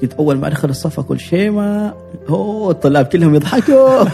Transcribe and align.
كنت 0.00 0.14
أول 0.14 0.38
ما 0.38 0.46
أدخل 0.46 0.70
الصف 0.70 0.98
أقول 0.98 1.20
شيماء 1.20 1.96
أوه 2.28 2.70
الطلاب 2.70 3.06
كلهم 3.06 3.34
يضحكوا. 3.34 4.04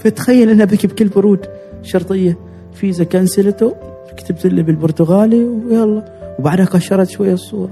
فتخيل 0.00 0.50
انها 0.50 0.64
بكي 0.64 0.86
بكل 0.86 1.08
برود 1.08 1.46
شرطية 1.82 2.38
فيزا 2.72 3.04
كنسلته 3.04 3.74
كتبت 4.16 4.46
لي 4.46 4.62
بالبرتغالي 4.62 5.44
ويلا. 5.44 6.04
وبعدها 6.38 6.66
كشرت 6.66 7.08
شوية 7.08 7.32
الصورة. 7.32 7.70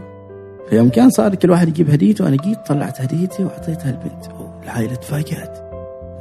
فيوم 0.71 0.89
كان 0.89 1.11
صار 1.11 1.35
كل 1.35 1.51
واحد 1.51 1.69
يجيب 1.69 1.91
هديته 1.91 2.29
أنا 2.29 2.37
جيت 2.37 2.59
طلعت 2.67 3.01
هديتي 3.01 3.45
وأعطيتها 3.45 3.91
البنت. 3.91 4.27
العائلة 4.65 4.95
تفاجأت. 4.95 5.67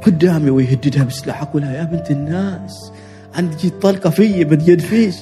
قدامي 0.06 0.50
ويهددها 0.50 1.04
بسلاح 1.04 1.54
لها 1.54 1.76
يا 1.76 1.84
بنت 1.84 2.10
الناس 2.10 2.92
انت 3.38 3.56
جيت 3.56 3.82
طلقه 3.82 4.10
في 4.10 4.44
بدي 4.44 4.78
فيش 4.78 5.16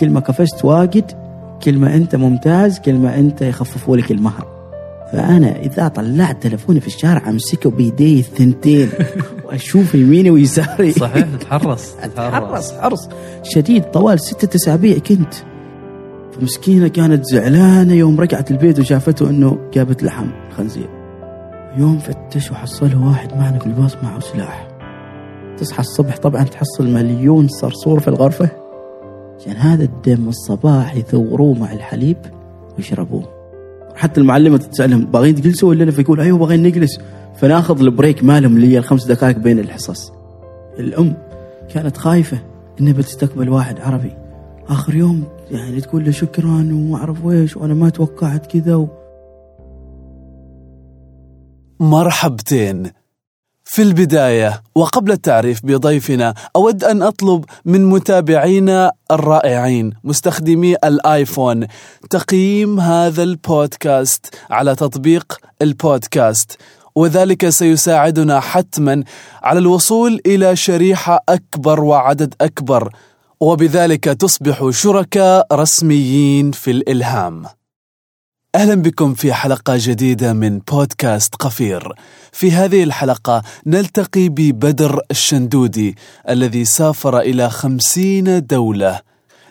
كل 0.00 0.10
ما 0.10 0.20
كفشت 0.20 0.64
واجد 0.64 1.25
كل 1.62 1.78
ما 1.78 1.94
أنت 1.96 2.16
ممتاز 2.16 2.78
كل 2.78 2.94
ما 2.94 3.18
أنت 3.18 3.42
يخففوا 3.42 3.96
لك 3.96 4.10
المهر. 4.10 4.56
فأنا 5.12 5.56
إذا 5.60 5.88
طلعت 5.88 6.42
تلفوني 6.42 6.80
في 6.80 6.86
الشارع 6.86 7.28
أمسكه 7.28 7.70
بيدي 7.70 8.18
الثنتين 8.20 8.88
وأشوف 9.44 9.94
يميني 9.94 10.30
ويساري. 10.30 10.92
صحيح 10.92 11.26
تحرص 11.40 11.94
تحرص. 12.16 12.72
حرص 12.72 13.08
شديد 13.42 13.82
طوال 13.82 14.20
ستة 14.20 14.56
اسابيع 14.56 14.98
كنت. 14.98 15.34
فمسكينة 16.32 16.88
كانت 16.88 17.24
زعلانة 17.24 17.94
يوم 17.94 18.20
رجعت 18.20 18.50
البيت 18.50 18.78
وشافته 18.78 19.30
إنه 19.30 19.58
جابت 19.74 20.02
لحم 20.02 20.26
خنزير. 20.56 20.88
يوم 21.76 21.98
فتش 21.98 22.50
وحصله 22.50 23.06
واحد 23.06 23.36
معنا 23.36 23.58
في 23.58 23.66
الباص 23.66 23.96
معه 24.02 24.20
سلاح. 24.20 24.68
تصحى 25.58 25.80
الصبح 25.80 26.16
طبعا 26.16 26.42
تحصل 26.42 26.90
مليون 26.90 27.48
صرصور 27.48 28.00
في 28.00 28.08
الغرفة. 28.08 28.65
عشان 29.40 29.52
هذا 29.52 29.84
الدم 29.84 30.28
الصباح 30.28 30.96
يثوروه 30.96 31.54
مع 31.54 31.72
الحليب 31.72 32.16
ويشربوه. 32.76 33.24
حتى 33.94 34.20
المعلمة 34.20 34.56
تسألهم 34.56 35.04
باغيين 35.04 35.34
تجلسوا 35.34 35.68
ولا 35.68 35.84
لا؟ 35.84 35.90
فيقول 35.90 36.20
أيوه 36.20 36.38
باغيين 36.38 36.62
نجلس. 36.62 36.98
فناخذ 37.36 37.80
البريك 37.80 38.24
مالهم 38.24 38.56
اللي 38.56 38.66
هي 38.66 38.78
الخمس 38.78 39.04
دقائق 39.04 39.38
بين 39.38 39.58
الحصص. 39.58 40.12
الأم 40.78 41.16
كانت 41.74 41.96
خايفة 41.96 42.38
إنها 42.80 42.92
بتستقبل 42.92 43.48
واحد 43.48 43.80
عربي. 43.80 44.12
آخر 44.68 44.94
يوم 44.94 45.24
يعني 45.50 45.80
تقول 45.80 46.04
له 46.04 46.10
شكرا 46.10 46.48
وما 46.48 46.96
أعرف 46.96 47.24
ويش 47.24 47.56
وأنا 47.56 47.74
ما 47.74 47.88
توقعت 47.88 48.46
كذا 48.46 48.74
و... 48.74 48.88
مرحبتين. 51.80 52.90
في 53.68 53.82
البداية 53.82 54.62
وقبل 54.74 55.12
التعريف 55.12 55.60
بضيفنا 55.64 56.34
أود 56.56 56.84
أن 56.84 57.02
أطلب 57.02 57.44
من 57.64 57.84
متابعينا 57.84 58.92
الرائعين 59.10 59.92
مستخدمي 60.04 60.74
الآيفون 60.74 61.66
تقييم 62.10 62.80
هذا 62.80 63.22
البودكاست 63.22 64.34
على 64.50 64.74
تطبيق 64.74 65.38
البودكاست 65.62 66.58
وذلك 66.94 67.48
سيساعدنا 67.48 68.40
حتما 68.40 69.04
على 69.42 69.58
الوصول 69.58 70.20
إلى 70.26 70.56
شريحة 70.56 71.24
أكبر 71.28 71.80
وعدد 71.84 72.34
أكبر 72.40 72.92
وبذلك 73.40 74.04
تصبح 74.04 74.70
شركاء 74.70 75.46
رسميين 75.52 76.50
في 76.50 76.70
الإلهام. 76.70 77.42
أهلا 78.56 78.74
بكم 78.74 79.14
في 79.14 79.32
حلقة 79.32 79.74
جديدة 79.76 80.32
من 80.32 80.58
بودكاست 80.58 81.34
قفير. 81.34 81.92
في 82.32 82.52
هذه 82.52 82.82
الحلقة 82.82 83.42
نلتقي 83.66 84.28
ببدر 84.28 85.00
الشندودي 85.10 85.96
الذي 86.28 86.64
سافر 86.64 87.18
إلى 87.18 87.50
خمسين 87.50 88.46
دولة. 88.46 89.00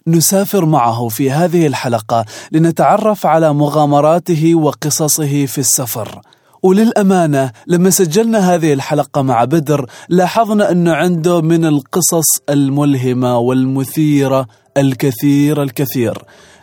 نسافر 0.08 0.66
معه 0.66 1.08
في 1.08 1.32
هذه 1.32 1.68
الحلقة 1.68 2.26
لنتعرف 2.52 3.26
على 3.26 3.54
مغامراته 3.54 4.56
وقصصه 4.56 5.46
في 5.46 5.58
السفر. 5.58 6.22
وللأمانة 6.64 7.52
لما 7.68 7.90
سجلنا 7.90 8.56
هذه 8.56 8.74
الحلقة 8.74 9.22
مع 9.22 9.44
بدر 9.44 9.86
لاحظنا 10.10 10.72
أنه 10.72 10.94
عنده 10.94 11.42
من 11.42 11.66
القصص 11.66 12.40
الملهمة 12.50 13.38
والمثيرة 13.38 14.48
الكثير 14.78 15.64
الكثير. 15.64 16.18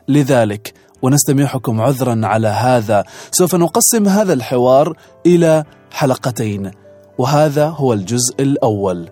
لذلك 0.08 0.81
ونستميحكم 1.02 1.80
عذرا 1.80 2.20
على 2.24 2.48
هذا. 2.48 3.04
سوف 3.30 3.54
نقسم 3.54 4.08
هذا 4.08 4.32
الحوار 4.32 4.96
إلى 5.26 5.64
حلقتين 5.90 6.70
وهذا 7.18 7.66
هو 7.66 7.92
الجزء 7.92 8.34
الأول. 8.40 9.08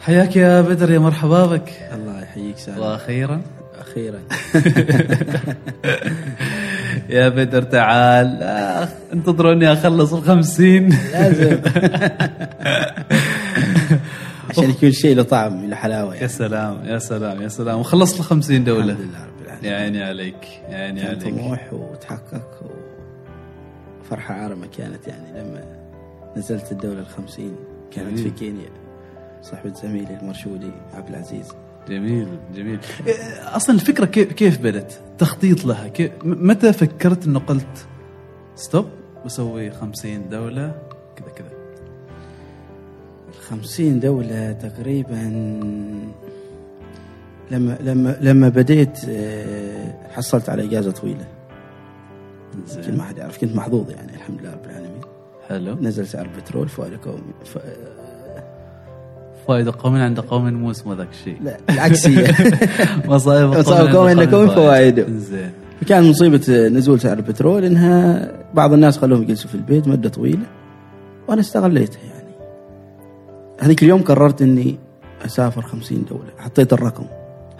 حياك 0.00 0.36
يا 0.36 0.60
بدر 0.60 0.90
يا 0.90 0.98
مرحبا 0.98 1.46
بك. 1.46 1.72
الله 1.94 2.22
يحييك 2.22 2.58
سالم. 2.58 2.78
وأخيرا؟ 2.78 3.42
أخيرا. 3.80 4.18
يا 7.16 7.28
بدر 7.28 7.62
تعال. 7.62 8.42
آخ 8.42 8.88
انتظروني 9.12 9.72
أخلص 9.72 10.12
الخمسين. 10.12 10.88
لازم. 11.12 11.60
عشان 14.50 14.70
يكون 14.70 14.92
شيء 14.92 15.16
له 15.16 15.22
طعم 15.22 15.64
له 15.64 15.76
حلاوة 15.76 16.14
يا 16.14 16.20
يعني 16.20 16.28
سلام 16.28 16.84
يا 16.84 16.98
سلام 16.98 17.42
يا 17.42 17.48
سلام. 17.48 17.78
وخلصت 17.78 18.20
الخمسين 18.20 18.64
دولة. 18.64 18.84
الحمد 18.84 19.00
لله 19.00 19.29
يا 19.62 19.76
عيني 19.76 20.02
عليك 20.02 20.46
يا 20.68 20.76
عيني 20.76 21.02
عليك. 21.02 21.22
طموح 21.22 21.72
وتحقق 21.72 22.70
وفرحة 24.00 24.34
عارمة 24.34 24.66
كانت 24.66 25.08
يعني 25.08 25.40
لما 25.40 25.64
نزلت 26.36 26.72
الدولة 26.72 27.00
الخمسين. 27.00 27.56
كانت 27.90 28.18
في 28.18 28.24
جميل. 28.24 28.34
كينيا 28.34 28.70
صحبة 29.42 29.74
زميلي 29.74 30.18
المرشودي 30.20 30.70
عبد 30.94 31.08
العزيز. 31.08 31.52
جميل 31.88 32.28
جميل. 32.54 32.78
أصلا 33.38 33.74
الفكرة 33.74 34.04
كيف 34.04 34.32
كيف 34.32 34.62
بدت؟ 34.62 35.00
تخطيط 35.18 35.64
لها 35.64 35.88
كيف 35.88 36.12
متى 36.24 36.72
فكرت 36.72 37.26
إنه 37.26 37.38
قلت 37.38 37.86
ستوب 38.54 38.86
بسوي 39.24 39.70
خمسين 39.70 40.28
دولة؟ 40.28 40.74
كذا 41.16 41.28
كذا. 41.28 41.50
خمسين 43.40 44.00
دولة 44.00 44.52
تقريبا 44.52 45.22
لما 47.50 47.76
لما 47.80 48.16
لما 48.20 48.48
بديت 48.48 48.98
آه، 49.08 49.94
حصلت 50.10 50.48
على 50.48 50.64
إجازة 50.64 50.90
طويلة. 50.90 51.26
يمكن 52.76 52.96
ما 52.96 53.02
حد 53.02 53.18
يعرف 53.18 53.38
كنت 53.38 53.56
محظوظ 53.56 53.90
يعني 53.90 54.14
الحمد 54.14 54.40
لله 54.40 54.52
رب 54.52 54.64
العالمين. 54.64 55.00
حلو. 55.48 55.74
نزل 55.80 56.06
سعر 56.06 56.24
البترول 56.36 56.68
فائدة 56.68 56.98
قومي 57.04 57.22
ف... 57.44 57.58
فائدة 59.48 59.72
قوم 59.78 59.96
عند 59.96 60.20
قوم 60.20 60.52
مو 60.52 60.70
اسمه 60.70 60.94
ذاك 60.94 61.08
الشيء. 61.10 61.36
لا 61.42 61.56
بالعكس 61.68 62.06
هي. 62.06 62.34
مصائب 63.08 63.48
مصائب 63.48 63.96
قوم 63.96 64.08
عند 64.08 64.34
قوم 64.34 64.48
فوائده. 64.48 65.06
زين. 65.08 65.50
كان 65.88 66.10
مصيبة 66.10 66.68
نزول 66.68 67.00
سعر 67.00 67.16
البترول 67.16 67.64
إنها 67.64 68.32
بعض 68.54 68.72
الناس 68.72 68.98
خلوهم 68.98 69.22
يجلسوا 69.22 69.50
في 69.50 69.54
البيت 69.54 69.88
مدة 69.88 70.08
طويلة 70.08 70.46
وأنا 71.28 71.40
استغليتها 71.40 72.00
يعني. 72.00 72.34
هذيك 73.60 73.82
اليوم 73.82 74.02
قررت 74.02 74.42
إني 74.42 74.78
أسافر 75.24 75.62
خمسين 75.62 76.04
دولة 76.10 76.30
حطيت 76.38 76.72
الرقم. 76.72 77.04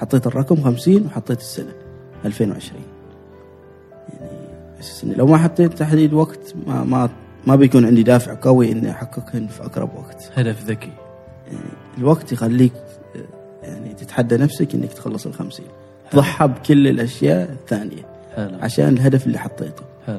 حطيت 0.01 0.27
الرقم 0.27 0.57
خمسين 0.63 1.07
وحطيت 1.07 1.39
السنة 1.41 1.73
2020 2.25 2.81
يعني 4.21 4.31
إني 5.05 5.15
لو 5.15 5.27
ما 5.27 5.37
حطيت 5.39 5.73
تحديد 5.79 6.13
وقت 6.13 6.55
ما 6.67 6.85
ما 6.85 7.09
ما 7.47 7.57
بيكون 7.57 7.85
عندي 7.87 8.03
دافع 8.03 8.37
قوي 8.43 8.73
إني 8.73 8.91
أحققهن 8.91 9.47
في 9.47 9.63
أقرب 9.65 9.91
وقت. 9.99 10.31
هدف 10.35 10.65
ذكي. 10.65 10.93
يعني 11.47 11.65
الوقت 11.99 12.33
يخليك 12.33 12.73
يعني 13.63 13.95
تتحدى 13.95 14.37
نفسك 14.37 14.75
إنك 14.75 14.93
تخلص 14.93 15.27
الخمسين. 15.27 15.67
ضحى 16.17 16.49
بكل 16.49 16.89
الأشياء 16.89 17.51
الثانية 17.53 18.07
حلو 18.37 18.59
عشان 18.61 18.89
الهدف 18.89 19.27
اللي 19.27 19.39
حطيته. 19.39 19.83
حلو 20.07 20.17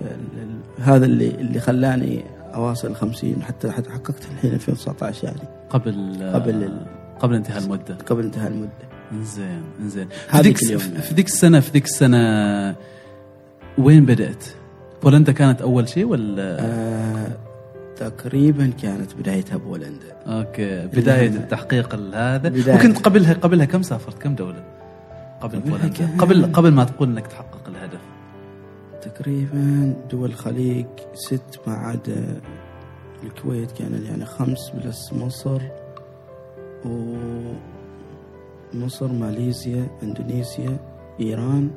ال- 0.00 0.38
ال- 0.42 0.82
هذا 0.82 1.06
اللي 1.06 1.28
اللي 1.28 1.60
خلاني 1.60 2.22
أواصل 2.54 2.88
الخمسين 2.88 3.42
حتى 3.42 3.70
حتى 3.70 3.90
حققت 3.90 4.24
الحين 4.34 4.52
2019 4.52 5.24
يعني. 5.24 5.38
قبل 5.70 6.30
قبل 6.34 6.50
ال- 6.64 6.86
قبل 7.20 7.34
انتهاء 7.34 7.62
المدة 7.62 7.94
قبل 8.06 8.24
انتهاء 8.24 8.50
المدة 8.50 8.70
زين 9.22 9.62
زين 9.86 10.08
في 10.30 10.38
ذيك 10.38 10.56
في. 10.56 11.14
ذيك 11.14 11.26
السنة 11.26 11.60
في 11.60 11.70
ذيك 11.72 11.84
السنة 11.84 12.76
وين 13.78 14.04
بدأت؟ 14.06 14.44
بولندا 15.02 15.32
كانت 15.32 15.62
أول 15.62 15.88
شيء 15.88 16.04
ولا؟ 16.04 16.56
آه 16.60 17.28
تقريبا 17.96 18.70
كانت 18.82 19.14
بدايتها 19.14 19.56
بولندا 19.56 20.16
أوكي 20.26 20.86
بداية 20.86 21.28
لا. 21.28 21.36
التحقيق 21.36 21.94
هذا 22.14 22.48
بداية. 22.48 22.74
وكنت 22.76 22.98
قبلها 22.98 23.32
قبلها 23.34 23.66
كم 23.66 23.82
سافرت 23.82 24.22
كم 24.22 24.34
دولة؟ 24.34 24.64
قبل 25.40 25.58
بولندا 25.60 26.08
قبل 26.18 26.52
قبل 26.52 26.72
ما 26.72 26.84
تقول 26.84 27.08
إنك 27.08 27.26
تحقق 27.26 27.68
الهدف 27.68 28.00
تقريبا 29.02 29.94
دول 30.10 30.30
الخليج 30.30 30.86
ست 31.14 31.60
ما 31.66 31.74
عدا 31.74 32.40
الكويت 33.24 33.72
كان 33.72 34.04
يعني 34.04 34.24
خمس 34.26 34.70
plus 34.74 35.12
مصر 35.12 35.60
و 36.84 37.14
مصر 38.74 39.12
ماليزيا 39.12 39.86
اندونيسيا 40.02 40.76
إيران. 41.20 41.70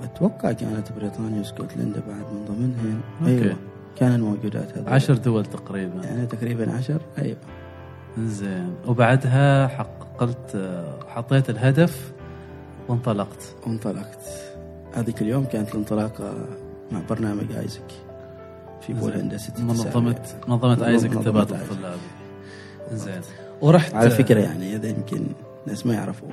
وأتوقع 0.00 0.52
كانت 0.52 0.92
بريطانيا 0.92 1.38
واسكتلندا 1.38 2.00
بعد 2.00 2.26
من 2.48 3.00
okay. 3.20 3.44
أيوه 3.44 3.56
كان 3.96 4.14
الموجودات 4.14 4.78
هذه. 4.78 4.90
عشر 4.90 5.14
دول 5.14 5.46
تقريبا. 5.46 6.04
يعني 6.04 6.26
تقريبا 6.26 6.72
عشر 6.72 7.00
أيوه. 7.18 7.36
زين. 8.18 8.74
وبعدها 8.86 9.66
حققت 9.66 10.56
حطيت 11.08 11.50
الهدف 11.50 12.12
وانطلقت. 12.88 13.54
وانطلقت. 13.66 14.18
هذيك 14.94 15.22
اليوم 15.22 15.44
كانت 15.44 15.74
الانطلاقة 15.74 16.34
مع 16.92 17.00
برنامج 17.10 17.52
آيزك 17.52 17.90
في 18.80 18.92
بولندا 18.92 19.36
ست 19.36 19.60
منظمة 19.60 20.16
منظمة 20.48 20.86
آيزك 20.86 21.12
التبادل. 21.12 21.54
الطلابي 21.54 22.00
زين. 22.92 23.20
ورحت 23.60 23.94
على 23.94 24.10
فكرة 24.10 24.40
يعني 24.40 24.76
هذا 24.76 24.88
يمكن 24.88 25.26
الناس 25.66 25.86
ما 25.86 25.94
يعرفوا 25.94 26.28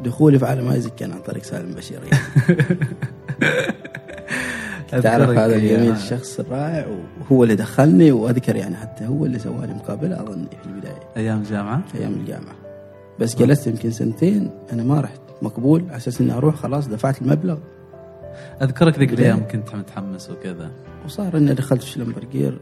دخولي 0.00 0.38
في 0.38 0.46
عالم 0.46 0.68
ايزك 0.68 0.94
كان 0.94 1.12
عن 1.12 1.20
طريق 1.20 1.42
سالم 1.42 1.74
بشير. 1.74 2.00
يعني. 2.04 2.22
تعرف 5.02 5.30
هذا 5.30 5.56
الجميل. 5.56 5.92
الشخص 5.92 6.40
الرائع 6.40 6.86
وهو 7.20 7.42
اللي 7.42 7.54
دخلني 7.54 8.12
وأذكر 8.12 8.56
يعني 8.56 8.76
حتى 8.76 9.06
هو 9.06 9.24
اللي 9.24 9.38
سوى 9.38 9.66
لي 9.66 9.74
مقابلة 9.74 10.20
أظن 10.22 10.46
في 10.62 10.66
البداية. 10.66 11.00
أيام 11.16 11.38
الجامعة؟ 11.38 11.82
في 11.92 11.98
أيام 11.98 12.12
الجامعة. 12.12 12.54
بس 13.20 13.36
جلست 13.36 13.66
يمكن 13.66 13.90
سنتين 13.90 14.50
أنا 14.72 14.82
ما 14.82 15.00
رحت. 15.00 15.20
مقبول 15.42 15.84
على 15.88 15.96
أساس 15.96 16.20
إني 16.20 16.32
أروح 16.32 16.54
خلاص 16.54 16.88
دفعت 16.88 17.22
المبلغ. 17.22 17.58
أذكرك 18.62 18.98
ذيك. 18.98 19.12
الأيام 19.12 19.48
كنت 19.48 19.74
متحمس 19.74 20.30
وكذا. 20.30 20.70
وصار 21.04 21.36
إني 21.36 21.54
دخلت 21.54 21.82
في 21.82 21.90
شلمبرجير. 21.90 22.58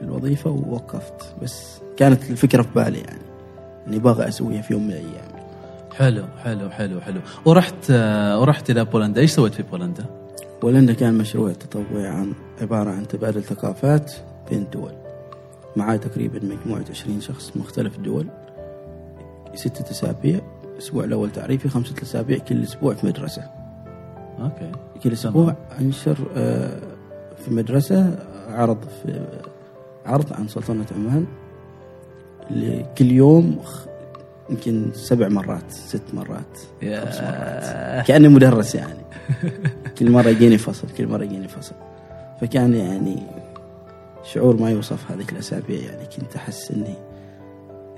في 0.00 0.06
الوظيفة 0.06 0.50
ووقفت. 0.50 1.34
بس 1.42 1.80
كانت 1.96 2.30
الفكرة 2.30 2.62
في 2.62 2.68
بالي 2.74 2.98
يعني 2.98 3.22
إني 3.86 3.98
باغي 3.98 4.28
أسويها 4.28 4.62
في 4.62 4.72
يوم 4.72 4.82
من 4.82 4.90
الأيام. 4.90 5.30
حلو 5.96 6.24
حلو 6.44 6.70
حلو 6.70 7.00
حلو. 7.00 7.20
ورحت 7.44 7.90
آه، 7.90 8.40
ورحت 8.40 8.70
إلى 8.70 8.84
بولندا. 8.84 9.20
إيش 9.20 9.30
سويت 9.30 9.54
في 9.54 9.62
بولندا؟ 9.62 10.04
ولنا 10.62 10.92
كان 10.92 11.14
مشروع 11.14 11.52
تطوعي 11.52 12.06
عن 12.06 12.32
عبارة 12.60 12.90
عن 12.90 13.08
تبادل 13.08 13.42
ثقافات 13.42 14.12
بين 14.50 14.58
الدول 14.62 14.92
معاي 15.76 15.98
تقريبا 15.98 16.40
مجموعة 16.44 16.84
20 16.90 17.20
شخص 17.20 17.52
من 17.56 17.62
مختلف 17.62 17.96
الدول. 17.96 18.26
ستة 19.54 19.90
أسابيع. 19.90 20.40
الأسبوع 20.74 21.04
الأول 21.04 21.30
تعريفي 21.30 21.68
خمسة 21.68 21.94
أسابيع 22.02 22.38
كل 22.38 22.62
أسبوع 22.62 22.94
في 22.94 23.06
مدرسة. 23.06 23.42
Okay. 24.40 24.72
كل 25.04 25.12
أسبوع 25.12 25.56
أنشر 25.80 26.16
آه، 26.36 26.80
في 27.44 27.50
مدرسة 27.54 28.18
عرض 28.48 28.78
في 29.02 29.26
عرض 30.06 30.32
عن 30.32 30.48
سلطنة 30.48 30.86
عمان 30.96 31.26
كل 32.98 33.10
يوم 33.10 33.58
يمكن 34.50 34.90
سبع 34.94 35.28
مرات 35.28 35.70
ست 35.70 36.02
مرات 36.14 36.58
خمس 36.80 37.20
مرات 37.20 38.06
كأني 38.06 38.28
مدرس 38.28 38.74
يعني 38.74 39.00
كل 39.98 40.10
مرة 40.10 40.28
يجيني 40.28 40.58
فصل 40.58 40.88
كل 40.98 41.06
مرة 41.06 41.24
يجيني 41.24 41.48
فصل 41.48 41.74
فكان 42.40 42.74
يعني 42.74 43.22
شعور 44.24 44.56
ما 44.56 44.70
يوصف 44.70 45.10
هذيك 45.10 45.32
الأسابيع 45.32 45.80
يعني 45.80 46.06
كنت 46.16 46.36
أحس 46.36 46.70
إني 46.70 46.94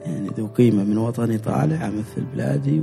يعني 0.07 0.29
ذو 0.39 0.47
قيمة 0.47 0.85
من 0.85 0.99
وطني 0.99 1.39
طالع 1.39 1.87
أمثل 1.87 2.25
بلادي 2.35 2.83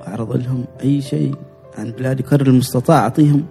وأعرض 0.00 0.36
لهم 0.36 0.64
أي 0.82 1.02
شيء 1.02 1.34
عن 1.78 1.90
بلادي 1.90 2.22
قدر 2.22 2.46
المستطاع 2.46 2.98
أعطيهم 2.98 3.46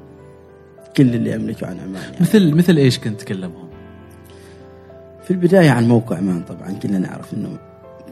كل 0.98 1.16
اللي 1.16 1.36
أملكه 1.36 1.68
عن 1.68 1.80
عمان 1.80 2.02
يعني. 2.04 2.16
مثل 2.22 2.56
مثل 2.56 2.78
إيش 2.78 3.00
كنت 3.00 3.22
تكلمهم؟ 3.22 3.65
في 5.26 5.32
البداية 5.32 5.70
عن 5.70 5.88
موقع 5.88 6.18
عمان 6.18 6.42
طبعا 6.42 6.72
كلنا 6.72 7.00
نعرف 7.00 7.34
إنه 7.34 7.58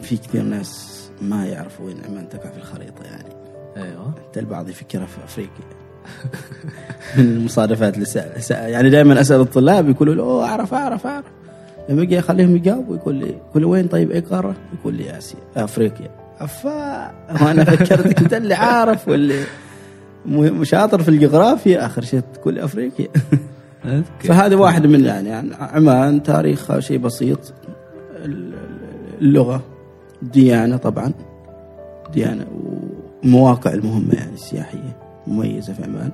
في 0.02 0.18
كثير 0.18 0.44
ناس 0.44 1.00
ما 1.22 1.46
يعرفوا 1.46 1.86
وين 1.86 1.98
عمان 2.10 2.30
تقع 2.30 2.50
في 2.50 2.58
الخريطة 2.58 3.04
يعني. 3.04 3.34
أيوه. 3.78 4.14
حتى 4.30 4.40
البعض 4.40 4.70
يفكرها 4.70 5.06
في 5.06 5.24
أفريقيا. 5.24 5.66
من 7.18 7.24
المصادفات 7.24 7.94
اللي 7.94 8.06
سأل 8.06 8.70
يعني 8.70 8.90
دائما 8.90 9.22
أسأل 9.22 9.42
الطلاب 9.42 9.90
يقولوا 9.90 10.16
لي 10.16 10.22
أوه 10.22 10.46
أعرف 10.46 10.74
أعرف 10.74 11.08
أعرف. 11.08 11.26
لما 11.90 12.02
أجي 12.02 12.20
اخليهم 12.20 12.56
يجاوبوا 12.56 12.96
يقول 12.96 13.16
لي 13.16 13.36
يقول 13.50 13.66
وين 13.66 13.88
طيب 13.88 14.12
اي 14.12 14.20
قاره؟ 14.20 14.56
يقول 14.80 14.94
لي 14.94 15.18
اسيا 15.18 15.40
أفريقيا. 15.56 16.10
أفا 16.40 17.12
وأنا 17.42 17.64
فكرتك 17.64 18.20
انت 18.20 18.34
اللي 18.34 18.54
عارف 18.54 19.08
واللي 19.08 19.44
شاطر 20.64 21.04
في 21.04 21.10
الجغرافيا 21.10 21.86
آخر 21.86 22.04
شيء 22.04 22.22
تقول 22.34 22.54
لي 22.54 22.64
أفريقيا. 22.64 23.08
فهذا 24.20 24.56
واحد 24.56 24.88
من 24.88 25.06
يعني 25.06 25.32
عن- 25.34 25.54
عمان 25.54 26.24
تاريخها 26.24 26.80
شيء 26.80 26.98
بسيط. 26.98 27.54
ال- 28.16 28.54
اللغة 29.22 29.62
ديانة 30.22 30.78
طبعا. 30.78 31.14
ديانة 32.14 32.46
ومواقع 33.24 33.74
المهمة 33.74 34.14
يعني 34.14 34.34
السياحية 34.34 34.98
مميزة 35.28 35.74
في 35.74 35.84
عمان. 35.84 36.12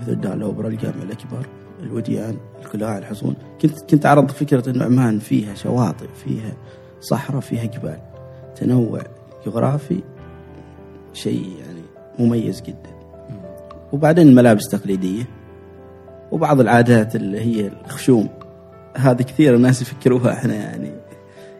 مثل 0.00 0.20
دار 0.20 0.32
الأوبرا 0.34 0.68
الجامع 0.68 1.02
الأكبر 1.02 1.46
الوديان 1.82 2.36
القلاع 2.64 2.98
الحصون. 2.98 3.34
كنت 3.62 3.80
كنت 3.90 4.06
أعرض 4.06 4.30
فكرة 4.30 4.70
أن 4.70 4.82
عمان 4.82 5.18
فيها 5.18 5.54
شواطئ 5.54 6.06
فيها 6.24 6.52
صحراء 7.00 7.40
فيها 7.40 7.64
جبال. 7.64 7.98
تنوع 8.56 9.00
جغرافي 9.46 10.00
شيء 11.12 11.48
يعني 11.66 11.80
مميز 12.18 12.62
جدا. 12.62 12.96
وبعدين 13.92 14.28
الملابس 14.28 14.68
تقليدية. 14.68 15.22
وبعض 16.30 16.60
العادات 16.60 17.16
اللي 17.16 17.40
هي 17.40 17.70
الخشوم. 17.84 18.28
هذه 18.96 19.22
كثير 19.22 19.54
الناس 19.54 19.82
يفكروها 19.82 20.32
إحنا 20.32 20.54
يعني 20.54 20.90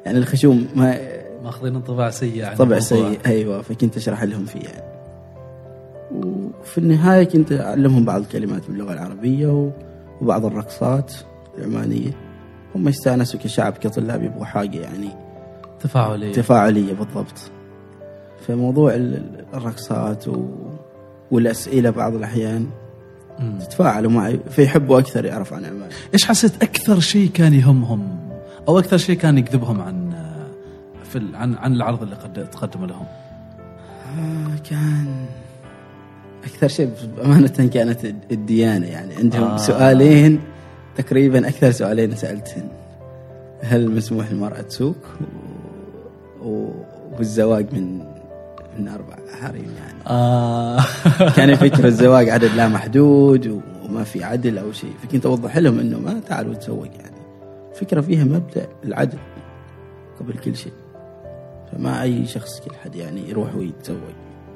يعني 0.07 0.19
الخشوم 0.19 0.67
ما 0.75 0.99
ماخذين 1.45 1.75
انطباع 1.77 2.11
سيء 2.11 2.45
عن 2.45 2.57
طبع. 2.57 2.79
سيء. 2.79 3.19
أيوه 3.27 3.63
فكنت 3.63 3.97
أشرح 3.97 4.23
لهم 4.23 4.45
فيه 4.45 4.61
يعني 4.61 4.87
وفي 6.13 6.79
النهاية 6.79 7.25
كنت 7.25 7.53
أعلمهم 7.53 8.05
بعض 8.05 8.21
الكلمات 8.21 8.67
باللغة 8.69 8.93
العربية 8.93 9.71
وبعض 10.23 10.45
الرقصات 10.45 11.13
العمانية. 11.59 12.11
هم 12.75 12.89
استانسوا 12.89 13.41
كشعب 13.41 13.73
كطلاب 13.73 14.23
يبغوا 14.25 14.45
حاجة 14.45 14.79
يعني 14.79 15.09
تفاعلية. 15.81 16.33
تفاعلية 16.33 16.93
بالضبط. 16.95 17.51
فموضوع 18.41 18.95
ال- 18.95 19.15
ال- 19.15 19.45
الرقصات 19.55 20.29
و... 20.29 20.47
والأسئلة 21.31 21.91
بعض 21.91 22.15
الأحيان 22.15 22.67
مم. 23.39 23.59
تفاعلوا 23.59 24.11
معي 24.11 24.41
فيحبوا 24.51 24.99
أكثر 24.99 25.25
يعرف 25.25 25.53
عن 25.53 25.65
عمان 25.65 25.89
إيش 26.15 26.25
حسيت 26.25 26.63
أكثر 26.63 27.01
شيء 27.01 27.31
كان 27.31 27.55
يهمهم؟ 27.55 28.19
أو 28.69 28.79
أكثر 28.79 28.97
شيء 28.97 29.17
كان 29.17 29.39
يجذبهم 29.39 29.81
عن 29.81 30.13
في 31.05 31.23
عن 31.35 31.55
عن 31.55 31.73
العرض 31.73 32.03
اللي 32.03 32.15
قد 32.15 32.51
تقدم 32.51 32.85
لهم؟ 32.85 33.07
آه، 34.19 34.59
كان 34.71 35.27
أكثر 36.45 36.69
شيء 36.69 36.91
بأمانة 37.17 37.71
كانت 37.75 38.05
الديانة. 38.31 38.87
يعني 38.87 39.15
عندهم 39.15 39.43
آه. 39.43 39.57
سؤالين 39.57 40.41
تقريبا 40.97 41.49
أكثر 41.49 41.71
سؤالين 41.71 42.17
سألتهن. 42.17 42.69
هل 43.63 43.91
مسموح 43.91 44.31
للمرأة 44.31 44.61
تسوق؟ 44.61 44.97
و... 46.43 46.49
و... 46.49 46.71
والزواج 47.19 47.67
من 47.73 48.01
من 48.81 48.89
أربع. 48.89 49.17
حريم 49.41 49.71
يعني. 49.79 49.99
آه. 50.07 50.81
كان 51.37 51.51
يفكر 51.51 51.85
الزواج 51.93 52.29
عدد 52.29 52.51
لا 52.57 52.69
محدود 52.69 53.63
وما 53.85 54.05
في 54.05 54.25
عدل 54.25 54.59
أو 54.59 54.73
شيء. 54.73 54.93
فكنت 55.03 55.27
أوضح 55.27 55.57
لهم 55.57 55.79
إنه 55.79 55.99
ما 55.99 56.21
تعالوا 56.21 56.55
تزوج 56.55 56.89
يعني. 56.95 57.17
فكرة 57.75 58.01
فيها 58.01 58.25
مبدأ 58.25 58.67
العدل 58.85 59.19
قبل 60.21 60.33
كل 60.33 60.57
شيء. 60.57 60.73
فما 61.73 62.03
أي 62.03 62.27
شخص 62.27 62.61
كل 62.61 62.75
حد 62.85 62.95
يعني 62.95 63.31
يروح 63.31 63.57
ويتزوج. 63.57 64.15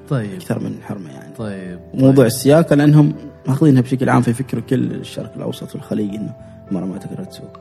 طيب. 0.08 0.34
أكثر 0.34 0.58
من 0.58 0.76
حرمة 0.82 1.10
يعني. 1.10 1.34
طيب. 1.34 1.80
موضوع 1.94 2.26
السياقه 2.26 2.76
لأنهم 2.76 3.14
مأخذينها 3.46 3.82
بشكل 3.82 4.08
عام 4.08 4.22
فيفكروا 4.22 4.62
كل 4.62 4.92
الشرق 4.92 5.32
الأوسط 5.36 5.74
والخليج 5.74 6.14
إنه 6.14 6.34
المراه 6.70 6.86
ما 6.86 6.98
تقدر 6.98 7.24
تسوق. 7.24 7.60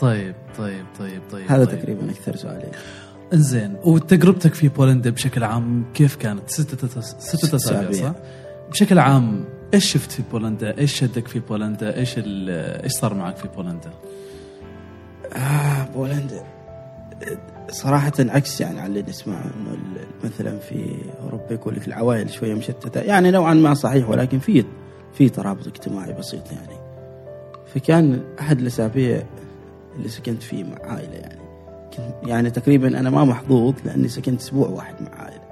طيب 0.00 0.34
طيب 0.58 0.84
طيب 0.98 1.20
طيب 1.32 1.44
هذا 1.48 1.64
طيب. 1.64 1.78
تقريبا 1.78 2.10
أكثر 2.10 2.36
سؤالين 2.36 2.70
انزين 3.32 3.76
وتجربتك 3.84 4.54
في 4.54 4.68
بولندا 4.68 5.10
بشكل 5.10 5.44
عام 5.44 5.84
كيف 5.94 6.16
كانت؟ 6.16 6.50
ستة 6.50 7.00
ستة 7.00 7.56
اسابيع. 7.56 7.92
صح؟ 7.92 8.12
بشكل 8.70 8.98
عام 8.98 9.44
إيش 9.74 9.92
شفت 9.92 10.12
في 10.12 10.22
بولندا؟ 10.32 10.78
إيش 10.78 10.98
شدك 10.98 11.28
في 11.28 11.40
بولندا؟ 11.40 11.96
إيش 11.96 12.14
إيش 12.18 12.92
صار 12.92 13.14
معك 13.14 13.36
في 13.36 13.48
بولندا؟ 13.56 13.90
آه 15.36 15.84
بولندا 15.94 16.44
صراحة 17.70 18.12
عكس 18.18 18.60
يعني 18.60 18.80
على 18.80 18.88
اللي 18.88 19.10
نسمعه 19.10 19.44
إنه 19.44 19.78
مثلا 20.24 20.58
في 20.58 20.96
أوروبا 21.22 21.52
يقول 21.52 21.74
لك 21.74 21.88
العوائل 21.88 22.30
شوية 22.30 22.54
مشتتة 22.54 23.00
يعني 23.00 23.30
نوعا 23.30 23.54
ما 23.54 23.74
صحيح 23.74 24.08
ولكن 24.08 24.38
في 24.38 24.64
في 25.14 25.28
ترابط 25.28 25.66
اجتماعي 25.66 26.12
بسيط 26.12 26.52
يعني 26.52 26.78
فكان 27.74 28.20
أحد 28.40 28.60
الأسابيع 28.60 29.22
اللي 29.96 30.08
سكنت 30.08 30.42
فيه 30.42 30.64
مع 30.64 30.78
عائلة 30.82 31.14
يعني 31.14 31.35
يعني 32.22 32.50
تقريبا 32.50 33.00
أنا 33.00 33.10
ما 33.10 33.24
محظوظ 33.24 33.74
لأني 33.84 34.08
سكنت 34.08 34.40
أسبوع 34.40 34.68
واحد 34.68 34.94
مع 35.00 35.22
عائلة. 35.22 35.46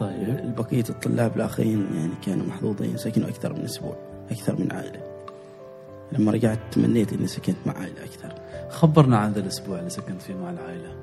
طيب. 0.00 0.54
بقية 0.54 0.84
الطلاب 0.90 1.36
الآخرين 1.36 1.86
يعني 1.94 2.12
كانوا 2.26 2.46
محظوظين 2.46 2.96
سكنوا 2.96 3.28
أكثر 3.28 3.52
من 3.52 3.64
أسبوع 3.64 3.96
أكثر 4.30 4.56
من 4.56 4.72
عائلة. 4.72 5.02
لما 6.12 6.32
رجعت 6.32 6.58
تمنيت 6.72 7.12
إني 7.12 7.26
سكنت 7.26 7.56
مع 7.66 7.72
عائلة 7.72 8.04
أكثر. 8.04 8.34
خبرنا 8.70 9.18
عن 9.18 9.32
ذا 9.32 9.40
الأسبوع 9.40 9.78
اللي 9.78 9.90
سكنت 9.90 10.22
فيه 10.22 10.34
مع 10.34 10.50
العائلة. 10.50 10.96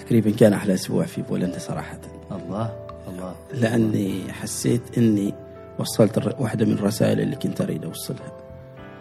تقريبا 0.00 0.30
كان 0.30 0.52
أحلى 0.52 0.74
أسبوع 0.74 1.04
في 1.04 1.22
بولندا 1.22 1.58
صراحة. 1.58 2.00
الله 2.30 2.76
الله. 3.08 3.34
لأني 3.54 4.32
حسيت 4.32 4.98
إني 4.98 5.34
وصلت 5.78 6.34
واحدة 6.40 6.66
من 6.66 6.72
الرسائل 6.72 7.20
اللي 7.20 7.36
كنت 7.36 7.60
أريد 7.60 7.84
أوصلها. 7.84 8.32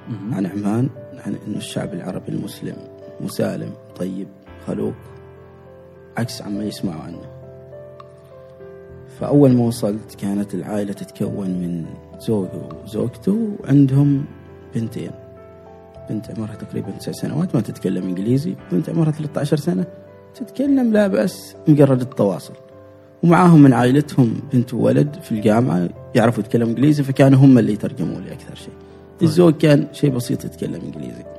مهم. 0.09 0.33
عن 0.33 0.45
عمان 0.45 0.89
عن 1.25 1.35
إنه 1.47 1.57
الشعب 1.57 1.93
العربي 1.93 2.29
المسلم 2.31 2.75
مسالم 3.21 3.71
طيب. 3.95 4.27
خلوق 4.67 4.93
عكس 6.17 6.41
عما 6.41 6.63
يسمعوا 6.63 7.01
عنه. 7.01 7.21
فأول 9.19 9.53
ما 9.53 9.65
وصلت 9.65 10.15
كانت 10.15 10.53
العائلة 10.53 10.93
تتكون 10.93 11.49
من 11.49 11.85
زوجه 12.19 12.61
وزوجته 12.83 13.49
وعندهم 13.59 14.25
بنتين. 14.75 15.11
بنت 16.09 16.31
عمرها 16.37 16.55
تقريبا 16.55 16.91
تسع 16.91 17.11
سنوات 17.11 17.55
ما 17.55 17.61
تتكلم 17.61 18.03
إنجليزي. 18.03 18.55
بنت 18.71 18.89
عمرها 18.89 19.11
13 19.11 19.57
سنة 19.57 19.85
تتكلم 20.35 20.93
لا 20.93 21.07
بأس 21.07 21.55
مجرد 21.67 22.01
التواصل. 22.01 22.53
ومعاهم 23.23 23.63
من 23.63 23.73
عائلتهم 23.73 24.41
بنت 24.53 24.73
وولد 24.73 25.15
في 25.21 25.31
الجامعة 25.31 25.89
يعرفوا 26.15 26.43
يتكلموا 26.43 26.69
إنجليزي 26.69 27.03
فكانوا 27.03 27.39
هم 27.39 27.57
اللي 27.57 27.73
يترجموا 27.73 28.19
لي 28.19 28.33
أكثر 28.33 28.55
شيء. 28.55 28.73
الزوج 29.21 29.53
كان 29.53 29.87
شيء 29.91 30.09
بسيط 30.09 30.45
يتكلم 30.45 30.81
إنجليزي. 30.81 31.36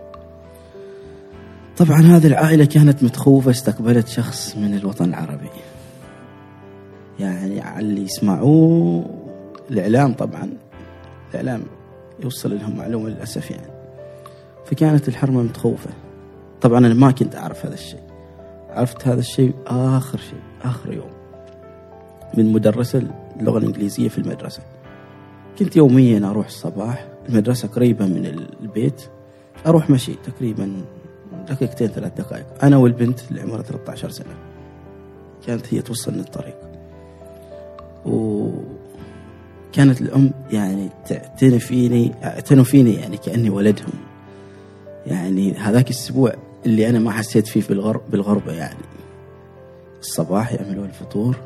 طبعا 1.79 2.01
هذه 2.01 2.27
العائلة 2.27 2.65
كانت 2.65 3.03
متخوفة 3.03 3.51
استقبلت 3.51 4.09
شخص 4.09 4.57
من 4.57 4.75
الوطن 4.75 5.05
العربي. 5.05 5.51
يعني 7.21 7.61
على 7.61 7.87
اللي 7.87 8.03
يسمعوه 8.03 9.05
الإعلام 9.71 10.15
طبعا 10.15 10.51
الإعلام 11.31 11.63
يوصل 12.25 12.59
لهم 12.59 12.77
معلومة 12.77 13.09
للأسف 13.09 13.51
يعني. 13.51 13.73
فكانت 14.67 15.09
الحرمة 15.09 15.43
متخوفة. 15.43 15.91
طبعا 16.61 16.79
أنا 16.79 16.95
ما 16.95 17.11
كنت 17.11 17.37
أعرف 17.37 17.67
هذا 17.67 17.75
الشيء. 17.75 18.03
عرفت 18.71 19.09
هذا 19.09 19.21
الشيء 19.21 19.55
آخر 19.67 20.19
شيء 20.19 20.41
آخر 20.63 20.93
يوم. 20.93 21.11
من 22.35 22.53
مدرسة 22.53 23.03
اللغة 23.41 23.59
الإنجليزية 23.59 24.09
في 24.09 24.19
المدرسة. 24.19 24.63
كنت 25.59 25.77
يوميا 25.77 26.31
أروح 26.31 26.47
الصباح 26.47 27.09
المدرسة 27.29 27.69
قريبة 27.69 28.07
من 28.07 28.27
البيت. 28.61 29.03
أروح 29.67 29.91
مشي 29.91 30.15
تقريبا 30.15 30.85
دقيقتين 31.51 31.89
ثلاث 31.89 32.13
دقائق. 32.17 32.47
أنا 32.63 32.77
والبنت 32.77 33.21
اللي 33.31 33.41
عمرها 33.41 33.63
13 33.63 34.11
سنة. 34.11 34.35
كانت 35.47 35.75
هي 35.75 35.83
توصلني 35.83 36.21
الطريق. 36.21 36.57
وكانت 38.07 40.01
الأم 40.01 40.31
يعني 40.51 40.89
تعتني 41.07 41.59
فيني 41.59 42.15
اعتنوا 42.25 42.65
فيني 42.65 42.95
يعني 42.95 43.17
كأني 43.17 43.51
ولدهم. 43.51 43.93
يعني 45.07 45.55
هذاك 45.55 45.91
الأسبوع 45.91 46.33
اللي 46.67 46.89
أنا 46.89 46.99
ما 46.99 47.11
حسيت 47.11 47.47
فيه 47.47 47.63
بالغرب 47.69 48.01
بالغربة 48.11 48.53
يعني. 48.53 48.85
الصباح 50.01 50.53
يعملوا 50.53 50.85
الفطور 50.85 51.37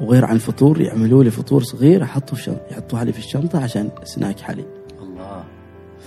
وغير 0.00 0.24
عن 0.24 0.34
الفطور 0.34 0.80
يعملوا 0.80 1.24
لي 1.24 1.30
فطور 1.30 1.62
صغير 1.62 2.02
أحطه 2.02 2.36
في 2.36 2.42
شنطة 2.42 2.60
يحطوها 2.70 3.04
لي 3.04 3.12
في 3.12 3.18
الشنطة 3.18 3.62
عشان 3.62 3.90
سناك 4.04 4.40
حليب. 4.40 4.66
الله. 5.02 5.44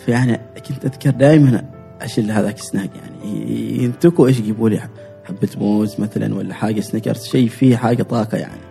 فيعني 0.06 0.40
كنت 0.68 0.86
أذكر 0.86 1.10
دائما 1.10 1.77
أشيل 2.02 2.32
هذاك 2.32 2.60
السناك 2.60 2.90
يعني. 2.96 3.84
ينتكوا 3.84 4.28
إيش 4.28 4.40
يجيبوا 4.40 4.70
لي؟ 4.70 4.82
حبة 5.26 5.50
موز 5.58 6.00
مثلا 6.00 6.36
ولا 6.36 6.54
حاجة 6.54 6.82
سنيكرز 6.82 7.24
شيء 7.24 7.50
فيه 7.50 7.76
حاجة 7.76 8.04
طاقة 8.04 8.38
يعني. 8.38 8.62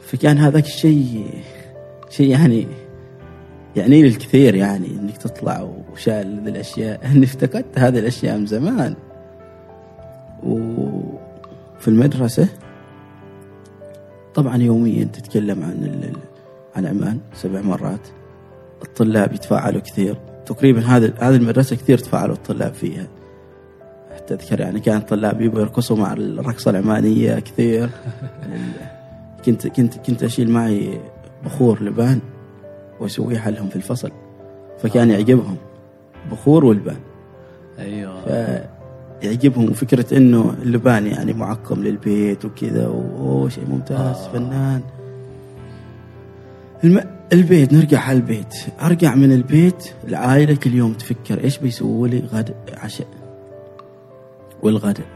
فكان 0.00 0.38
هذاك 0.38 0.64
الشيء 0.64 1.30
شيء 2.10 2.30
يعني 2.30 2.66
يعني 3.76 4.02
لي 4.02 4.08
الكثير 4.08 4.54
يعني 4.54 4.86
إنك 4.86 5.16
تطلع 5.16 5.70
وشال 5.92 6.40
ذي 6.44 6.50
الأشياء. 6.50 7.00
إني 7.12 7.24
افتقدت 7.24 7.78
هذه 7.78 7.98
الأشياء 7.98 8.38
من 8.38 8.46
زمان. 8.46 8.94
وفي 10.42 11.88
المدرسة 11.88 12.48
طبعا 14.34 14.56
يوميا 14.56 15.04
تتكلم 15.04 15.62
عن 15.62 16.12
عن 16.76 16.86
عمان 16.86 17.18
سبع 17.34 17.60
مرات. 17.60 18.08
الطلاب 18.82 19.32
يتفاعلوا 19.32 19.80
كثير. 19.80 20.16
تقريبا 20.48 20.80
هذا 20.80 21.12
هذه 21.18 21.36
المدرسة 21.36 21.76
كثير 21.76 21.98
تفاعلوا 21.98 22.34
الطلاب 22.34 22.74
فيها. 22.74 23.06
حتى 24.16 24.34
أذكر 24.34 24.60
يعني 24.60 24.80
كان 24.80 24.96
الطلاب 24.96 25.40
يبغوا 25.40 25.60
يرقصوا 25.60 25.96
مع 25.96 26.12
الرقصة 26.12 26.70
العمانية 26.70 27.38
كثير. 27.38 27.90
كنت 29.44 29.66
كنت 29.66 29.98
كنت 29.98 30.22
أشيل 30.22 30.50
معي 30.50 31.00
بخور 31.44 31.82
لبان 31.82 32.20
واسويه 33.00 33.38
حلهم 33.38 33.68
في 33.68 33.76
الفصل. 33.76 34.10
فكان 34.78 35.10
يعجبهم 35.10 35.56
بخور 36.30 36.64
والبان. 36.64 37.00
أيوه. 37.78 38.64
يعجبهم 39.22 39.72
فكرة 39.72 40.16
إنه 40.16 40.54
اللبان 40.62 41.06
يعني 41.06 41.32
معقم 41.32 41.82
للبيت 41.82 42.44
وكذا. 42.44 42.86
واوه 42.86 43.48
شيء 43.48 43.64
ممتاز. 43.68 44.16
آه. 44.16 44.32
فنان. 44.32 44.80
الم... 46.84 47.17
البيت 47.32 47.72
نرجع 47.72 48.00
على 48.00 48.16
البيت 48.16 48.54
أرجع 48.82 49.14
من 49.14 49.32
البيت 49.32 49.90
العائلة 50.08 50.54
كل 50.54 50.74
يوم 50.74 50.92
تفكر 50.92 51.44
إيش 51.44 51.58
بيسووا 51.58 52.08
لي 52.08 52.18
غد 52.18 52.54
عشاء 52.76 53.06
والغداء 54.62 55.06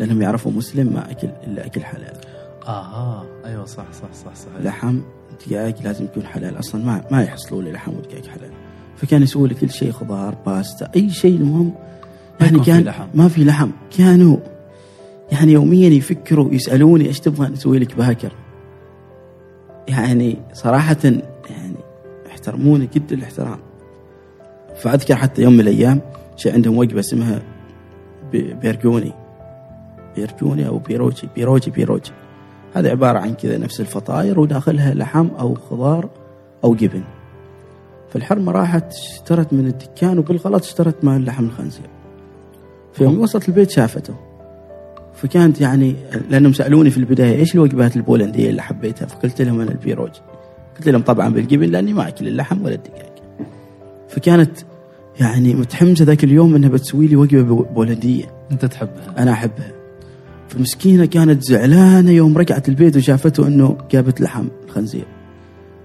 لأنهم 0.00 0.22
يعرفوا 0.22 0.52
مسلم 0.52 0.92
ما 0.92 1.10
أكل 1.10 1.28
إلا 1.46 1.66
أكل 1.66 1.84
حلال. 1.84 2.16
آها. 2.66 3.26
أيوه 3.44 3.64
صح 3.64 3.92
صح 3.92 4.12
صح 4.12 4.34
صح. 4.34 4.60
لحم 4.60 5.00
دقائق 5.46 5.82
لازم 5.84 6.04
يكون 6.04 6.26
حلال. 6.26 6.58
أصلا 6.58 6.84
ما 6.84 7.04
ما 7.10 7.22
يحصلوا 7.22 7.62
لي 7.62 7.72
لحم 7.72 7.92
ودقائق 7.92 8.26
حلال. 8.26 8.50
فكان 8.96 9.22
يسووا 9.22 9.48
لي 9.48 9.54
كل 9.54 9.70
شيء 9.70 9.92
خضار 9.92 10.34
باستا 10.46 10.90
أي 10.96 11.10
شيء 11.10 11.36
المهم. 11.36 11.72
يعني 12.40 12.58
في 12.58 12.64
كان 12.64 12.84
لحم. 12.84 13.06
ما 13.14 13.28
في 13.28 13.44
لحم. 13.44 13.70
كانوا 13.98 14.36
يعني 15.32 15.52
يوميا 15.52 15.88
يفكروا 15.88 16.54
يسألوني 16.54 17.06
إيش 17.06 17.20
تبغى 17.20 17.48
نسوي 17.48 17.78
لك 17.78 17.96
باكر 17.96 18.32
يعني 19.88 20.38
صراحة 20.52 20.96
يعني 21.50 21.76
احترموني 22.26 22.88
جدا 22.94 23.14
الاحترام. 23.16 23.58
فأذكر 24.76 25.16
حتى 25.16 25.42
يوم 25.42 25.52
من 25.52 25.60
الأيام 25.60 26.00
شيء 26.36 26.52
عندهم 26.54 26.78
وجبة 26.78 27.00
اسمها 27.00 27.42
بي- 28.32 28.54
بيرجوني. 28.54 29.12
بيرجوني 30.16 30.68
أو 30.68 30.78
بيروجي 30.78 31.28
بيروجي 31.36 31.70
بيروجي. 31.70 32.12
هذا 32.74 32.90
عبارة 32.90 33.18
عن 33.18 33.34
كذا 33.34 33.58
نفس 33.58 33.80
الفطاير 33.80 34.40
وداخلها 34.40 34.94
لحم 34.94 35.28
أو 35.38 35.54
خضار 35.54 36.08
أو 36.64 36.74
جبن. 36.74 37.02
فالحرمة 38.10 38.52
راحت 38.52 38.92
اشترت 38.92 39.52
من 39.52 39.66
الدكان 39.66 40.18
وبالغلط 40.18 40.62
اشترت 40.62 41.04
مع 41.04 41.16
لحم 41.16 41.44
الخنزير. 41.44 41.86
في 42.92 43.04
يوم 43.04 43.20
وصلت 43.20 43.48
البيت 43.48 43.70
شافته. 43.70 44.14
فكانت 45.14 45.60
يعني 45.60 45.94
لأنهم 46.30 46.52
سألوني 46.52 46.90
في 46.90 46.98
البداية 46.98 47.36
إيش 47.36 47.54
الوجبات 47.54 47.96
البولندية 47.96 48.50
اللي 48.50 48.62
حبيتها؟ 48.62 49.06
فقلت 49.06 49.42
لهم 49.42 49.60
أنا 49.60 49.70
البيروجي. 49.70 50.20
قلت 50.80 50.88
لهم 50.88 51.02
طبعا 51.02 51.28
بالجبن 51.28 51.66
لأني 51.70 51.92
ما 51.92 52.08
أكل 52.08 52.28
اللحم 52.28 52.64
ولا 52.64 52.74
الدجاج. 52.74 53.10
فكانت 54.08 54.50
يعني 55.20 55.54
متحمسة 55.54 56.04
ذاك 56.04 56.24
اليوم 56.24 56.54
إنها 56.54 56.68
بتسوي 56.68 57.06
لي 57.06 57.16
وجبة 57.16 57.42
بو- 57.42 57.62
بولندية. 57.74 58.24
أنت 58.52 58.64
تحبها. 58.64 59.14
أنا 59.18 59.32
أحبها. 59.32 59.72
فمسكينه 60.48 61.04
كانت 61.04 61.42
زعلانة 61.42 62.10
يوم 62.10 62.38
رجعت 62.38 62.68
البيت 62.68 62.96
وشافته 62.96 63.46
إنه 63.46 63.78
جابت 63.90 64.20
لحم 64.20 64.48
الخنزير. 64.64 65.04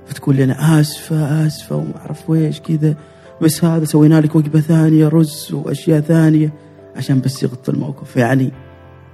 فتقول 0.05 0.35
لي 0.35 0.43
أنا 0.43 0.79
آسفة 0.81 1.47
آسفة 1.47 1.75
وما 1.75 1.97
أعرف 1.97 2.29
ويش 2.29 2.59
كذا. 2.59 2.95
بس 3.41 3.65
هذا 3.65 3.85
سوينا 3.85 4.21
لك 4.21 4.35
وجبة 4.35 4.59
ثانية 4.59 5.07
رز 5.07 5.49
وأشياء 5.53 5.99
ثانية 6.01 6.53
عشان 6.95 7.19
بس 7.21 7.43
يغطي 7.43 7.71
الموقف. 7.71 8.15
يعني 8.15 8.51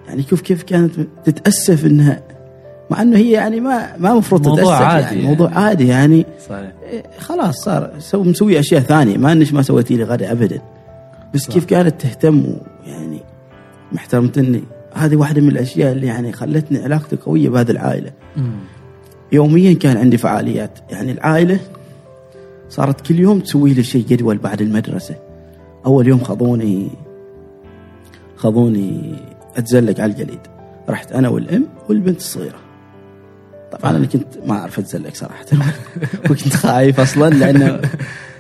يعني 0.08 0.24
شوف 0.24 0.42
كيف 0.42 0.64
كانت 0.64 0.92
تتأسف 1.26 1.86
إنها 1.86 2.22
مع 2.92 3.02
أنه 3.02 3.18
هي 3.18 3.32
يعني 3.32 3.60
ما 3.60 3.98
ما 3.98 4.12
المفروض 4.12 4.48
موضوع 4.48 4.64
تتأسف 4.64 4.82
عادي 4.82 5.04
يعني. 5.06 5.16
يعني. 5.16 5.28
موضوع 5.28 5.50
عادي 5.54 5.88
يعني. 5.88 6.26
صحيح. 6.50 6.72
إيه، 6.84 7.04
خلاص 7.20 7.56
صار. 7.56 7.92
so 8.00 8.24
مسوي 8.24 8.60
أشياء 8.60 8.82
ثانية. 8.82 9.18
ما 9.18 9.32
انش 9.32 9.54
ما 9.54 9.62
سويتي 9.62 9.96
لي 9.96 10.04
غدا 10.04 10.32
ابدا. 10.32 10.62
بس 11.34 11.42
صح. 11.42 11.54
كيف 11.54 11.66
كانت 11.66 12.02
تهتم 12.02 12.44
يعني؟ 12.86 13.20
محترمتني 13.92 14.64
هذه 14.94 15.16
واحدة 15.16 15.42
من 15.42 15.48
الأشياء 15.48 15.92
اللي 15.92 16.08
يعني 16.08 16.32
خلتني 16.32 16.84
علاقتي 16.84 17.16
قوية 17.16 17.50
بهذه 17.50 17.72
العائلة. 17.72 18.12
مم. 18.38 18.52
يوميا 19.32 19.74
كان 19.74 19.98
عندي 19.98 20.18
فعاليات. 20.18 20.80
يعني 20.90 21.12
العائلة 21.12 21.60
صارت 22.70 23.08
كل 23.08 23.20
يوم 23.20 23.40
تسوي 23.40 23.74
لي 23.74 23.84
شيء 23.84 24.06
جدول 24.08 24.38
بعد 24.38 24.62
المدرسة. 24.62 25.16
أول 25.86 26.08
يوم 26.08 26.20
خذوني 26.20 26.90
خذوني 28.36 29.16
اتزلق 29.58 30.00
على 30.00 30.12
الجليد. 30.12 30.40
رحت 30.90 31.12
أنا 31.12 31.30
والأم 31.30 31.68
والبنت 31.90 32.18
الصغيرة. 32.18 32.71
طبعا 33.72 33.98
أنا 33.98 34.06
كنت 34.06 34.26
ما 34.46 34.54
أعرف 34.60 34.80
اتزلق 34.80 35.14
صراحة. 35.16 35.46
وكنت 36.26 36.54
خايف 36.54 37.00
أصلا 37.00 37.30
لأنه 37.30 37.82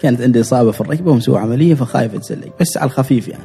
كانت 0.01 0.21
عندي 0.21 0.41
إصابة 0.41 0.71
في 0.71 0.81
الركبة 0.81 1.11
ومسوي 1.11 1.39
عملية 1.39 1.73
فخايف 1.75 2.15
اتزلق 2.15 2.50
بس 2.59 2.77
على 2.77 2.85
الخفيف 2.85 3.27
يعني. 3.27 3.43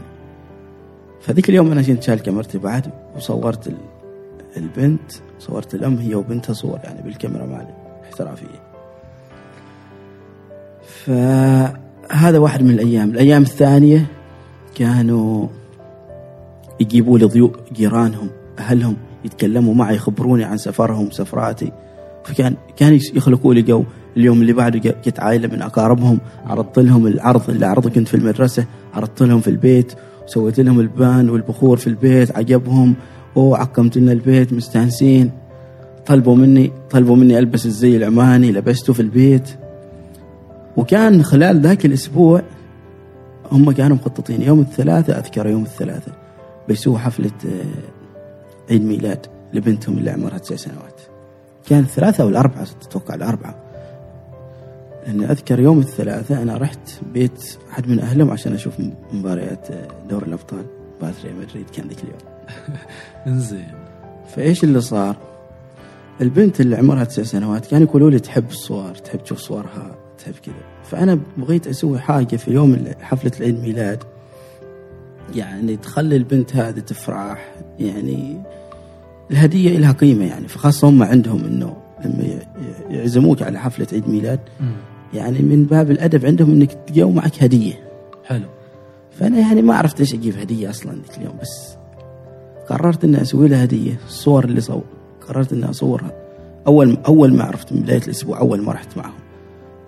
فذيك 1.21 1.49
اليوم 1.49 1.73
أنا 1.73 1.83
كنت 1.83 2.03
شايل 2.03 2.19
كاميرتي 2.19 2.59
بعد 2.59 2.87
وصورت 3.17 3.67
ال- 3.67 3.77
البنت 4.57 5.13
صورت 5.39 5.75
الأم 5.75 5.97
هي 5.99 6.15
وبنتها 6.15 6.53
صور 6.53 6.79
يعني 6.85 7.03
بالكاميرا 7.03 7.47
مالي 7.47 7.75
احترافية. 8.05 8.61
فهذا 11.05 12.39
واحد 12.39 12.63
من 12.63 12.71
الأيام. 12.71 13.11
الأيام 13.11 13.43
الثانية 13.43 14.07
كانوا 14.75 15.47
يجيبوا 16.81 17.19
لي 17.19 17.25
ضيوف 17.25 17.51
جيرانهم 17.73 18.31
أهلهم. 18.59 18.97
يتكلموا 19.27 19.75
معي 19.75 19.95
يخبروني 19.97 20.45
عن 20.45 20.57
سفرهم 20.57 21.11
سفراتي. 21.11 21.73
فكان 22.25 22.57
كان 22.77 22.95
يخلقوا 23.15 23.55
لي 23.55 23.63
جو. 23.63 23.85
اليوم 24.17 24.43
اللي 24.43 24.53
بعده 24.53 24.79
جت 24.79 25.21
عائلة 25.21 25.49
من 25.49 25.63
أقاربهم 25.63 26.19
عرضت 26.47 26.79
لهم 26.79 27.07
العرض 27.07 27.51
اللي 27.51 27.67
عرضه 27.67 27.91
كنت 27.91 28.09
في 28.09 28.15
المدرسة 28.15 28.65
عرضت 28.95 29.23
لهم 29.23 29.41
في 29.41 29.51
البيت 29.51 29.93
وسويت 30.27 30.61
لهم 30.61 30.81
البان 30.81 31.31
والبخور 31.31 31.77
في 31.77 31.87
البيت 31.87 32.37
عجبهم. 32.37 32.95
وعقمت 33.37 33.99
لنا 33.99 34.13
البيت 34.13 34.53
مستانسين. 34.53 35.31
طلبوا 36.07 36.37
مني 36.37 36.73
طلبوا 36.91 37.17
مني 37.17 37.39
ألبس 37.39 37.67
الزي 37.67 37.97
العماني 37.97 38.53
لبسته 38.53 38.93
في 38.93 39.01
البيت. 39.01 39.49
وكان 40.77 41.23
خلال 41.23 41.61
ذاك 41.61 41.87
الأسبوع 41.87 42.43
هم 43.53 43.71
كانوا 43.73 43.97
مخططين 43.97 44.43
يوم 44.43 44.61
الثلاثاء 44.61 45.19
أذكر 45.19 45.47
يوم 45.47 45.63
الثلاثاء 45.63 46.15
بيسووا 46.69 46.99
حفلة 46.99 47.31
آه، 47.47 47.96
عيد 48.71 48.85
ميلاد 48.85 49.27
لبنتهم 49.53 49.99
اللي 49.99 50.11
عمرها 50.11 50.39
تسع 50.39 50.57
سنوات. 50.57 51.01
كان 51.69 51.81
الثلاثاء 51.81 52.27
والاربعاء 52.27 52.67
أتوقع 52.83 53.15
الاربعاء 53.15 53.67
لأني 55.07 55.31
أذكر 55.31 55.61
يوم 55.61 55.79
الثلاثاء 55.79 56.43
أنا 56.43 56.57
رحت 56.57 56.91
بيت 57.13 57.59
أحد 57.71 57.89
من 57.89 58.01
أهلهم 58.01 58.31
عشان 58.31 58.53
أشوف 58.53 58.75
مباريات 59.13 59.69
دوري 60.11 60.27
الأبطال 60.27 60.65
مباراه 60.99 61.15
ريال 61.25 61.37
مدريد 61.37 61.71
كان 61.71 61.89
ذيك 61.89 61.99
اليوم. 61.99 62.19
إنزين. 63.27 63.73
فإيش 64.29 64.65
اللي 64.65 64.81
صار؟ 64.81 65.17
البنت 66.21 66.61
اللي 66.61 66.77
عمرها 66.77 67.05
تسع 67.05 67.23
سنوات 67.23 67.67
كانوا 67.67 67.87
يقولوا 67.87 68.11
لي 68.11 68.19
تحب 68.19 68.49
الصور 68.51 68.95
تحب 68.95 69.25
تشوف 69.25 69.39
صورها 69.39 69.97
تحب 70.19 70.35
كذا. 70.43 70.55
فأنا 70.85 71.19
بغيت 71.37 71.67
أسوي 71.67 71.99
حاجة 71.99 72.37
في 72.37 72.51
يوم 72.51 72.85
حفلة 73.01 73.33
العيد 73.39 73.61
ميلاد. 73.63 74.03
يعني 75.35 75.77
تخلي 75.77 76.17
البنت 76.17 76.57
هذه 76.57 76.81
تفرح 76.81 77.55
يعني 77.79 78.43
الهدية 79.31 79.79
لها 79.79 79.93
قيمة 79.93 80.25
يعني 80.25 80.49
فخاصة 80.49 80.89
هم 80.89 81.03
عندهم 81.03 81.45
إنه 81.45 81.77
لما 82.05 82.25
يعزموك 82.91 83.43
على 83.43 83.59
حفلة 83.59 83.87
عيد 83.93 84.09
ميلاد 84.09 84.41
يعني 85.15 85.39
من 85.39 85.65
باب 85.65 85.91
الأدب 85.91 86.27
عندهم 86.27 86.51
إنك 86.51 86.73
تلقى 86.73 87.11
معك 87.11 87.43
هدية. 87.43 87.89
حلو. 88.25 88.47
فأنا 89.11 89.39
يعني 89.39 89.63
ما 89.63 89.75
عرفت 89.75 90.01
إيش 90.01 90.15
أجيب 90.15 90.39
هدية 90.39 90.71
أصلا 90.71 90.93
ذيك 90.93 91.19
اليوم 91.19 91.35
بس 91.43 91.77
قررت 92.69 93.05
إني 93.05 93.23
أسوي 93.23 93.49
لها 93.49 93.65
هدية 93.65 93.99
الصور 94.07 94.45
اللي 94.45 94.61
صور 94.61 94.85
قررت 95.29 95.53
إني 95.53 95.71
أصورها. 95.71 96.13
أول 96.67 96.99
أول 97.07 97.35
ما 97.35 97.45
عرفت 97.45 97.73
من 97.73 97.81
بداية 97.81 98.03
الأسبوع 98.03 98.39
أول 98.39 98.63
ما 98.63 98.73
رحت 98.73 98.97
معهم. 98.97 99.15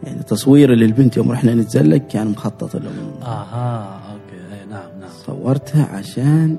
يعني 0.02 0.22
تصوير 0.22 0.70
للبنت 0.70 1.16
يوم 1.16 1.30
رحنا 1.32 1.54
نتزلق 1.54 1.96
كان 1.96 2.26
مخطط 2.26 2.76
لهم. 2.76 3.22
آها 3.22 4.00
okay 4.12 4.60
اي 4.60 4.66
نعم 4.70 5.00
نعم. 5.00 5.10
صورتها 5.26 5.86
عشان 5.86 6.58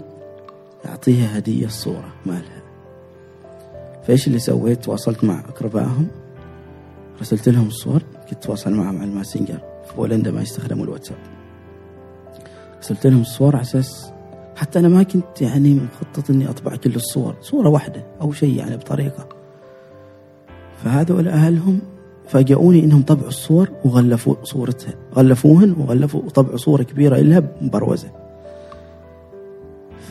أعطيها 0.85 1.37
هدية 1.37 1.65
الصورة 1.65 2.13
مالها. 2.25 2.58
فايش 4.09 4.27
اللي 4.27 4.39
سويت؟ 4.39 4.83
تواصلت 4.83 5.23
مع 5.23 5.39
أقربائهم 5.39 6.07
رسلت 7.21 7.49
لهم 7.49 7.67
الصور 7.67 8.03
كنت 8.29 8.39
أتواصل 8.39 8.73
معهم 8.73 8.97
على 8.97 9.09
الماسنجر 9.09 9.59
في 9.87 9.95
بولندا 9.95 10.31
ما 10.31 10.41
يستخدموا 10.41 10.83
الواتساب. 10.83 11.17
رسلت 12.79 13.07
لهم 13.07 13.21
الصور 13.21 13.55
على 13.55 13.61
أساس 13.61 14.11
حتى 14.55 14.79
أنا 14.79 14.87
ما 14.87 15.03
كنت 15.03 15.41
يعني 15.41 15.73
مخطط 15.73 16.29
إني 16.29 16.49
أطبع 16.49 16.75
كل 16.75 16.95
الصور 16.95 17.35
صورة 17.41 17.69
واحدة 17.69 18.05
أو 18.21 18.31
شيء 18.31 18.57
يعني 18.57 18.77
بطريقة. 18.77 19.27
فهذول 20.83 21.27
أهلهم 21.27 21.79
فاجئوني 22.27 22.83
إنهم 22.83 23.01
طبعوا 23.01 23.27
الصور 23.27 23.69
وغلفوا 23.85 24.35
صورتها 24.43 24.93
غلفوهن 25.15 25.75
وغلفوا 25.79 26.21
وطبعوا 26.21 26.57
صورة 26.57 26.83
كبيرة 26.83 27.17
لها 27.17 27.43
مبروزه 27.61 28.11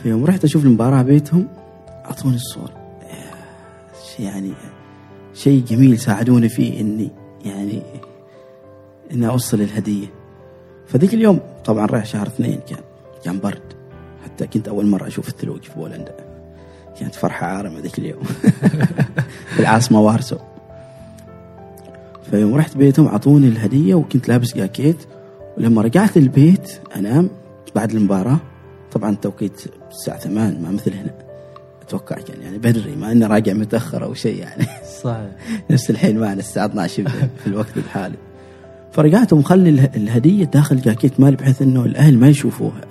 في 0.03 0.09
يوم 0.09 0.25
رحت 0.25 0.43
أشوف 0.43 0.65
المباراة 0.65 1.01
بيتهم 1.01 1.47
أعطوني 2.05 2.35
الصور. 2.35 2.78
يعني 4.19 4.51
شيء 5.33 5.63
جميل 5.63 5.99
ساعدوني 5.99 6.49
فيه 6.49 6.81
إني 6.81 7.11
يعني 7.45 7.81
إني 9.11 9.27
أوصل 9.27 9.61
الهدية. 9.61 10.07
فذيك 10.87 11.13
اليوم 11.13 11.39
طبعا 11.65 11.85
رايح 11.85 12.05
شهر 12.05 12.27
اثنين 12.27 12.59
كان 12.69 12.79
كان 13.25 13.39
برد. 13.39 13.73
حتى 14.23 14.47
كنت 14.47 14.67
أول 14.67 14.85
مرة 14.85 15.07
أشوف 15.07 15.27
الثلوج 15.27 15.63
في 15.63 15.75
بولندا. 15.75 16.15
كانت 16.99 17.15
فرحة 17.15 17.47
عارمة 17.47 17.79
ذيك 17.79 17.99
اليوم. 17.99 18.23
في 19.53 19.59
العاصمه 19.59 20.01
وارسو. 20.01 20.37
فيوم 22.31 22.55
رحت 22.55 22.77
بيتهم 22.77 23.07
أعطوني 23.07 23.47
الهدية 23.47 23.95
وكنت 23.95 24.27
لابس 24.27 24.55
جاكيت. 24.55 24.97
ولما 25.57 25.81
رجعت 25.81 26.17
البيت 26.17 26.79
أنام 26.95 27.29
بعد 27.75 27.91
المباراة. 27.91 28.39
طبعا 28.91 29.09
التوقيت 29.09 29.61
الساعة 29.91 30.19
8 30.19 30.59
ما 30.59 30.71
مثل 30.71 30.93
هنا. 30.93 31.28
أتوقع 31.89 32.15
كان 32.15 32.41
يعني 32.41 32.57
بدري 32.57 32.95
ما 32.95 33.11
اني 33.11 33.25
راجع 33.25 33.53
متأخر 33.53 34.03
أو 34.03 34.13
شيء 34.13 34.39
يعني. 34.39 34.65
صحيح. 35.03 35.29
نفس 35.71 35.89
الحين 35.89 36.19
معنا 36.19 36.39
الساعة 36.39 36.65
12 36.65 37.09
في 37.43 37.47
الوقت 37.47 37.77
الحالي. 37.77 38.15
فرجعت 38.91 39.33
ومخلي 39.33 39.69
اله- 39.69 39.89
الهدية 39.95 40.45
داخل 40.45 40.81
جاكيت 40.81 41.19
مالي 41.19 41.35
بحيث 41.35 41.61
إنه 41.61 41.85
الأهل 41.85 42.17
ما 42.17 42.27
يشوفوها 42.27 42.81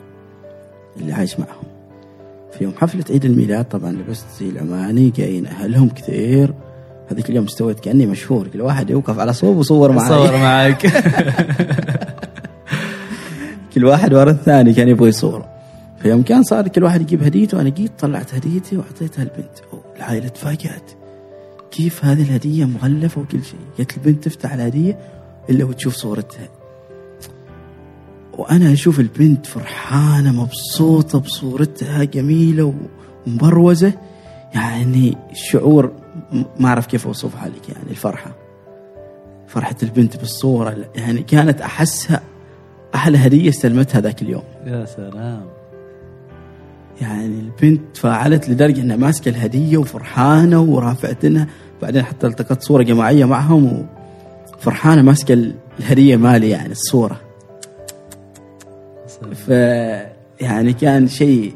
اللي 1.00 1.12
عايش 1.12 1.38
معهم. 1.40 1.64
في 2.58 2.64
يوم 2.64 2.72
حفلة 2.76 3.04
عيد 3.10 3.24
الميلاد 3.24 3.64
طبعا 3.64 3.92
لبست 3.92 4.26
زي 4.40 4.48
العماني 4.48 5.10
جايين 5.16 5.46
أهلهم 5.46 5.88
كثير. 5.88 6.54
هذيك 7.10 7.30
اليوم 7.30 7.44
استويت 7.44 7.80
كأني 7.80 8.06
مشهور 8.06 8.48
كل 8.48 8.60
واحد 8.60 8.90
يوقف 8.90 9.18
على 9.18 9.32
صوب 9.32 9.56
وصور 9.56 9.92
معي 9.92 10.08
صور 10.08 10.32
معك 10.36 10.86
كل 13.74 13.84
واحد 13.84 14.14
ورا 14.14 14.30
الثاني 14.30 14.72
كان 14.74 14.88
يبغى 14.88 15.08
يصوره 15.08 15.48
فيوم 16.02 16.22
كان 16.22 16.42
صار 16.42 16.68
كل 16.68 16.84
واحد 16.84 17.00
يجيب 17.00 17.22
هديته 17.22 17.60
أنا 17.60 17.68
جيت 17.68 17.92
طلعت 17.98 18.34
هديتي 18.34 18.76
وأعطيتها 18.76 19.22
البنت. 19.22 19.58
أوه، 19.72 19.82
العائلة 19.96 20.28
تفاجأت. 20.28 20.90
كيف 21.70 22.04
هذه 22.04 22.22
الهدية 22.22 22.64
مغلفة 22.64 23.20
وكل 23.20 23.44
شيء؟ 23.44 23.60
قالت 23.78 23.96
البنت 23.96 24.24
تفتح 24.24 24.52
الهدية 24.52 24.98
إلا 25.50 25.64
وتشوف 25.64 25.94
صورتها. 25.94 26.48
وأنا 28.38 28.72
أشوف 28.72 29.00
البنت 29.00 29.46
فرحانة 29.46 30.32
مبسوطة 30.32 31.20
بصورتها 31.20 32.04
جميلة 32.04 32.74
ومبروزة. 33.26 33.92
يعني 34.54 35.16
شعور 35.32 35.92
ما 36.60 36.68
أعرف 36.68 36.86
كيف 36.86 37.06
أوصفها 37.06 37.48
لك 37.48 37.68
يعني 37.68 37.90
الفرحة. 37.90 38.36
فرحة 39.46 39.76
البنت 39.82 40.16
بالصورة 40.16 40.90
يعني 40.94 41.22
كانت 41.22 41.60
أحسها 41.60 42.20
أحلى 42.94 43.18
هدية 43.18 43.48
استلمتها 43.48 44.00
ذاك 44.00 44.22
اليوم. 44.22 44.42
يا 44.66 44.84
سلام. 44.84 45.46
يعني 47.00 47.26
البنت 47.40 47.80
تفاعلت 47.94 48.48
لدرجة 48.48 48.80
إنها 48.80 48.96
ماسكة 48.96 49.28
الهدية 49.28 49.76
وفرحانة 49.78 50.60
ورافعتنها 50.62 51.46
بعدين 51.82 52.02
حتى 52.02 52.26
التقطت 52.26 52.62
صورة 52.62 52.82
جماعية 52.82 53.24
معهم 53.24 53.86
وفرحانة 54.58 55.02
ماسكة 55.02 55.32
ال- 55.32 55.54
الهدية 55.80 56.16
مالي 56.16 56.50
يعني 56.50 56.72
الصورة. 56.72 57.20
ف 59.34 59.48
يعني 60.40 60.72
كان 60.72 61.08
شيء 61.08 61.52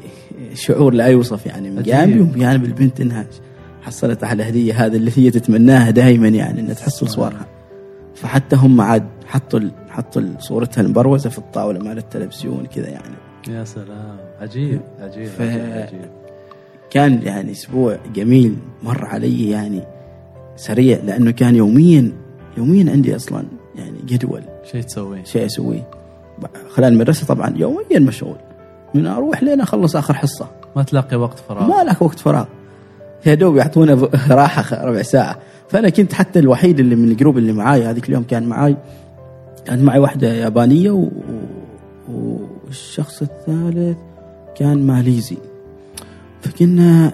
شعور 0.53 0.93
لا 0.93 1.05
يوصف 1.07 1.45
يعني 1.45 1.69
من. 1.69 1.83
جانبي 1.83 2.19
ومن 2.21 2.39
جانب 2.39 2.65
البنت 2.65 3.01
إنها 3.01 3.25
حصلت 3.81 4.23
على 4.23 4.43
الهدية 4.43 4.85
هذه 4.85 4.95
اللي 4.95 5.11
هي 5.15 5.31
تتمناها 5.31 5.89
دائما 5.91 6.27
يعني 6.27 6.59
إنها 6.61 6.73
تحصل 6.73 7.09
صورها. 7.09 7.45
فحتى 8.15 8.55
هم 8.55 8.81
عاد 8.81 9.03
حطوا 9.27 9.59
حطوا 9.89 10.21
صورتها 10.39 10.81
المبروزة 10.81 11.29
في 11.29 11.37
الطاولة 11.37 11.79
مال 11.79 11.97
التلفزيون 11.97 12.65
كذا 12.65 12.89
يعني. 12.89 13.15
يا 13.49 13.63
سلام. 13.63 14.17
عجيب 14.43 14.81
عجيب 14.99 15.25
ف- 15.27 15.41
عجيب. 15.41 16.09
كان 16.89 17.19
يعني 17.23 17.51
أسبوع 17.51 17.97
جميل 18.15 18.55
مر 18.83 19.05
علي 19.05 19.49
يعني 19.49 19.81
سريع 20.55 20.99
لأنه 21.05 21.31
كان 21.31 21.55
يوميا 21.55 22.11
يوميا 22.57 22.91
عندي 22.91 23.15
أصلا 23.15 23.43
يعني 23.75 23.97
جدول. 24.05 24.41
شيء 24.71 24.81
تسويه 24.81 25.23
شيء 25.23 25.45
اسويه 25.45 25.87
خلال 26.69 26.93
المدرسة 26.93 27.25
طبعا 27.27 27.53
يوميا 27.57 27.99
مشغول. 27.99 28.35
من 28.93 29.07
أروح 29.07 29.43
لين 29.43 29.61
أخلص 29.61 29.95
آخر 29.95 30.13
حصة. 30.13 30.47
ما 30.75 30.83
تلاقي 30.83 31.17
وقت 31.17 31.39
فراغ. 31.39 31.67
ما 31.67 31.83
لك 31.91 32.01
وقت 32.01 32.19
فراغ. 32.19 32.45
يا 33.25 33.33
دوب 33.33 33.57
يعطونا 33.57 33.93
راحة 34.31 34.85
ربع 34.85 35.01
ساعة. 35.01 35.39
فأنا 35.69 35.89
كنت 35.89 36.13
حتى 36.13 36.39
الوحيد 36.39 36.79
اللي 36.79 36.95
من 36.95 37.11
الجروب 37.11 37.37
اللي 37.37 37.53
معاي 37.53 37.83
هذيك 37.83 38.09
اليوم 38.09 38.23
كان 38.23 38.43
معاي 38.43 38.75
كان 39.65 39.83
معي 39.83 39.99
واحدة 39.99 40.33
يابانية 40.33 40.91
و... 40.91 41.09
و... 42.09 42.39
والشخص 42.67 43.21
الثالث 43.21 43.97
كان 44.57 44.87
ماليزي. 44.87 45.37
فكنا 46.41 47.11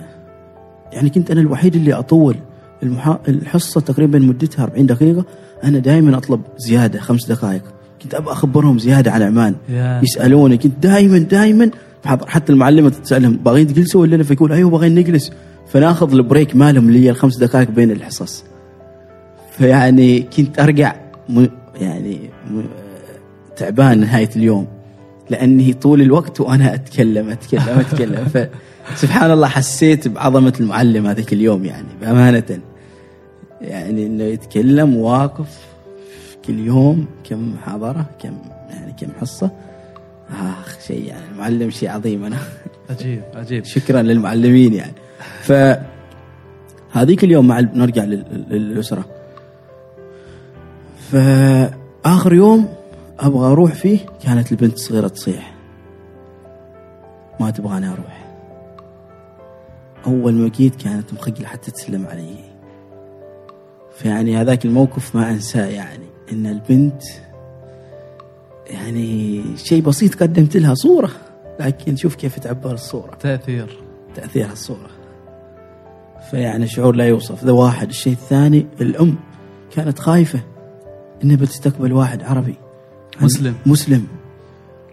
يعني 0.94 1.10
كنت 1.10 1.32
أنا 1.32 1.42
الوحيد 1.42 1.76
اللي 1.76 1.94
أطول 1.94 2.36
المحا... 2.84 3.20
الحصة 3.28 3.82
تقريبا 3.82 4.20
مدتها 4.20 4.64
40 4.64 4.86
دقيقة. 4.86 5.26
أنا 5.64 5.80
دائما 5.80 6.18
أطلب 6.18 6.42
زيادة 6.58 7.00
خمس 7.00 7.26
دقائق. 7.26 7.62
كنت 8.04 8.14
أبغى 8.14 8.32
أخبرهم 8.32 8.80
زيادة 8.80 9.12
عن 9.12 9.22
عمان 9.22 9.56
يا. 9.70 10.02
يسألوني. 10.04 10.58
كنت 10.58 10.74
دائما 10.84 11.18
دائما 11.18 11.72
حتى 12.06 12.54
المعلمة 12.54 12.90
تسألهم 12.90 13.38
باغيين 13.38 13.68
تجلسوا 13.68 14.02
ولا 14.02 14.16
لا؟ 14.16 14.24
فيقول 14.24 14.52
أيوه 14.52 14.70
باغيين 14.70 14.96
نجلس. 14.96 15.32
فناخذ 15.68 16.14
البريك 16.14 16.56
مالهم 16.56 16.88
اللي 16.88 17.06
هي 17.06 17.10
الخمس 17.10 17.38
دقائق 17.38 17.70
بين 17.70 17.92
الحصص. 17.92 18.44
فيعني 19.58 20.22
كنت 20.22 20.60
أرجع 20.60 20.96
م... 21.30 21.46
يعني 21.76 22.20
م... 22.52 22.62
تعبان 23.58 24.00
نهاية 24.00 24.30
اليوم. 24.36 24.68
لأني 25.30 25.74
طول 25.74 26.02
الوقت 26.02 26.42
وأنا 26.42 26.74
أتكلم 26.74 27.30
أتكلم 27.30 27.80
أتكلم. 27.80 28.48
فسبحان 28.96 29.32
الله 29.32 29.48
حسيت 29.48 30.08
بعظمة 30.08 30.54
المعلم 30.60 31.08
هذيك 31.08 31.34
اليوم 31.34 31.66
يعني 31.66 31.88
بأمانة. 32.02 32.60
يعني 33.62 34.06
إنه 34.06 34.24
يتكلم 34.24 34.98
واقف 34.98 35.58
كل 36.46 36.60
يوم 36.60 37.06
كم 37.30 37.54
محاضره 37.54 38.06
كم 38.20 38.34
يعني 38.70 38.96
كم 39.02 39.08
حصة. 39.22 39.52
آخ 40.32 40.78
شيء 40.88 41.06
يعني 41.06 41.24
المعلم 41.34 41.70
شيء 41.70 41.90
عظيم 41.90 42.26
أنا. 42.26 42.38
عجيب 42.90 43.22
عجيب. 43.36 43.66
شكرا 43.66 44.02
للمعلمين 44.02 44.74
يعني. 44.74 44.94
ف 45.42 45.52
هذيك 46.92 47.24
اليوم 47.24 47.48
مع 47.48 47.60
نرجع 47.60 48.04
لل- 48.04 48.26
لل- 48.50 48.70
للاسره 48.72 49.06
فاخر 51.12 52.34
يوم 52.34 52.68
أبغى 53.20 53.52
أروح 53.52 53.74
فيه 53.74 54.00
كانت 54.24 54.52
البنت 54.52 54.74
الصغيره 54.74 55.08
تصيح. 55.08 55.56
ما 57.40 57.50
تبغاني 57.50 57.88
أروح. 57.88 58.26
أول 60.08 60.34
ما 60.34 60.50
جيت 60.50 60.76
كانت 60.76 61.14
مخجله 61.14 61.48
حتى 61.48 61.72
تسلم 61.72 62.08
علي. 62.08 62.36
فيعني 63.96 64.38
هذاك 64.38 64.66
الموقف 64.66 65.16
ما 65.16 65.30
أنساه 65.32 65.66
يعني 65.66 66.06
إن 66.32 66.46
البنت 66.46 67.04
يعني 68.68 69.44
شيء 69.58 69.82
بسيط 69.82 70.16
قدمت 70.16 70.58
لها 70.58 70.74
صورة. 70.74 71.10
لكن 71.60 71.96
شوف 71.96 72.16
كيف 72.16 72.40
تعبر 72.40 72.74
الصورة. 72.74 73.16
تأثير. 73.16 73.84
تأثير 74.16 74.52
الصورة. 74.52 74.90
فيعني 76.32 76.68
شعور 76.68 76.96
لا 76.96 77.06
يوصف. 77.06 77.44
ذا 77.44 77.52
واحد. 77.52 77.90
الشيء 77.90 78.14
الثاني 78.14 78.68
الأم 78.82 79.16
كانت 79.72 80.00
خايفة 80.00 80.40
إنها 81.24 81.36
بتستقبل 81.36 81.94
واحد 81.94 82.24
عربي. 82.24 82.56
مسلم. 83.22 83.54
مسلم. 83.66 84.04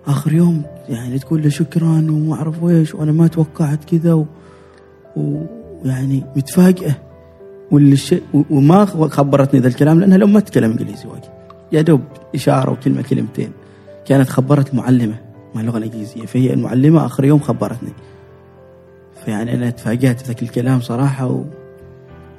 آخر 0.07 0.33
يوم 0.33 0.63
يعني 0.89 1.19
تقول 1.19 1.43
له 1.43 1.49
شكرا 1.49 1.87
وما 1.87 2.35
أعرف 2.35 2.63
ويش 2.63 2.95
وأنا 2.95 3.13
ما 3.13 3.27
توقعت 3.27 3.85
كذا 3.85 4.13
و- 4.15 4.27
ويعني 5.17 6.25
متفاجئة. 6.37 6.97
والشيء 7.71 8.23
وما 8.51 8.85
خبرتني 8.85 9.61
ذا 9.61 9.69
الكلام 9.69 10.01
لأنها 10.01 10.17
الام 10.17 10.33
ما 10.33 10.41
تتكلم 10.41 10.71
إنجليزي 10.71 11.09
واجد. 11.09 11.25
يا 11.73 11.83
دوب 11.83 12.01
إشارة 12.35 12.71
وكلمة 12.73 13.03
كلمتين. 13.03 13.51
كانت 14.07 14.29
خبرت 14.29 14.71
المعلمه 14.73 15.15
مع 15.55 15.61
اللغة 15.61 15.79
الإنجليزية. 15.79 16.27
فهي 16.27 16.53
المعلمة 16.53 17.07
آخر 17.07 17.25
يوم 17.25 17.39
خبرتني. 17.39 17.93
فيعني 19.25 19.55
أنا 19.55 19.71
تفاجأت 19.71 20.27
ذاك 20.27 20.43
الكلام 20.43 20.81
صراحة 20.81 21.27
و 21.27 21.45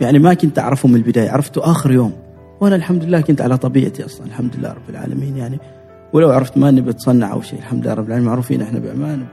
يعني 0.02 0.20
ما 0.20 0.34
كنت 0.34 0.60
اعرفه 0.60 0.90
من 0.90 0.96
البداية. 0.96 1.30
عرفته 1.30 1.72
آخر 1.72 1.92
يوم. 1.92 2.14
وأنا 2.62 2.76
الحمد 2.76 3.04
لله 3.04 3.22
كنت 3.22 3.42
على 3.42 3.58
طبيعتي 3.58 4.06
أصلا. 4.06 4.26
الحمد 4.28 4.56
لله 4.56 4.70
رب 4.70 4.90
العالمين. 4.90 5.38
يعني 5.38 5.60
ولو 6.14 6.32
عرفت 6.32 6.58
ما 6.58 6.70
اني 6.70 6.82
بتصنع 6.82 7.32
أو 7.34 7.42
شيء 7.42 7.60
الحمد 7.60 7.84
لله 7.84 7.94
رب 7.94 8.08
العالمين 8.08 8.30
معروفين 8.30 8.62
إحنا 8.62 8.80
بعمان 8.80 9.26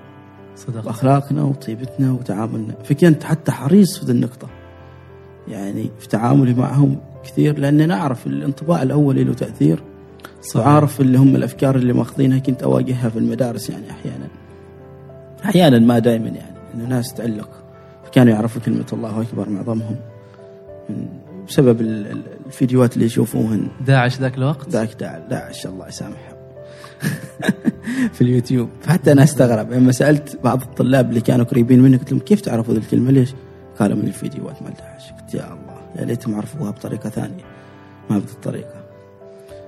صدق. 0.57 0.85
باخلاقنا 0.85 1.43
وطيبتنا 1.43 2.13
وتعاملنا. 2.13 2.75
فكنت 2.85 3.25
حتى 3.25 3.53
حريص 3.53 3.99
في 3.99 4.07
ذي 4.07 4.13
النقطة. 4.13 4.49
يعني 5.49 5.91
في 5.99 6.09
تعاملي 6.09 6.55
معهم 6.55 6.97
كثير 7.25 7.59
لأني 7.59 7.85
أنا 7.85 7.95
أعرف 7.95 8.27
الانطباع 8.27 8.83
الاولي 8.83 9.25
له 9.25 9.35
تأثير. 9.35 9.83
صحيح. 10.43 10.67
وعارف 10.67 11.01
اللي 11.01 11.19
هم 11.19 11.37
الأفكار 11.37 11.77
اللي 11.77 11.93
ماخذينها 11.93 12.39
كنت 12.39 12.63
أواجهها 12.63 13.09
في 13.09 13.19
المدارس 13.19 13.71
يعني 13.71 13.91
أحيانا. 13.91 14.29
أحيانا 15.45 15.79
ما 15.79 15.99
دائما 15.99 16.29
يعني 16.29 16.57
انه 16.75 16.89
ناس 16.89 17.15
تعلق. 17.15 17.51
فكانوا 18.05 18.33
يعرفوا 18.35 18.63
كلمة 18.63 18.87
الله 18.93 19.21
أكبر 19.23 19.49
معظمهم. 19.49 19.97
من 20.89 21.07
بسبب 21.49 21.81
ال- 21.81 22.07
ال- 22.13 22.23
الفيديوهات 22.47 22.95
اللي 22.95 23.07
يشوفوهن. 23.07 23.69
داعش 23.87 24.19
ذاك 24.21 24.39
الوقت؟ 24.39 24.69
ذاك 24.69 24.95
داع 25.01 25.19
داعش 25.31 25.67
الله 25.67 25.89
يسامحهم 25.89 26.34
في 28.14 28.21
اليوتيوب. 28.21 28.69
فحتى 28.83 29.12
أنا 29.12 29.23
أستغرب. 29.23 29.73
لما 29.73 29.93
سألت 29.93 30.38
بعض 30.45 30.62
الطلاب 30.62 31.09
اللي 31.09 31.21
كانوا 31.21 31.45
قريبين 31.45 31.81
مني 31.83 31.97
قلت 31.97 32.12
لهم 32.12 32.21
كيف 32.21 32.40
تعرفوا 32.40 32.75
ذي 32.75 32.81
الكلمة؟ 32.81 33.11
ليش؟ 33.11 33.35
قالوا 33.79 33.97
من 33.97 34.07
الفيديوهات 34.07 34.62
مال 34.62 34.75
داعش 34.75 35.12
قلت 35.12 35.35
يا 35.35 35.45
الله 35.45 35.81
يا 35.99 36.05
ليتهم 36.05 36.35
عرفوها 36.35 36.71
بطريقة 36.71 37.11
ثانية. 37.11 37.45
ما 38.11 38.19
بهذه 38.19 38.31
الطريقة. 38.31 38.85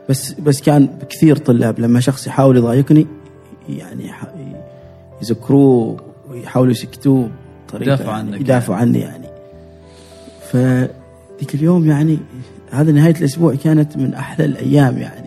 بس 0.09 0.33
بس 0.33 0.63
كان 0.63 0.89
كثير 1.11 1.37
طلاب 1.37 1.81
لما 1.81 2.01
شخص 2.01 2.27
يحاول 2.27 2.57
يضايقني 2.57 3.07
يعني 3.69 4.11
يذكروه 5.23 6.01
ويحاولوا 6.31 6.73
يسكتوه 6.73 7.31
بطريقة 7.67 7.93
يدافعوا 7.93 8.17
يعني. 8.17 8.31
عنك 8.31 8.41
يدافعوا 8.41 8.79
عني 8.79 8.99
يعني. 8.99 9.27
فذيك 10.53 11.55
اليوم 11.55 11.87
يعني 11.87 12.19
هذا 12.71 12.93
نهاية 12.93 13.15
الأسبوع 13.15 13.55
كانت 13.55 13.97
من 13.97 14.15
أحلى 14.15 14.45
الأيام 14.45 14.99
يعني. 14.99 15.26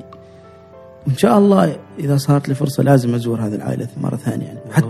وإن 1.08 1.18
شاء 1.18 1.38
الله 1.38 1.76
إذا 2.00 2.18
صارت 2.18 2.50
لي 2.50 2.56
فرصة 2.56 2.84
لازم 2.84 3.16
أزور 3.16 3.40
هذه 3.42 3.56
العائلة 3.56 3.88
مرة 4.02 4.16
ثانية 4.16 4.46
يعني. 4.46 4.60
حتى 4.72 4.86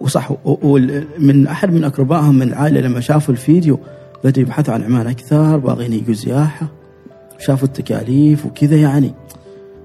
وصح 0.00 0.30
و- 0.30 0.36
و- 0.44 0.78
من 1.18 1.46
أحد 1.46 1.72
من 1.72 1.84
أقربائهم 1.84 2.34
من 2.34 2.42
العائلة 2.48 2.80
لما 2.80 3.00
شافوا 3.00 3.34
الفيديو 3.34 3.78
بدأوا 4.24 4.46
يبحثوا 4.46 4.74
عن 4.74 4.82
عمان 4.82 5.06
أكثر 5.06 5.56
باغين 5.58 5.92
يجوا 5.92 6.14
زياحة. 6.14 6.66
شافوا 7.38 7.68
التكاليف 7.68 8.46
وكذا 8.46 8.76
يعني. 8.76 9.14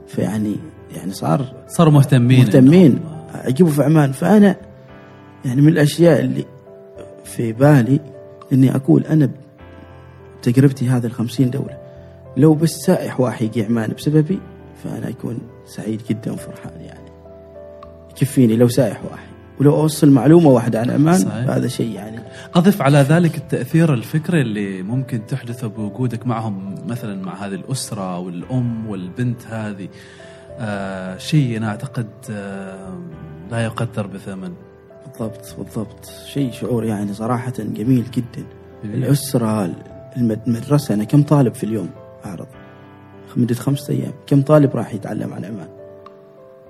فيعني 0.08 0.56
يعني 0.96 1.12
صار 1.12 1.46
صاروا 1.68 1.94
مهتمين. 1.94 2.40
مهتمين. 2.40 3.00
اجيبه 3.36 3.70
في 3.70 3.84
عمان. 3.84 4.12
فأنا 4.12 4.56
يعني 5.46 5.62
من 5.62 5.68
الأشياء 5.68 6.20
اللي 6.20 6.46
في 7.26 7.52
بالي 7.54 8.00
إني 8.54 8.76
أقول 8.76 9.04
أنا 9.04 9.30
بتجربتي 10.42 10.88
هذه 10.90 11.06
الخمسين 11.06 11.50
دولة 11.50 11.78
لو 12.38 12.54
بس 12.54 12.70
سائح 12.78 13.20
واحد 13.20 13.46
يجي 13.46 13.64
عمان 13.66 13.92
بسببي 13.98 14.40
فأنا 14.86 15.10
أكون 15.10 15.38
سعيد 15.66 16.02
جدا 16.10 16.32
وفرحان 16.32 16.82
يعني. 16.82 17.10
يكفيني 18.12 18.56
لو 18.56 18.68
سائح 18.68 19.02
واحد 19.12 19.28
ولو 19.60 19.76
أوصل 19.76 20.10
معلومة 20.10 20.50
واحدة 20.50 20.80
عن 20.80 20.90
عمان 20.90 21.18
صحيح. 21.20 21.50
هذا 21.50 21.68
شيء 21.68 21.92
يعني. 21.92 22.20
أضف 22.56 22.82
على 22.82 22.98
ذلك 22.98 23.38
التأثير 23.38 23.94
الفكري 23.94 24.42
اللي 24.42 24.82
ممكن 24.82 25.26
تحدثه 25.26 25.68
بوجودك 25.68 26.28
معهم 26.28 26.76
مثلا 26.88 27.26
مع 27.26 27.46
هذه 27.46 27.54
الأسرة 27.56 28.20
والأم 28.20 28.88
والبنت 28.90 29.48
هذه. 29.48 29.88
آه 30.60 31.18
شيء 31.18 31.58
أنا 31.58 31.68
أعتقد 31.68 32.08
آه 32.32 33.00
لا 33.52 33.64
يقدر 33.64 34.08
بثمن. 34.08 34.54
بالضبط 35.08 35.56
بالضبط. 35.60 36.10
شيء 36.28 36.52
شعور 36.52 36.84
يعني 36.86 37.14
صراحة 37.14 37.54
جميل 37.60 38.06
جدا. 38.14 38.46
الأسرة 38.84 39.70
المد- 40.18 40.42
المدرسة 40.48 40.94
أنا 40.94 41.04
كم 41.04 41.24
طالب 41.24 41.54
في 41.54 41.64
اليوم؟ 41.64 41.90
أعرض. 42.26 42.48
مدة 43.38 43.56
خمسة 43.56 43.94
أيام. 43.94 44.14
كم 44.28 44.42
طالب 44.42 44.76
راح 44.76 44.94
يتعلم 44.94 45.34
عن 45.34 45.46
عمان 45.46 45.68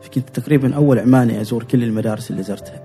فكنت 0.01 0.29
تقريبا 0.29 0.75
أول 0.75 0.99
عماني 0.99 1.41
أزور 1.41 1.63
كل 1.63 1.83
المدارس 1.83 2.31
اللي 2.31 2.43
زرتها. 2.43 2.81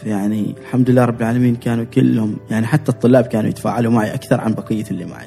فيعني 0.00 0.54
الحمد 0.60 0.90
لله 0.90 1.04
رب 1.04 1.20
العالمين 1.20 1.56
كانوا 1.56 1.84
كلهم 1.84 2.36
يعني 2.50 2.66
حتى 2.66 2.92
الطلاب 2.92 3.24
كانوا 3.24 3.50
يتفاعلوا 3.50 3.92
معي 3.92 4.14
أكثر 4.14 4.40
عن 4.40 4.54
بقية 4.54 4.84
اللي 4.90 5.04
معي. 5.04 5.26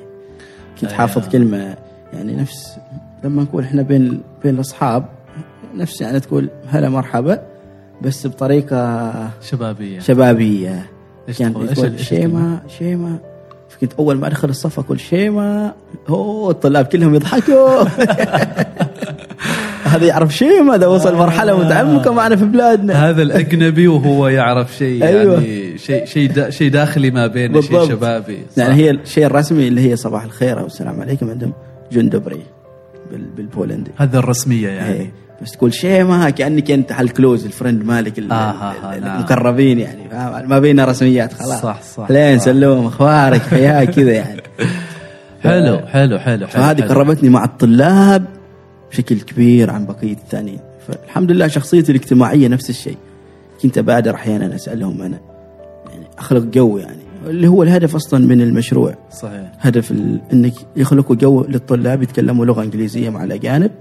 كنت 0.81 0.83
أيوة. 0.83 0.97
حافظ 0.97 1.29
كلمة 1.29 1.75
يعني 2.13 2.35
نفس 2.35 2.77
لما 3.23 3.43
نقول 3.43 3.63
إحنا 3.63 3.81
بين 3.81 4.21
بين 4.43 4.55
الأصحاب 4.55 5.05
نفس 5.75 6.01
يعني 6.01 6.19
تقول 6.19 6.49
هلا 6.67 6.89
مرحبا 6.89 7.41
بس 8.01 8.27
بطريقة 8.27 9.11
شبابية. 9.41 9.99
شبابية. 9.99 10.85
كان 11.39 11.53
تقول؟ 11.53 11.99
شيما 11.99 12.61
شيما 12.67 13.19
فكنت 13.69 13.93
أول 13.99 14.17
ما 14.17 14.27
أدخل 14.27 14.49
الصف 14.49 14.79
أقول 14.79 14.99
شيما 14.99 15.73
أوه 16.09 16.51
الطلاب 16.51 16.85
كلهم 16.85 17.15
يضحكوا 17.15 17.83
هذا 19.83 20.05
يعرف 20.05 20.35
شيما 20.35 20.77
ده 20.77 20.89
وصل 20.89 21.15
مرحلة 21.15 21.65
متعمقة 21.65 22.13
معنا 22.13 22.35
في 22.35 22.45
بلادنا 22.45 23.09
هذا 23.09 23.21
الأجنبي 23.21 23.87
وهو 23.87 24.27
يعرف 24.27 24.75
شيء 24.77 25.03
أيوة. 25.03 25.33
يعني 25.33 25.77
شيء 25.77 26.05
شيء 26.05 26.31
دا 26.31 26.49
شيء 26.49 26.71
داخلي 26.71 27.11
ما 27.11 27.27
بيننا 27.27 27.61
شيء. 27.61 27.85
شبابي 27.87 28.37
صح. 28.51 28.57
يعني 28.63 28.75
هي 28.75 28.89
الشيء 28.91 29.25
الرسمي 29.25 29.67
اللي 29.67 29.91
هي 29.91 29.95
صباح 29.95 30.23
الخير 30.23 30.59
أو 30.59 30.65
السلام 30.65 31.01
عليكم 31.01 31.29
عندهم 31.29 31.53
dzień 31.91 32.17
dobry 32.17 32.43
بال- 33.11 33.29
بالبولندي 33.37 33.91
هذا 33.97 34.19
الرسمية 34.19 34.69
يعني 34.69 34.93
إيه. 34.93 35.11
بس 35.41 35.51
تقول 35.51 35.73
شيما 35.73 36.29
كأنك 36.29 36.71
أنت 36.71 36.91
هال 36.91 37.07
close 37.07 37.45
ال 37.45 37.50
friend 37.50 37.83
مالك 37.85 38.19
ال- 38.19 38.31
آه، 38.31 38.35
آه، 38.35 38.95
ال-. 38.97 39.03
المقربين 39.03 39.79
يعني 39.79 40.09
فاهم؟ 40.09 40.49
ما 40.49 40.59
بيننا 40.59 40.85
رسميات 40.85 41.33
خلاص 41.33 41.61
صح، 41.61 41.81
صح، 41.81 42.11
لين. 42.11 42.39
سلوم 42.39 42.85
أخبارك 42.85 43.41
حياك 43.41 43.89
كذا 43.95 44.11
يعني 44.11 44.41
حلو 45.41 45.77
حلو 45.77 45.87
حلو 45.87 46.19
حلو 46.19 46.47
فهذه. 46.47 46.81
قربتني 46.81 47.29
مع 47.29 47.43
الطلاب 47.45 48.25
بشكل 48.91 49.19
كبير 49.19 49.71
عن 49.71 49.85
بقية 49.85 50.13
الثانيين 50.13 50.59
فالحمد 50.87 51.31
لله 51.31 51.47
شخصيتي 51.47 51.91
الاجتماعية 51.91 52.47
نفس 52.47 52.69
الشيء 52.69 52.97
كنت 53.63 53.77
أبادر 53.77 54.13
أحيانا 54.15 54.55
أسألهم 54.55 55.01
أنا 55.01 55.19
يعني 55.91 56.05
أخلق 56.17 56.43
جو 56.43 56.77
يعني 56.77 56.97
اللي 57.27 57.47
هو 57.47 57.63
الهدف 57.63 57.95
أصلا 57.95 58.25
من 58.27 58.41
المشروع 58.41 58.95
صحيح 59.11 59.51
هدف. 59.59 59.91
إنك 60.33 60.53
يخلقوا 60.75 61.15
جو 61.15 61.45
للطلاب 61.49 62.03
يتكلموا 62.03 62.45
لغة 62.45 62.63
إنجليزية 62.63 63.09
مع 63.09 63.23
الأجانب 63.23 63.71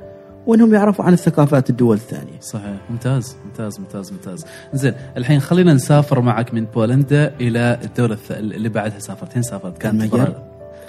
وإنهم 0.46 0.74
يعرفوا 0.74 1.04
عن 1.04 1.12
الثقافات 1.12 1.70
الدول 1.70 1.96
الثانية. 1.96 2.40
صحيح. 2.40 2.76
ممتاز 2.90 3.37
ممتاز 3.46 3.80
ممتاز 3.80 4.12
ممتاز. 4.12 4.44
زين 4.74 4.94
الحين 5.16 5.40
خلينا 5.40 5.74
نسافر 5.74 6.20
معك 6.20 6.54
من 6.54 6.64
بولندا 6.64 7.35
إلى 7.40 7.78
الدولة 7.85 8.14
الث... 8.14 8.32
اللي 8.32 8.68
بعدها 8.68 8.98
سافرت. 8.98 9.32
فين 9.32 9.42
سافرت. 9.42 9.78
كانت 9.78 9.94
المجر؟ 10.02 10.35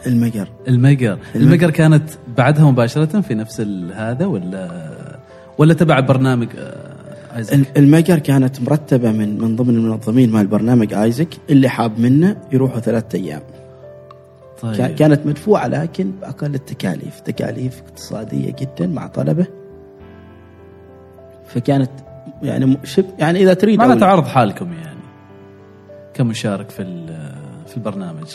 المجر. 0.08 0.48
المجر. 0.68 1.18
المجر. 1.36 1.72
كانت 1.72 2.04
بعدها 2.38 2.72
مباشرة 2.72 3.22
في 3.22 3.36
نفس 3.36 3.62
هذا 3.96 4.26
ولا 4.26 4.90
ولا 5.58 5.74
تبع 5.74 6.00
برنامج 6.00 6.48
آه، 6.58 7.38
ايزك 7.38 7.54
ال- 7.54 7.66
المجر 7.78 8.20
كانت 8.20 8.62
مرتبة 8.62 9.12
من 9.12 9.42
من 9.42 9.56
ضمن 9.56 9.70
المنظمين 9.76 10.32
مال 10.32 10.48
برنامج 10.48 10.94
ايزك 10.94 11.28
اللي 11.50 11.70
حاب 11.70 12.00
منه 12.00 12.38
يروحوا 12.52 12.80
ثلاثة 12.80 13.18
أيام. 13.20 13.42
طيب. 14.62 14.96
كانت 14.96 15.26
مدفوعة 15.26 15.68
لكن 15.68 16.12
بأقل 16.12 16.56
التكاليف 16.56 17.20
تكاليف 17.20 17.82
اقتصادية 17.82 18.56
جدا 18.60 18.88
مع 18.88 19.08
طلبة. 19.08 19.48
فكانت 21.46 21.92
يعني 22.42 22.78
شب 22.84 23.06
يعني 23.20 23.44
إذا 23.44 23.54
تريد 23.54 23.80
معناته 23.80 24.06
عرض 24.06 24.26
حالكم 24.26 24.74
يعني 24.74 25.00
كمشارك 26.14 26.70
في 26.70 27.06
في 27.68 27.78
البرنامج. 27.78 28.28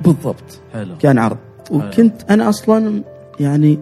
بالضبط. 0.00 0.60
حلو. 0.72 0.98
كان 0.98 1.18
عرض. 1.18 1.38
وكنت 1.70 2.30
أنا 2.30 2.48
أصلا 2.48 3.02
يعني 3.40 3.78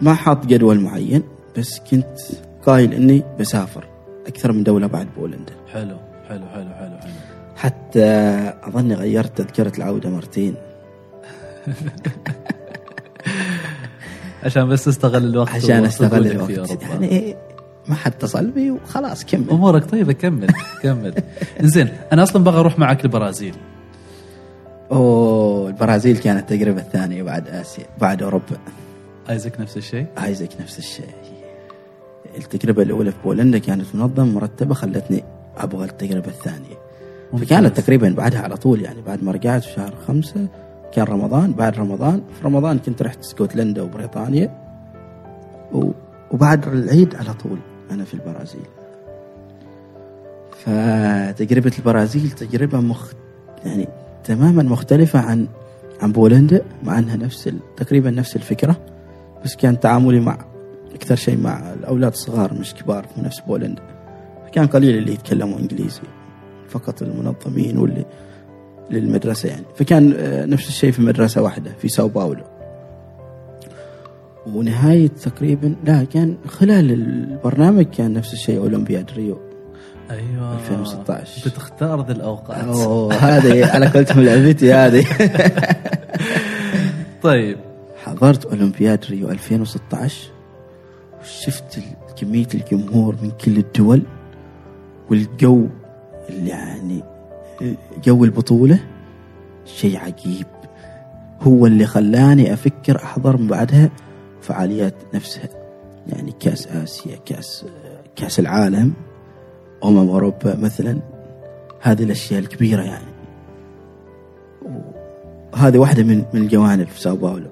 ما 0.00 0.14
حاط 0.14 0.46
جدول 0.46 0.80
معين 0.80 1.22
بس 1.58 1.80
كنت 1.90 2.18
قايل 2.66 2.94
إني 2.94 3.22
بسافر 3.40 3.84
أكثر 4.26 4.52
من 4.52 4.62
دولة 4.62 4.86
بعد 4.86 5.08
بولندا. 5.16 5.52
حلو 5.72 5.96
حلو 6.28 6.46
حلو 6.46 6.70
حلو 6.74 6.98
حلو. 7.00 7.29
حتى 7.60 8.08
أظني 8.62 8.94
غيرت 8.94 9.38
تذكرة 9.38 9.72
العودة 9.78 10.10
مرتين. 10.10 10.54
عشان 14.44 14.68
بس 14.68 14.88
استغل 14.88 15.24
الوقت 15.24 15.50
عشان 15.50 15.84
استغل 15.84 16.26
الوقت. 16.26 16.82
يعني 16.82 17.36
ما 17.88 17.94
حد 17.94 18.12
اتصل 18.12 18.50
بي 18.50 18.70
وخلاص 18.70 19.24
كمل. 19.24 19.50
أمورك 19.50 19.84
طيبة 19.84 20.12
كمل 20.12 20.48
كمل. 20.82 21.14
زين 21.60 21.88
أنا 22.12 22.22
أصلا 22.22 22.44
بغى 22.44 22.60
أروح 22.60 22.78
معك 22.78 23.04
البرازيل. 23.04 23.54
أوه 24.92 25.68
البرازيل 25.68 26.18
كانت 26.18 26.40
التجربه 26.40 26.80
الثانية 26.80 27.22
بعد 27.22 27.48
آسيا 27.48 27.84
بعد 28.00 28.22
أوروبا. 28.22 28.56
ايزك 29.30 29.60
نفس 29.60 29.76
الشيء؟ 29.76 30.06
ايزك 30.24 30.50
نفس 30.60 30.78
الشيء. 30.78 31.14
التجربة 32.38 32.82
الأولى 32.82 33.10
في 33.10 33.18
بولندا 33.24 33.58
كانت 33.58 33.94
منظمة 33.94 34.32
مرتبة 34.32 34.74
خلتني 34.74 35.24
أبغى 35.56 35.84
التجربة 35.84 36.28
الثانية. 36.28 36.79
فكانت 37.38 37.80
تقريبا 37.80 38.08
بعدها 38.08 38.40
على 38.40 38.56
طول 38.56 38.82
يعني 38.82 39.02
بعد 39.02 39.24
ما 39.24 39.32
رجعت 39.32 39.62
في 39.64 39.72
شهر 39.72 39.94
خمسة 40.06 40.46
كان 40.92 41.04
رمضان 41.04 41.52
بعد 41.52 41.78
رمضان 41.78 42.22
في 42.38 42.44
رمضان 42.44 42.78
كنت 42.78 43.02
رحت 43.02 43.18
اسكتلندا 43.18 43.82
وبريطانيا. 43.82 44.60
وبعد 46.30 46.68
العيد 46.68 47.14
على 47.14 47.34
طول 47.34 47.58
أنا 47.90 48.04
في 48.04 48.14
البرازيل 48.14 48.66
فتجربة 50.64 51.72
البرازيل 51.78 52.30
تجربة 52.30 52.80
مخ... 52.80 53.12
يعني 53.64 53.88
تماما 54.24 54.62
مختلفة 54.62 55.18
عن 55.18 55.46
عن 56.02 56.12
بولندا 56.12 56.62
مع 56.82 56.98
أنها 56.98 57.16
نفس 57.16 57.48
ال... 57.48 57.58
تقريبا 57.76 58.10
نفس 58.10 58.36
الفكرة 58.36 58.76
بس 59.44 59.56
كان 59.56 59.80
تعاملي 59.80 60.20
مع 60.20 60.38
أكثر 60.94 61.16
شيء 61.16 61.38
مع 61.40 61.72
الأولاد 61.72 62.12
الصغار 62.12 62.54
مش 62.54 62.74
كبار 62.74 63.06
في 63.14 63.20
نفس 63.20 63.40
بولندا 63.40 63.82
كان 64.52 64.66
قليل 64.66 64.98
اللي 64.98 65.12
يتكلموا 65.12 65.58
إنجليزي 65.58 66.00
فقط 66.70 67.02
المنظمين 67.02 67.78
واللي 67.78 68.04
للمدرسة 68.90 69.48
يعني. 69.48 69.64
فكان 69.76 70.14
آه، 70.18 70.46
نفس 70.46 70.68
الشيء 70.68 70.90
في 70.90 71.02
مدرسة 71.02 71.42
واحدة 71.42 71.72
في 71.80 71.88
ساو 71.88 72.08
باولو. 72.08 72.44
ونهاية 74.46 75.08
تقريبا 75.08 75.74
لا 75.84 76.04
كان 76.04 76.36
خلال 76.46 76.92
البرنامج 76.92 77.84
كان 77.84 78.12
نفس 78.12 78.32
الشيء 78.32 78.58
أولمبياد 78.58 79.10
ريو. 79.16 79.38
أيوه. 80.10 80.54
2016. 80.54 81.50
بتختار 81.50 82.06
ذي 82.06 82.12
الأوقات. 82.12 82.64
أوه 82.64 83.14
هذه 83.14 83.66
على 83.66 83.86
قولتهم 83.86 84.24
لعبتي 84.24 84.72
هذه. 84.72 85.06
طيب. 87.22 87.56
حضرت 88.04 88.44
أولمبياد 88.44 89.04
ريو 89.10 89.30
2016 89.30 90.30
وشفت 91.20 91.78
كمية 92.16 92.48
الجمهور 92.54 93.16
من 93.22 93.30
كل 93.30 93.58
الدول. 93.58 94.02
والجو 95.10 95.66
يعني 96.32 97.02
جو 98.04 98.24
البطولة؟ 98.24 98.80
شيء 99.64 99.98
عجيب. 99.98 100.46
هو 101.40 101.66
اللي 101.66 101.86
خلاني 101.86 102.52
أفكر 102.52 102.96
أحضر 102.96 103.36
من 103.36 103.46
بعدها 103.46 103.90
فعاليات 104.40 104.94
نفسها. 105.14 105.48
يعني 106.06 106.32
كأس 106.40 106.66
آسيا 106.66 107.16
كأس 107.16 107.66
كأس 108.16 108.40
العالم 108.40 108.92
أمم 109.84 110.08
أوروبا 110.08 110.56
مثلا. 110.56 110.98
هذه 111.80 112.02
الأشياء 112.02 112.40
الكبيرة 112.40 112.82
يعني. 112.82 113.10
وهذه 115.52 115.78
واحدة 115.78 116.02
من 116.02 116.24
من 116.34 116.42
الجوانب 116.42 116.86
في 116.86 117.00
ساو 117.00 117.16
باولو. 117.16 117.50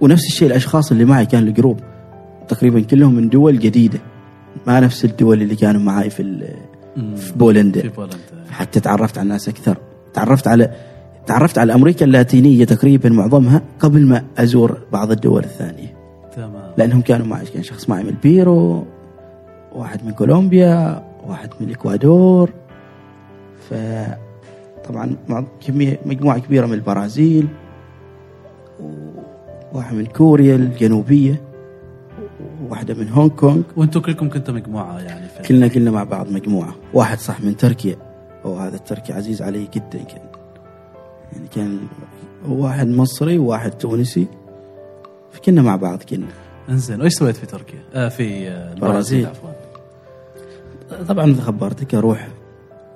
ونفس 0.00 0.26
الشيء 0.26 0.48
الأشخاص 0.48 0.90
اللي 0.92 1.04
معي 1.04 1.26
كان 1.26 1.42
الجروب. 1.42 1.80
تقريبا 2.48 2.80
كلهم 2.80 3.14
من 3.14 3.28
دول 3.28 3.58
جديدة. 3.58 3.98
ما 4.66 4.80
نفس 4.80 5.04
الدول 5.04 5.42
اللي 5.42 5.56
كانوا 5.56 5.80
معي 5.80 6.10
في. 6.10 6.54
في 7.16 7.32
بولندا. 7.36 7.80
في 7.80 7.88
بولندا. 7.88 8.18
حتى 8.50 8.80
تعرفت 8.80 9.18
على 9.18 9.24
الناس 9.24 9.48
أكثر. 9.48 9.76
تعرفت 10.14 10.48
على 10.48 10.70
تعرفت 11.26 11.58
على 11.58 11.74
أمريكا 11.74 12.04
اللاتينية 12.04 12.64
تقريبا 12.64 13.08
معظمها 13.08 13.62
قبل 13.80 14.06
ما 14.06 14.24
أزور 14.38 14.78
بعض 14.92 15.10
الدول 15.10 15.44
الثانية. 15.44 15.96
تمام. 16.36 16.72
لأنهم 16.76 17.00
كانوا 17.00 17.26
معي 17.26 17.46
كان 17.46 17.62
شخص 17.62 17.88
معي 17.88 18.02
من 18.02 18.08
البيرو 18.08 18.84
واحد 19.72 20.04
من 20.04 20.12
كولومبيا 20.12 21.04
واحد 21.26 21.50
من 21.60 21.66
الاكوادور 21.66 22.50
ف 23.70 23.74
طبعا 24.88 25.16
كميه 25.66 26.00
مجموعة 26.06 26.38
كبيرة 26.38 26.66
من 26.66 26.72
البرازيل 26.74 27.48
وواحد 29.72 29.94
من 29.94 30.06
كوريا 30.06 30.56
الجنوبية. 30.56 31.47
وواحده 32.68 32.94
من 32.94 33.08
هونغ 33.08 33.28
كونغ. 33.28 33.62
وأنتم 33.76 34.00
كلكم 34.00 34.28
كنتوا 34.28 34.54
مجموعة 34.54 34.98
يعني 35.00 35.28
في 35.28 35.42
كلنا 35.42 35.68
كلنا 35.68 35.90
مع 35.90 36.04
بعض 36.04 36.30
مجموعة. 36.30 36.74
واحد 36.94 37.18
صح 37.18 37.40
من 37.40 37.56
تركيا. 37.56 37.96
وهذا 38.44 38.76
التركي 38.76 39.12
عزيز 39.12 39.42
علي 39.42 39.68
جدا 39.74 40.02
كان. 40.02 40.22
يعني 41.32 41.48
كان 41.54 41.78
واحد 42.48 42.88
مصري 42.88 43.38
وواحد 43.38 43.70
تونسي. 43.70 44.26
فكنا 45.32 45.62
مع 45.62 45.76
بعض 45.76 46.02
كنا. 46.02 46.26
إنزين 46.68 47.00
وإيش 47.00 47.12
سويت 47.12 47.36
في 47.36 47.46
تركيا؟ 47.46 47.78
آه 47.94 48.08
في 48.08 48.48
آه 48.48 48.72
البرازيل 48.72 48.80
برازيل. 48.80 49.26
عفوا. 49.26 51.04
طبعا 51.04 51.26
مثل 51.26 51.40
خبرتك 51.40 51.94
أروح 51.94 52.28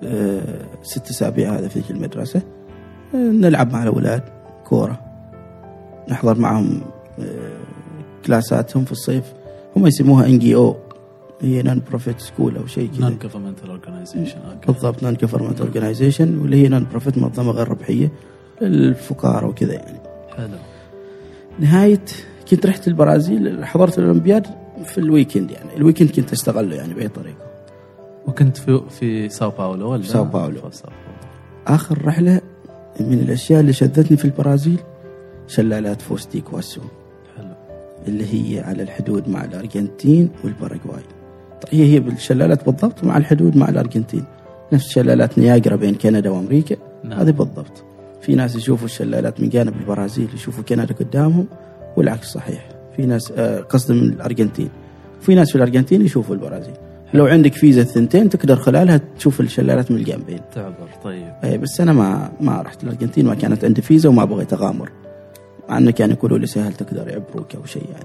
آه، 0.04 0.66
ست 0.82 1.10
أسابيع 1.10 1.58
هذا 1.58 1.68
في 1.68 1.90
المدرسة. 1.90 2.42
آه، 3.14 3.16
نلعب 3.16 3.72
مع 3.72 3.82
الأولاد 3.82 4.22
كورة. 4.64 5.00
نحضر 6.08 6.38
معهم 6.38 6.80
آه، 7.20 7.52
class 8.26 8.62
اتهم 8.62 8.84
في 8.84 8.92
الصيف. 8.92 9.32
هم 9.76 9.86
يسموها 9.86 10.26
NGO 10.26 10.76
هي 11.40 11.62
non-profit 11.62 12.20
school 12.20 12.56
أو 12.56 12.66
شيء 12.66 12.90
non 13.00 13.14
كذا 13.16 13.28
governmental 13.28 13.70
organization 13.70 14.38
okay 14.38 14.72
بالضبط 14.72 15.02
non-government 15.02 15.60
organization 15.60 16.38
واللي 16.38 16.64
هي 16.64 16.68
non-profit 16.68 17.18
منظمة 17.18 17.52
غير 17.52 17.68
ربحيه 17.68 18.12
للفقراء 18.60 19.44
وكذا 19.44 19.72
يعني. 19.72 19.98
حلو. 20.36 20.56
نهاية 21.58 22.04
كنت 22.50 22.66
رحت 22.66 22.88
البرازيل 22.88 23.64
حضرت 23.64 23.98
الأولمبياد 23.98 24.46
في 24.84 24.98
ال 24.98 25.05
weekend 25.05 25.50
يعني. 25.50 25.76
ال 25.76 25.80
weekend 25.80 26.10
كنت 26.10 26.32
استغله 26.32 26.76
يعني 26.76 26.94
بأي 26.94 27.08
طريقة. 27.08 27.46
وكنت 28.26 28.56
في 28.56 28.80
في 28.90 29.28
ساو 29.28 29.50
باولو 29.50 29.92
ولا؟ 29.92 30.02
ساو 30.02 30.24
باولو. 30.24 30.60
آخر 31.66 32.04
رحلة 32.04 32.40
من 33.00 33.18
الأشياء 33.18 33.60
اللي 33.60 33.72
شدتني 33.72 34.16
في 34.16 34.24
البرازيل 34.24 34.78
شلالات 35.46 36.02
فوز 36.02 36.25
دو 36.25 36.40
إيغواسو 36.40 36.80
حلو 36.80 37.01
اللي 38.08 38.24
هي 38.34 38.60
على 38.60 38.82
الحدود 38.82 39.28
مع 39.28 39.44
الأرجنتين 39.44 40.28
والباراغواي. 40.44 41.02
طيب 41.62 41.80
هي 41.80 41.92
هي 41.94 42.00
بالشلالات 42.00 42.66
بالضبط 42.66 43.04
مع 43.04 43.16
الحدود 43.16 43.56
مع 43.56 43.68
الأرجنتين. 43.68 44.24
نفس 44.72 44.88
شلالات 44.88 45.38
نياجرا 45.38 45.76
بين 45.76 45.94
كندا 45.94 46.30
وأمريكا 46.30 46.76
نعم. 47.04 47.18
هذه 47.18 47.30
بالضبط. 47.30 47.84
في 48.20 48.34
ناس 48.34 48.56
يشوفوا 48.56 48.86
الشلالات 48.86 49.40
من 49.40 49.48
جانب 49.48 49.74
البرازيل 49.80 50.28
يشوفوا 50.34 50.64
كندا 50.64 50.94
قدامهم 50.94 51.46
والعكس 51.96 52.26
صحيح. 52.32 52.68
في 52.96 53.06
ناس 53.06 53.32
آه، 53.36 53.60
قصدي 53.60 53.94
من 53.94 54.08
الأرجنتين. 54.08 54.68
في 55.20 55.34
ناس 55.34 55.50
في 55.50 55.56
الأرجنتين 55.56 56.02
يشوفوا 56.02 56.34
البرازيل. 56.34 56.74
لو 57.14 57.26
عندك 57.26 57.52
فيزا 57.52 57.82
الثنتين 57.82 58.28
تقدر 58.28 58.56
خلالها 58.56 59.00
تشوف 59.18 59.40
الشلالات 59.40 59.90
من 59.90 59.96
الجنبين. 59.96 60.40
تعبر 60.54 60.88
طيب. 61.04 61.32
اي 61.44 61.58
بس 61.58 61.80
أنا 61.80 61.92
ما 61.92 62.32
ما 62.40 62.62
رحت 62.62 62.84
الأرجنتين 62.84 63.26
ما 63.26 63.34
كانت 63.34 63.64
عندي 63.64 63.82
فيزا 63.82 64.08
وما 64.08 64.24
بغيت 64.24 64.52
أغامر. 64.52 64.90
مع 65.68 65.78
انه 65.78 65.90
كانوا 65.90 66.14
يقولوا 66.16 66.38
لي 66.38 66.46
سهل 66.46 66.72
تقدر 66.72 67.08
يعبروك 67.08 67.54
أو 67.56 67.64
شيء 67.64 67.84
يعني. 67.92 68.04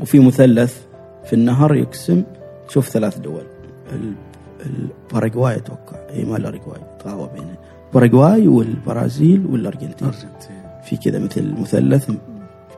وفي 0.00 0.18
مثلث 0.18 0.78
في 1.24 1.32
النهر 1.32 1.74
يقسم 1.74 2.22
تشوف 2.68 2.88
ثلاث 2.88 3.18
دول. 3.18 3.42
ال- 3.92 4.14
الباراغواي 4.66 5.56
أتوقع. 5.56 5.96
أي 6.10 6.24
ما 6.24 6.36
الاراغواي 6.36 6.80
تغاوى 7.04 7.30
بينه 7.34 7.54
باراغواي 7.94 8.48
والبرازيل 8.48 9.46
والأرجنتين. 9.46 10.08
أرجنتين. 10.08 10.62
في 10.84 10.96
كذا 10.96 11.18
مثل 11.18 11.54
مثلث 11.60 12.04
في 12.06 12.16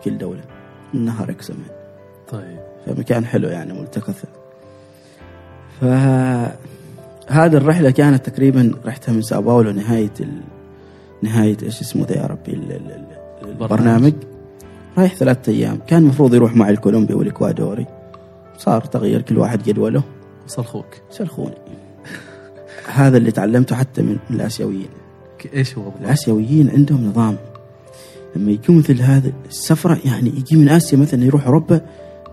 كل 0.04 0.18
دولة. 0.18 0.40
النهر 0.94 1.30
يقسم 1.30 1.54
طيب. 2.32 2.58
فمكان 2.86 3.24
حلو 3.26 3.48
يعني 3.48 3.72
ملتقى 3.72 4.12
فهذه 5.80 7.56
الرحلة 7.56 7.90
كانت 7.90 8.28
تقريبا 8.30 8.74
رحتها 8.86 9.12
من 9.12 9.22
ساو 9.22 9.42
باولو 9.42 9.70
نهاية 9.70 10.12
ال... 10.20 10.40
نهاية 11.22 11.56
إيش 11.62 11.80
اسمه 11.80 12.04
ده 12.06 12.14
يا 12.14 12.26
ربي 12.26 12.52
ال... 12.52 12.72
ال... 12.72 13.04
ال... 13.56 13.62
البرنامج 13.62 14.12
رايح 14.98 15.14
ثلاثة 15.14 15.52
أيام. 15.52 15.78
كان 15.86 16.02
المفروض 16.02 16.34
يروح 16.34 16.56
معي 16.56 16.70
الكولومبي 16.70 17.14
والإكوادوري. 17.14 17.86
صار 18.58 18.80
تغير 18.80 19.22
كل 19.22 19.38
واحد 19.38 19.62
جدوله. 19.62 20.02
وصل 20.46 20.62
أخوك 20.62 20.86
سلخوني. 21.10 21.54
هذا 22.94 23.16
اللي 23.16 23.30
تعلمته 23.30 23.76
حتى 23.76 24.02
من, 24.02 24.16
الآسيويين. 24.30 24.88
إيش 25.54 25.78
هو؟ 25.78 25.90
الآسيويين 26.00 26.70
عندهم 26.70 27.06
نظام. 27.06 27.36
لما 28.36 28.50
يجوا 28.50 28.76
مثل 28.76 29.02
هذا 29.02 29.32
السفرة 29.48 29.98
يعني 30.04 30.28
يجي 30.28 30.56
من 30.56 30.68
آسيا 30.68 30.98
مثلا 30.98 31.24
يروح 31.24 31.46
أوروبا 31.46 31.80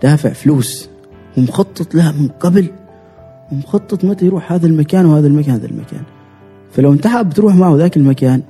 دافع 0.04 0.30
فلوس. 0.30 0.90
ومخطط 1.38 1.96
لها 1.96 2.12
من 2.12 2.28
قبل. 2.28 2.68
ومخطط 3.52 4.06
متى 4.06 4.26
يروح 4.26 4.52
هذا 4.52 4.68
المكان 4.68 5.06
وهذا 5.06 5.28
المكان 5.28 5.54
هذا 5.54 5.66
المكان. 5.66 6.04
فلو 6.72 6.94
انتهى 6.94 7.24
بتروح 7.24 7.56
معه 7.56 7.76
ذاك 7.76 7.98
المكان. 7.98 8.42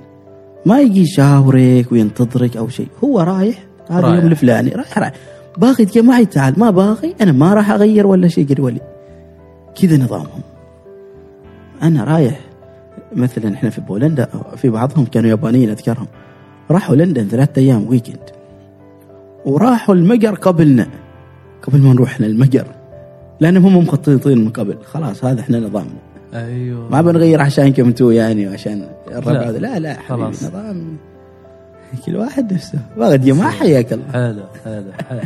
ما 0.65 0.79
يجي 0.79 1.01
يشاورك 1.01 1.91
وينتظرك 1.91 2.57
أو 2.57 2.69
شيء. 2.69 2.87
هو 3.03 3.19
رايح 3.19 3.63
هذا. 3.89 4.07
اليوم 4.07 4.27
الفلاني 4.27 4.69
رايح 4.69 4.97
رايح. 4.97 5.13
باغي 5.57 5.85
تجي 5.85 6.01
معي 6.01 6.25
تعال 6.25 6.53
ما 6.57 6.69
باغي 6.69 7.15
أنا 7.21 7.31
ما 7.31 7.53
راح 7.53 7.71
أغير 7.71 8.07
ولا 8.07 8.27
شيء 8.27 8.47
قل 8.47 8.61
ولي. 8.61 8.81
كذا 9.81 9.97
نظامهم. 9.97 10.41
أنا 11.83 12.03
رايح 12.03 12.39
مثلا 13.15 13.53
إحنا 13.53 13.69
في 13.69 13.81
بولندا 13.81 14.27
في 14.55 14.69
بعضهم 14.69 15.05
كانوا 15.05 15.29
يابانيين 15.29 15.69
أذكرهم. 15.69 16.07
راحوا 16.71 16.95
لندن 16.95 17.27
ثلاثة 17.27 17.61
أيام 17.61 17.87
ويكند 17.87 18.29
وراحوا 19.45 19.95
المقر 19.95 20.35
قبلنا. 20.35 20.87
قبل 21.63 21.79
ما 21.79 21.93
نروح 21.93 22.09
إحنا 22.09 22.27
المقر. 22.27 22.67
لأنهم 23.39 23.75
هم 23.75 23.83
مخططين 23.83 24.37
من 24.37 24.49
قبل. 24.49 24.77
خلاص 24.85 25.25
هذا 25.25 25.39
إحنا 25.39 25.59
نظامنا. 25.59 26.10
أيوه. 26.33 26.89
ما 26.89 27.01
بنغير 27.01 27.41
عشانكم 27.41 27.85
أنتوا 27.85 28.13
يعني 28.13 28.47
وعشان 28.47 28.89
الربع 29.07 29.31
لا. 29.31 29.49
هذا. 29.49 29.59
لا 29.59 29.79
لا 29.79 29.97
خلاص. 30.07 30.43
نظام. 30.43 30.97
كل 32.05 32.15
واحد 32.15 32.53
نفسه. 32.53 32.79
تجي 32.97 33.33
معه 33.33 33.51
حياك 33.51 33.93
الله. 33.93 34.11
حلو 34.11 34.43
حلو 34.65 34.91
حلو. 35.09 35.21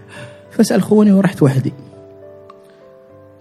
فاسأل 0.52 0.82
خواني 0.82 1.12
ورحت 1.12 1.42
وحدي. 1.42 1.72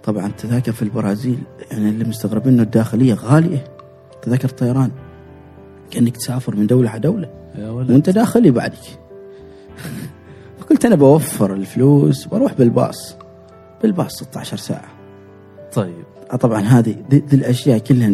طبعا 0.03 0.25
التذاكر 0.25 0.71
في 0.71 0.81
البرازيل. 0.81 1.39
يعني 1.71 1.89
اللي 1.89 2.05
مستغربين 2.05 2.53
انه 2.53 2.63
الداخلية 2.63 3.13
غالية. 3.13 3.63
تذاكر 4.21 4.49
طيران. 4.49 4.91
كأنك 5.91 6.17
تسافر 6.17 6.55
من 6.55 6.67
دولة 6.67 6.89
على 6.89 6.99
دولة. 6.99 7.29
يا 7.55 7.69
ولد. 7.69 7.91
وأنت 7.91 8.09
داخلي 8.09 8.51
بعدك. 8.51 8.77
فقلت 10.59 10.85
أنا 10.85 10.95
بوفر 10.95 11.53
الفلوس 11.53 12.27
وأروح 12.31 12.53
بالباص. 12.53 13.15
بالباص 13.81 14.11
16 14.15 14.57
ساعة. 14.57 14.91
طيب. 15.73 16.10
طبعا 16.37 16.61
هذه 16.61 16.95
دي 17.09 17.23
الأشياء 17.33 17.77
كلها 17.77 18.11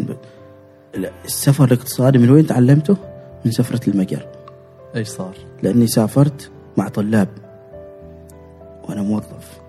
السفر 1.26 1.66
الاقتصادي 1.66 2.18
من 2.18 2.30
وين 2.30 2.48
تعلمته؟ 2.48 2.98
من 3.46 3.52
سفرة 3.52 3.90
المقر 3.90 4.28
إيش 4.96 5.08
صار؟ 5.08 5.36
لأني 5.64 5.88
سافرت 5.88 6.52
مع 6.78 6.88
طلاب. 6.88 7.28
وأنا 8.84 9.02
موظف. 9.02 9.60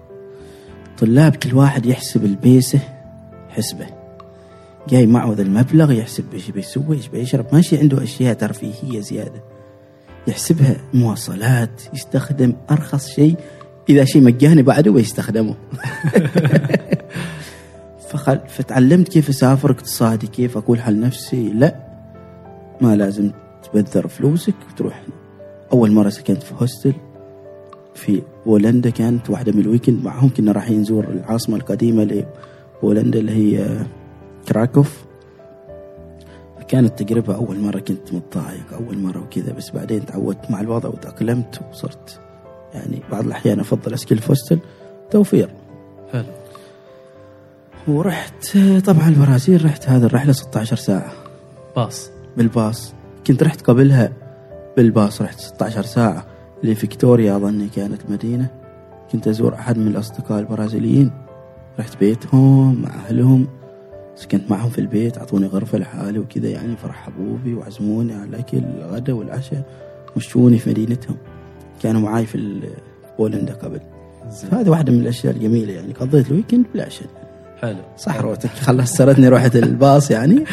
طلاب 0.99 1.37
كل 1.37 1.55
واحد 1.55 1.87
يحسب 1.87 2.25
البيسه 2.25 2.81
حسبه. 3.49 3.87
جاي 4.89 5.07
معه 5.07 5.33
ذا 5.33 5.43
المبلغ 5.43 5.93
يحسب 5.93 6.25
إيش 6.35 6.51
بيسوي 6.51 6.97
إيش 6.97 7.09
بيشرب. 7.09 7.47
ماشي 7.53 7.79
عنده 7.79 8.03
أشياء 8.03 8.35
ترفيهية 8.35 9.01
زيادة. 9.01 9.43
يحسبها 10.27 10.77
مواصلات 10.95 11.83
يستخدم 11.95 12.53
أرخص 12.71 13.09
شيء. 13.09 13.37
إذا 13.89 14.05
شيء 14.05 14.23
مجاني 14.23 14.63
بعده 14.63 14.93
بيستخدمه. 14.93 15.55
فخل... 18.09 18.39
فتعلمت 18.49 19.09
كيف 19.09 19.29
أسافر 19.29 19.71
اقتصادي 19.71 20.27
كيف 20.27 20.57
أقول 20.57 20.81
حل 20.81 21.01
نفسي؟ 21.01 21.49
لا. 21.49 21.75
ما 22.81 22.97
لازم 22.97 23.31
تبذر 23.63 24.09
فلوسك 24.09 24.55
وتروح 24.71 25.03
أول 25.73 25.93
مرة 25.93 26.09
سكنت 26.09 26.43
في 26.43 26.55
hostel 26.61 26.93
في 27.95 28.23
بولندا 28.47 28.91
كانت 28.91 29.31
واحدة 29.31 29.53
من 29.53 29.61
ال 29.61 29.66
weekend 29.66 30.05
معهم 30.05 30.31
كنا 30.37 30.53
رايحين 30.53 30.81
نزور 30.81 31.05
العاصمة 31.05 31.57
القديمة 31.57 32.25
لبولندا 32.83 33.19
اللي 33.19 33.33
هي 33.33 33.87
كراكوف. 34.49 35.05
كانت 36.69 37.03
تجربة 37.03 37.35
أول 37.35 37.59
مرة 37.61 37.79
كنت 37.79 38.15
متضايق 38.15 38.73
أول 38.73 38.99
مرة 38.99 39.21
وكذا 39.21 39.53
بس 39.53 39.71
بعدين 39.71 40.07
تعودت 40.07 40.51
مع 40.51 40.61
الوضع 40.61 40.89
وتأقلمت 40.89 41.61
وصرت 41.71 42.21
يعني 42.75 43.03
بعض 43.13 43.25
الأحيان 43.25 43.61
أفضل 43.61 43.95
أسكن 43.95 44.17
في 44.17 44.31
هوستل 44.31 44.59
توفير. 45.11 45.51
حلو. 46.13 46.25
ورحت 47.87 48.59
طبعا 48.87 49.09
البرازيل 49.09 49.65
رحت 49.65 49.89
هذه 49.89 50.05
الرحلة 50.05 50.33
16 50.33 50.77
ساعة. 50.77 51.13
باص. 51.77 52.11
بالباص. 52.37 52.95
كنت 53.27 53.43
رحت 53.43 53.63
قبلها 53.63 54.13
بالباص 54.77 55.23
رحت 55.23 55.41
16 55.41 55.83
ساعة 55.83 56.27
لفيكتوريا 56.63 57.37
أظني 57.37 57.69
كانت 57.69 58.05
المدينة. 58.05 58.49
كنت 59.13 59.29
أزور 59.29 59.55
أحد 59.55 59.79
من 59.79 59.87
الأصدقاء 59.87 60.41
البرازيليين. 60.41 61.11
رحت 61.79 61.99
بيتهم 62.01 62.83
مع 62.83 62.89
أهلهم 62.89 63.49
سكنت 64.15 64.51
معهم 64.51 64.71
في 64.71 64.79
البيت 64.79 65.19
أعطوني 65.19 65.47
غرفة 65.47 65.79
لحالي 65.79 66.19
وكذا 66.19 66.49
يعني 66.49 66.77
فرحبوا 66.77 67.39
بي 67.45 67.55
وعزموني 67.55 68.15
على 68.15 68.25
الأكل 68.25 68.59
الغداء 68.59 69.17
والعشاء 69.17 69.63
مشوني 70.17 70.59
في 70.59 70.71
مدينتهم. 70.71 71.17
كانوا 71.83 72.01
معاي 72.01 72.27
في 72.27 72.61
بولندا 73.19 73.53
قبل. 73.53 73.81
زين. 74.31 74.51
فهذه 74.51 74.71
واحدة 74.71 74.93
من 74.93 75.01
الأشياء 75.01 75.35
الجميلة 75.35 75.73
يعني 75.73 75.93
قضيت 75.93 76.31
ال 76.31 76.35
weekend 76.35 76.67
بلا 76.75 76.89
شيء 76.89 77.09
حلو. 77.63 77.79
صح 77.97 78.21
روحتك 78.21 78.51
خلص 78.51 78.93
سردني 78.93 79.29
روحة 79.29 79.51
الباص 79.55 80.11
يعني. 80.11 80.45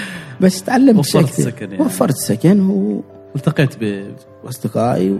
بس 0.41 0.63
تعلمت 0.63 0.99
وفرت. 0.99 1.25
سكن 1.25 1.71
يعني. 1.71 1.83
وفرت 1.83 2.15
سكن 2.17 2.69
و... 2.69 3.03
التقيت 3.35 3.75
ب 3.81 4.11
وأصدقائي 4.43 5.19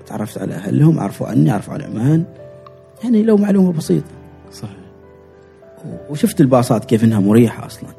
وتعرفت 0.00 0.38
على 0.38 0.54
أهلهم 0.54 1.00
عرفوا 1.00 1.26
عني 1.26 1.50
عرفوا 1.50 1.74
عن 1.74 1.82
عمان 1.82 2.24
يعني 3.04 3.22
لو 3.22 3.36
معلومة 3.36 3.72
بسيطة. 3.72 4.10
صحيح. 4.52 4.76
وشفت 6.10 6.40
الباصات 6.40 6.84
كيف 6.84 7.04
إنها 7.04 7.20
مريحة 7.20 7.66
أصلا. 7.66 7.90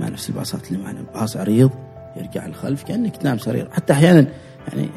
ما 0.00 0.10
نفس 0.10 0.28
الباصات 0.28 0.68
اللي 0.68 0.82
معنا. 0.82 0.98
باص 1.14 1.36
عريض 1.36 1.70
يرجع 2.16 2.46
الخلف 2.46 2.82
كأنك 2.82 3.16
تنام 3.16 3.38
سرير. 3.38 3.68
حتى 3.72 3.92
أحيانا 3.92 4.26
يعني 4.68 4.88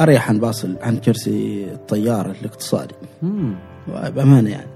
أريح 0.00 0.28
عن 0.28 0.38
باص 0.38 0.66
عن 0.82 0.96
كرسي 0.96 1.64
الطيارة 1.72 2.30
الاقتصادي. 2.40 2.94
مم. 3.22 3.54
بأمانة 3.88 4.50
يعني. 4.50 4.75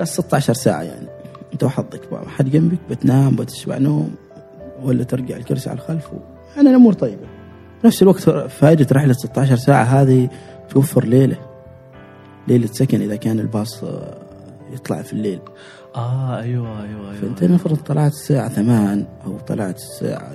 بس 0.00 0.12
16 0.20 0.52
ساعة 0.52 0.82
يعني. 0.82 1.06
أنت 1.52 1.64
وحظك 1.64 2.12
ما 2.12 2.28
حد 2.28 2.50
جنبك 2.50 2.78
بتنام 2.90 3.36
بتشبع 3.36 3.78
نوم 3.78 4.14
ولا 4.82 5.04
ترجع 5.04 5.36
الكرسي 5.36 5.70
على 5.70 5.78
الخلف 5.78 6.12
و... 6.12 6.16
يعني 6.56 6.70
الأمور 6.70 6.92
طيبة. 6.92 7.26
نفس 7.84 8.02
الوقت 8.02 8.20
فائده 8.30 8.86
رحله 8.92 9.12
16 9.12 9.56
ساعة. 9.56 9.84
هذه 9.84 10.28
توفر 10.68 11.04
ليلة. 11.04 11.36
ليلة 12.48 12.66
سكن 12.66 13.00
إذا 13.00 13.16
كان 13.16 13.40
الباص 13.40 13.84
آه، 13.84 14.18
يطلع 14.72 15.02
في 15.02 15.12
الليل. 15.12 15.40
آه 15.96 16.38
أيوه 16.40 16.82
أيوه 16.82 17.10
أيوه 17.10 17.14
فأنت 17.20 17.44
نفرض 17.44 17.76
طلعت 17.76 18.12
الساعة 18.12 18.48
8 18.48 19.06
أو 19.26 19.38
طلعت 19.38 19.76
الساعة 19.76 20.32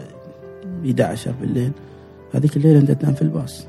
11 0.85 1.31
بالليل 1.41 1.71
هذيك 2.33 2.57
الليلة 2.57 2.79
أنت 2.79 2.91
تنام 2.91 3.13
في 3.13 3.21
الباص. 3.21 3.67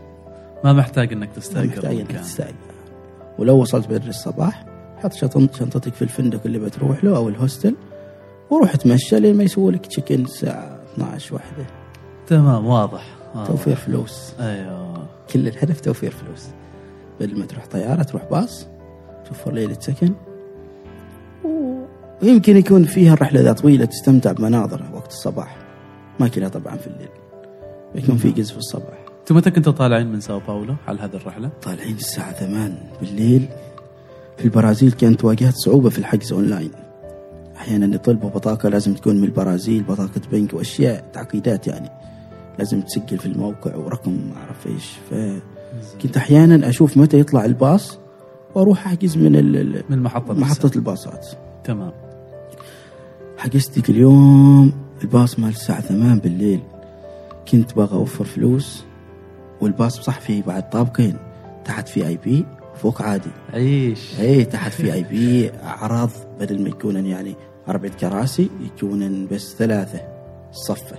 ما 0.65 0.73
محتاج 0.73 1.13
إنك 1.13 1.29
ما 1.29 1.35
تستاجر 1.35 1.69
محتاج 1.69 1.97
إنك. 2.01 2.13
تستاجر 2.13 2.55
ولو 3.39 3.57
وصلت 3.61 3.89
بدري 3.89 4.09
الصباح 4.09 4.66
حط 4.97 5.13
شنط- 5.13 5.55
شنطتك 5.55 5.95
في 5.95 6.03
الفندق 6.03 6.41
اللي 6.47 6.59
بتروح 6.59 7.05
له 7.05 7.17
أو 7.17 7.29
الهوستل 7.29 7.75
وروح 8.51 8.75
اتمشى 8.75 9.21
لين 9.21 9.37
ما 9.37 9.43
يسووا 9.45 9.73
لك 9.73 9.87
تشيك 9.87 10.13
ان 10.13 10.25
الساعة 10.25 10.81
12 10.95 11.35
واحدة. 11.35 11.67
تمام 12.27 12.67
واضح 12.67 13.07
واضح. 13.35 13.47
توفير 13.49 13.77
فلوس. 13.77 14.33
أيوه. 14.41 15.07
كل 15.33 15.49
الهدف 15.49 15.81
توفير 15.81 16.11
فلوس. 16.11 16.47
بدل 17.21 17.39
ما 17.39 17.47
تروح 17.47 17.67
طيارة 17.67 18.03
تروح 18.03 18.25
باص 18.31 18.67
توفر 19.29 19.53
ليلة 19.53 19.77
سكن. 19.81 20.13
ويمكن 22.23 22.57
يكون 22.57 22.85
فيها 22.85 23.15
الرحله 23.15 23.41
إذا 23.41 23.53
طويلة 23.53 23.85
تستمتع 23.85 24.33
بمناظر 24.33 24.83
وقت 24.95 25.11
الصباح. 25.13 25.57
ما 26.21 26.29
كلها 26.29 26.49
طبعا 26.49 26.77
في 26.77 26.87
الليل. 26.87 27.09
يكون 27.95 28.17
في 28.17 28.31
جزء 28.31 28.53
في 28.53 28.59
الصباح. 28.59 28.99
أنتم 29.21 29.37
متى 29.37 29.51
كنتوا 29.51 29.73
طالعين 29.73 30.07
من 30.07 30.21
ساو 30.21 30.41
باولو 30.49 30.75
على 30.89 31.01
هذه 31.01 31.15
الرحلة؟ 31.17 31.51
طالعين 31.63 31.95
الساعة 31.97 32.33
8 32.33 32.75
بالليل. 33.01 33.49
في 34.37 34.45
البرازيل 34.45 34.93
كانت 34.93 35.25
واجهت 35.25 35.55
صعوبة 35.55 35.91
في 35.91 35.99
الحجز 35.99 36.33
أونلاين. 36.33 36.71
أحيانا 37.57 37.95
يطلبوا 37.95 38.31
بطاقة 38.31 38.69
لازم 38.69 38.95
تكون 38.95 39.17
من 39.17 39.25
البرازيل 39.25 39.83
بطاقة 39.83 40.21
بنك 40.33 40.55
وأشياء 40.55 41.05
تعقيدات 41.13 41.67
يعني. 41.67 41.91
لازم 42.59 42.81
تسجل 42.81 43.19
في 43.19 43.27
الموقع 43.27 43.77
ورقم 43.77 44.13
ما 44.13 44.37
أعرف 44.37 44.67
إيش 44.67 44.93
فكنت 45.11 46.17
أحيانا 46.17 46.69
أشوف 46.69 46.97
متى 46.97 47.21
يطلع 47.21 47.45
الباص 47.45 47.99
وأروح 48.55 48.87
أحجز 48.87 49.17
من 49.17 49.33
من 49.91 50.03
محطة 50.03 50.35
محطة 50.35 50.71
الباصات. 50.77 51.27
تمام. 51.65 51.93
حجزت 53.39 53.73
ذيك 53.73 53.91
اليوم 53.91 54.73
الباص 55.03 55.39
مال 55.39 55.49
الساعة 55.49 55.81
8 55.81 56.21
بالليل. 56.21 56.61
كنت 57.53 57.75
باغى 57.75 57.97
أوفر 57.97 58.25
فلوس 58.25 58.85
والباص 59.61 60.01
صح 60.01 60.21
فيه 60.21 60.43
بعد 60.43 60.71
طابقين. 60.71 61.17
تحت 61.65 61.89
VIP. 61.89 62.47
وفوق 62.77 63.03
عادي. 63.03 63.31
عيش. 63.53 64.21
اي 64.21 64.45
تحت 64.45 64.73
VIP 64.73 65.51
أعراض 65.65 66.11
بدل 66.41 66.63
ما 66.63 66.69
يكونن 66.69 67.07
يعني 67.07 67.35
أربعة 67.69 67.93
كراسي 67.93 68.51
يكونن 68.61 69.27
بس 69.33 69.55
ثلاثة 69.55 70.01
صفة. 70.53 70.97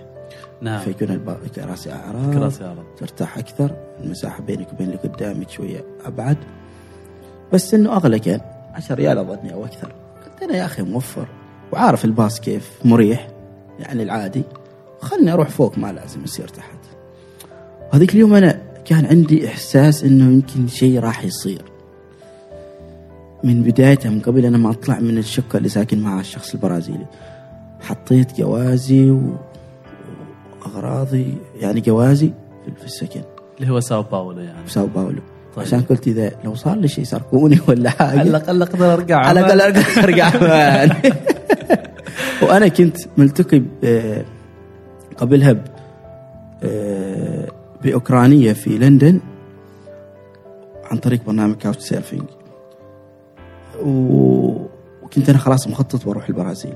نعم. 0.61 0.79
فيكون 0.79 1.11
الكراسي 1.45 1.91
أعراض 1.91 2.33
كراسي 2.33 2.63
عرض 2.63 2.83
ترتاح 2.97 3.37
أكثر 3.37 3.75
المساحة 4.03 4.43
بينك 4.43 4.73
وبين 4.73 4.87
اللي 4.87 4.97
قدامك 4.97 5.49
شوية 5.49 5.85
أبعد. 6.05 6.37
بس 7.53 7.73
إنه 7.73 7.95
اغلى 7.95 8.19
كان 8.19 8.41
10 8.73 8.95
ريال 8.95 9.17
اظني 9.17 9.53
أو 9.53 9.65
أكثر. 9.65 9.91
قلت 10.25 10.43
أنا 10.43 10.57
يا 10.57 10.65
أخي 10.65 10.81
موفر. 10.83 11.27
وعارف 11.71 12.05
الباص 12.05 12.39
كيف 12.39 12.71
مريح. 12.85 13.27
يعني 13.79 14.03
العادي. 14.03 14.43
خلني 15.01 15.33
أروح 15.33 15.49
فوق 15.49 15.77
ما 15.77 15.91
لازم 15.91 16.23
يصير 16.23 16.47
تحت. 16.47 16.77
هذيك 17.93 18.13
اليوم 18.13 18.33
أنا 18.33 18.61
كان 18.87 19.05
عندي 19.05 19.47
إحساس 19.47 20.03
إنه 20.03 20.23
يمكن 20.25 20.67
شيء 20.67 20.99
راح 20.99 21.23
يصير. 21.25 21.61
من 23.43 23.63
بدايتها 23.63 24.09
من 24.09 24.19
قبل 24.19 24.45
أنا 24.45 24.57
ما 24.57 24.71
أطلع 24.71 24.99
من 24.99 25.17
الشقة 25.17 25.57
اللي 25.57 25.69
ساكن 25.69 25.99
معها 25.99 26.21
الشخص 26.21 26.53
البرازيلي 26.53 27.05
حطيت 27.81 28.37
جوازي 28.37 29.09
و... 29.11 29.21
اغراضي 30.65 31.33
يعني 31.59 31.81
جوازي 31.81 32.31
في- 32.79 32.85
السكن. 32.85 33.21
اللي 33.59 33.71
هو 33.71 33.79
ساو 33.79 34.01
باولو 34.03 34.39
يعني. 34.39 34.67
ساو 34.67 34.85
باولو. 34.87 35.21
طيب. 35.55 35.65
عشان 35.65 35.81
قلت 35.81 36.07
إذا 36.07 36.31
لو 36.43 36.55
صار 36.55 36.75
لي 36.77 36.87
شيء 36.87 37.03
سرقوني 37.03 37.59
ولا 37.67 37.89
حاجة. 37.89 38.19
على 38.19 38.29
الأقل 38.29 38.61
أقدر 38.61 38.93
أرجع 38.93 39.17
على. 39.17 39.39
الأقل 39.39 39.61
أرجع 39.61 39.97
ارجع 40.03 40.31
وأنا 42.43 42.67
كنت 42.67 42.97
ملتقي 43.17 43.61
قبلها 45.17 45.51
ب- 45.53 45.61
بأوكرانية 47.91 48.53
في 48.53 48.77
لندن 48.77 49.19
عن 50.83 50.97
طريق 50.97 51.23
برنامج 51.25 51.55
Couchsurfing 51.55 52.23
و- 53.83 54.65
وكنت 55.03 55.29
أنا 55.29 55.37
خلاص 55.37 55.67
مخطط 55.67 56.07
وأروح 56.07 56.27
البرازيل. 56.29 56.73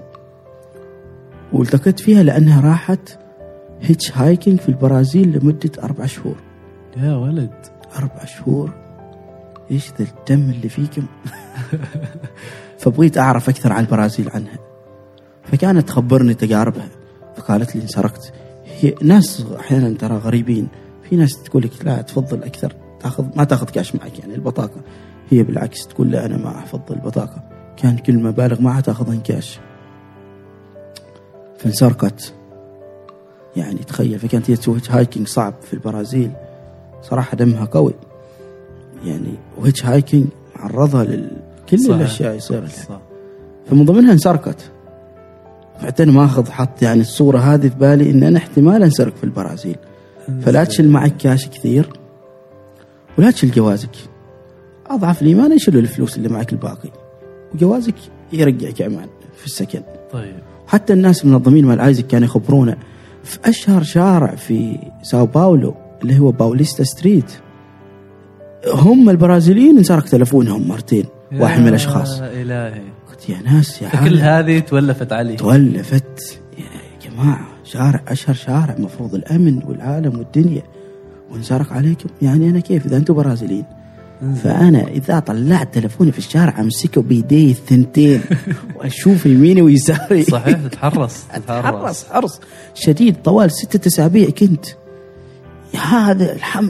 والتقيت 1.53 1.99
فيها 1.99 2.24
لأنها 2.24 2.62
راحت 2.70 3.18
hitchhiking 3.82 4.59
في 4.59 4.70
البرازيل 4.70 5.38
لمدة 5.39 5.72
أربع 5.84 6.05
شهور. 6.05 6.36
يا 6.97 7.16
ولد. 7.16 7.53
أربع 7.97 8.26
شهور. 8.26 8.72
إيش 9.72 9.91
ذا 9.99 10.05
الدم 10.20 10.49
اللي 10.49 10.70
فيكم؟ 10.70 11.05
فبغيت 12.80 13.18
أعرف 13.18 13.49
أكثر 13.49 13.74
عن 13.74 13.84
البرازيل 13.84 14.30
عنها. 14.30 14.59
فكانت 15.43 15.88
تخبرني 15.88 16.34
تجاربها. 16.34 16.88
فقالت 17.36 17.76
لي 17.76 17.88
سرقت 17.88 18.34
هي 18.80 18.95
ناس 19.01 19.45
أحيانا 19.59 19.97
ترى 19.97 20.18
غريبين. 20.18 20.68
في 21.12 21.18
ناس 21.18 21.43
تقول 21.43 21.64
لك 21.64 21.86
لا 21.86 22.01
تفضل 22.01 22.43
أكثر 22.43 22.76
تاخذ 22.99 23.26
ما 23.36 23.43
تاخذ 23.43 23.70
كاش 23.70 23.95
معك 23.95 24.20
يعني 24.20 24.36
البطاقة. 24.36 24.82
هي 25.30 25.43
بالعكس 25.43 25.88
تقول 25.88 26.12
لا 26.12 26.26
أنا 26.26 26.38
ما 26.38 26.64
أفضل 26.64 26.95
البطاقة. 26.95 27.43
كان 27.78 27.97
كل 27.97 28.20
مبالغ 28.20 28.62
معها 28.62 28.82
تاخذها 28.82 29.16
كاش 29.16 29.59
فانسرقت. 31.57 32.34
يعني 33.55 33.80
تخيل 33.80 34.20
فكانت 34.20 34.51
هي 34.51 34.55
تسوي 34.55 34.80
hiking 34.89 35.28
صعب 35.28 35.53
في 35.62 35.74
البرازيل. 35.74 36.32
صراحة 37.01 37.38
دمها 37.38 37.66
قوي. 37.66 37.93
يعني 39.05 39.34
و 39.57 39.86
hitchhiking 39.86 40.26
معرضها 40.55 41.03
لكل 41.03 41.80
صحيح. 41.80 41.95
الأشياء 41.95 42.36
يصير 42.36 42.62
لها. 42.62 43.01
فمن 43.66 43.86
ضمنها 43.86 44.12
انسرقت. 44.12 44.72
بعدين 45.84 46.09
ماخذ 46.09 46.51
حط 46.51 46.82
يعني 46.82 47.01
الصورة 47.01 47.38
هذه 47.38 47.68
في 47.68 47.76
بالي 47.76 48.12
إن 48.12 48.24
أنا 48.24 48.38
احتمال 48.38 48.84
أنسرق 48.84 49.16
في 49.16 49.24
البرازيل. 49.24 49.78
فلا 50.45 50.63
تشيل 50.63 50.89
معك 50.89 51.17
كاش 51.17 51.47
كثير 51.47 51.89
ولا 53.17 53.32
تشيل 53.32 53.51
جوازك. 53.51 53.95
أضعف 54.88 55.21
الإيمان 55.21 55.51
يشيلوا 55.51 55.82
الفلوس 55.82 56.17
اللي 56.17 56.29
معك 56.29 56.53
الباقي. 56.53 56.89
وجوازك 57.53 57.95
يرجعك 58.34 58.82
عمان 58.82 59.09
في 59.38 59.45
السكن. 59.45 59.82
طيب. 60.13 60.36
حتى 60.67 60.93
الناس 60.93 61.23
المنظمين 61.23 61.65
مال 61.65 61.79
AIESEC 61.80 62.07
كانوا 62.07 62.27
يخبرونا 62.27 62.77
في 63.23 63.39
أشهر 63.45 63.84
شارع 63.84 64.36
في 64.36 64.77
ساو 65.03 65.25
باولو 65.25 65.75
اللي 66.01 66.19
هو 66.19 66.32
باوليستا 66.32 66.84
street. 66.84 67.32
هم 68.73 69.09
البرازيليين 69.09 69.77
انسرق 69.77 70.03
تلفونهم 70.03 70.67
مرتين 70.67 71.05
واحد 71.34 71.61
من 71.61 71.67
الأشخاص. 71.67 72.19
يا 72.19 72.41
إلهي. 72.41 72.82
قلت 73.09 73.29
يا 73.29 73.41
ناس 73.41 73.82
يا 73.82 73.89
فكل 73.89 73.97
عالم 73.97 74.17
هذه 74.17 74.59
تولفت 74.59 75.13
علي. 75.13 75.36
تولفت. 75.36 76.41
يا 76.57 77.09
جماعة. 77.09 77.47
شارع 77.74 78.03
أشهر 78.07 78.36
شارع 78.36 78.76
مفروض 78.80 79.15
الأمن 79.15 79.63
والعالم 79.65 80.17
والدنيا. 80.17 80.63
وانسرق 81.32 81.74
عليكم. 81.74 82.09
يعني 82.22 82.49
أنا 82.49 82.59
كيف؟ 82.59 82.86
إذا 82.86 82.97
أنتم 82.97 83.13
برازيليين. 83.13 83.65
فأنا 84.43 84.88
إذا 84.88 85.19
طلعت 85.19 85.74
تلفوني 85.74 86.11
في 86.11 86.17
الشارع 86.17 86.59
أمسكه 86.59 87.01
بيدي 87.01 87.51
الثنتين 87.51 88.22
وأشوف 88.76 89.26
يميني 89.26 89.61
ويساري. 89.61 90.24
صحيح 90.24 90.59
تتحرص 90.59 91.24
أتحرص 91.32 92.05
حرص. 92.05 92.39
شديد 92.74 93.15
طوال 93.22 93.51
ستة 93.51 93.88
أسابيع 93.88 94.30
كنت. 94.30 94.65
هذا 95.91 96.34
الحم 96.34 96.69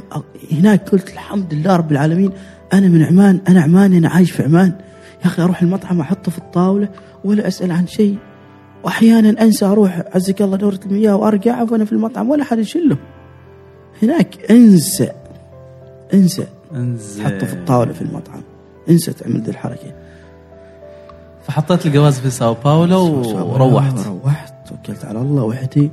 هناك 0.51 0.89
قلت 0.89 1.09
الحمد 1.09 1.53
لله 1.53 1.75
رب 1.75 1.91
العالمين. 1.91 2.31
أنا 2.73 2.87
من 2.87 3.03
عمان 3.03 3.41
أنا 3.49 3.61
عماني 3.61 3.97
أنا 3.97 4.09
عايش 4.09 4.31
في 4.31 4.43
عمان. 4.43 4.73
يا 5.21 5.25
أخي 5.25 5.43
أروح 5.43 5.61
المطعم 5.61 5.99
أحطه 6.01 6.31
في 6.31 6.37
الطاولة 6.37 6.89
ولا 7.23 7.47
أسأل 7.47 7.71
عن 7.71 7.87
شيء. 7.87 8.17
وأحيانا 8.83 9.41
أنسى 9.41 9.65
أروح 9.65 10.03
عزك 10.15 10.41
الله 10.41 10.57
دورة 10.57 10.79
المياه 10.85 11.15
وأرجع 11.15 11.61
وأنا 11.61 11.85
في 11.85 11.91
المطعم 11.91 12.29
ولا 12.29 12.43
حد 12.43 12.59
يشله 12.59 12.97
هناك 14.03 14.51
أنسى 14.51 15.11
أنسى. 16.13 16.47
انزين 16.73 17.25
حطه 17.25 17.45
في 17.45 17.53
الطاولة 17.53 17.93
في 17.93 18.01
المطعم. 18.01 18.41
أنسى 18.89 19.13
تعمل 19.13 19.41
ذي 19.41 19.51
الحركة. 19.51 19.93
فحطيت 21.47 21.85
الجواز 21.85 22.19
في 22.19 22.29
ساو 22.29 22.53
باولو 22.53 23.21
وروحت. 23.51 24.07
روحت 24.07 24.53
توكلت 24.69 25.05
على 25.05 25.19
الله 25.19 25.43
وحدي. 25.43 25.91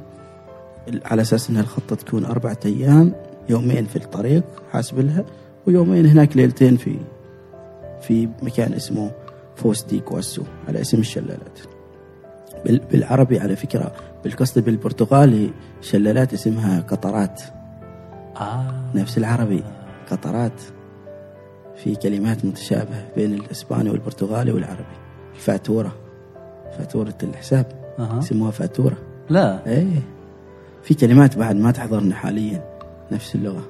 على 1.04 1.22
أساس 1.22 1.50
إن 1.50 1.58
الخطة 1.58 1.96
تكون 1.96 2.24
أربعة 2.24 2.58
أيام 2.66 3.12
يومين 3.48 3.84
في 3.84 3.96
الطريق 3.96 4.42
حاسب 4.72 4.98
لها 5.00 5.24
ويومين 5.66 6.06
هناك 6.06 6.36
ليلتين 6.36 6.76
في 6.76 6.96
في 8.02 8.28
مكان 8.42 8.72
اسمه 8.72 9.10
فوس 9.56 9.82
دي 9.82 10.00
كواسو 10.00 10.42
على 10.68 10.80
اسم 10.80 11.00
الشلالات. 11.00 11.58
بالعربي 12.64 13.38
على 13.38 13.56
فكرة 13.56 13.92
بالقصد 14.24 14.64
بالبرتغالي 14.64 15.50
شلالات 15.80 16.32
اسمها 16.32 16.80
قطرات. 16.80 17.42
آه. 18.40 18.74
نفس 18.94 19.18
العربي 19.18 19.62
قطرات. 20.10 20.60
في 21.76 21.94
كلمات 21.94 22.44
متشابهة 22.44 23.02
بين 23.16 23.34
الإسباني 23.34 23.90
والبرتغالي 23.90 24.52
والعربي. 24.52 24.96
الفاتورة 25.34 25.92
فاتورة 26.78 27.14
الحساب. 27.22 27.66
أها. 27.98 28.18
يسموها 28.18 28.50
فاتورة. 28.50 28.96
لا. 29.30 29.66
إيه. 29.66 30.02
في 30.82 30.94
كلمات 30.94 31.38
بعد 31.38 31.56
ما 31.56 31.70
تحضرني 31.70 32.14
حاليا 32.14 32.64
نفس 33.12 33.34
اللغة. 33.34 33.62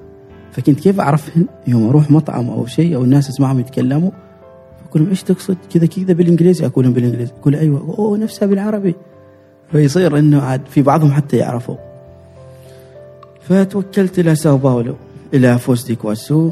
فكنت 0.52 0.80
كيف 0.80 1.00
اعرفهن 1.00 1.46
يوم 1.66 1.88
أروح 1.88 2.10
مطعم 2.10 2.50
أو 2.50 2.66
شيء 2.66 2.96
أو 2.96 3.04
الناس 3.04 3.28
اسمعهم 3.28 3.60
يتكلموا؟ 3.60 4.10
أقول 4.90 5.02
لهم 5.02 5.10
إيش 5.10 5.22
تقصد؟ 5.22 5.56
كذا 5.74 5.86
كذا 5.86 6.12
بالإنجليزي 6.14 6.66
أقول 6.66 6.84
لهم 6.84 6.94
بالإنجليزي. 6.94 7.32
يقول 7.38 7.54
أيوه. 7.54 7.80
أوه 7.98 8.18
نفسها 8.18 8.46
بالعربي. 8.46 8.94
فيصير 9.72 10.18
إنه 10.18 10.42
عاد 10.42 10.60
في 10.66 10.82
بعضهم 10.82 11.12
حتى 11.12 11.36
يعرفوا. 11.36 11.76
فتوكلت 13.40 14.18
إلى 14.18 14.34
ساو 14.34 14.56
باولو 14.56 14.94
إلى 15.34 15.58
فوس 15.58 15.84
دي 15.84 15.94
كواسو 15.96 16.50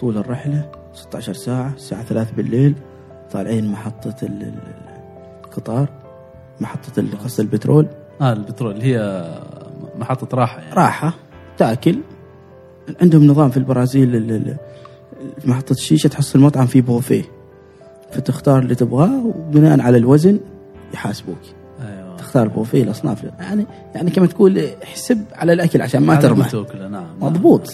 طول 0.00 0.18
الرحلة 0.18 0.70
16 0.94 1.32
ساعة 1.32 1.72
الساعة 1.76 2.04
3 2.04 2.30
بالليل 2.36 2.74
طالعين 3.32 3.66
محطة 3.72 4.14
ال- 4.22 4.42
ال- 4.42 4.54
القطار 5.44 5.88
محطة 6.60 7.02
قصد 7.24 7.40
البترول. 7.40 7.86
آه 8.20 8.32
البترول 8.32 8.72
اللي 8.72 8.84
هي 8.84 9.24
محطة 9.98 10.36
راحة 10.36 10.60
يعني. 10.60 10.74
راحة 10.74 11.14
تأكل. 11.58 11.98
عندهم 13.02 13.26
نظام 13.26 13.50
في 13.50 13.56
البرازيل 13.56 14.56
محطة 15.44 15.72
الشيشة 15.72 16.08
تحصل 16.08 16.38
مطعم 16.38 16.66
فيه 16.66 16.82
بوفيه. 16.82 17.22
فتختار 18.10 18.58
اللي 18.58 18.74
تبغاه 18.74 19.26
وبناء 19.26 19.80
على 19.80 19.96
الوزن 19.96 20.38
يحاسبوك. 20.94 21.38
أيوه. 21.80 22.16
تختار 22.16 22.48
بوفيه 22.48 22.82
الاصناف 22.82 23.24
يعني 23.40 23.66
يعني 23.94 24.10
كما 24.10 24.26
تقول 24.26 24.64
احسب 24.82 25.24
على 25.32 25.52
الأكل 25.52 25.82
عشان 25.82 26.02
ما 26.02 26.14
ترمى. 26.14 26.46
نعم. 26.90 27.06
مضبوط. 27.20 27.72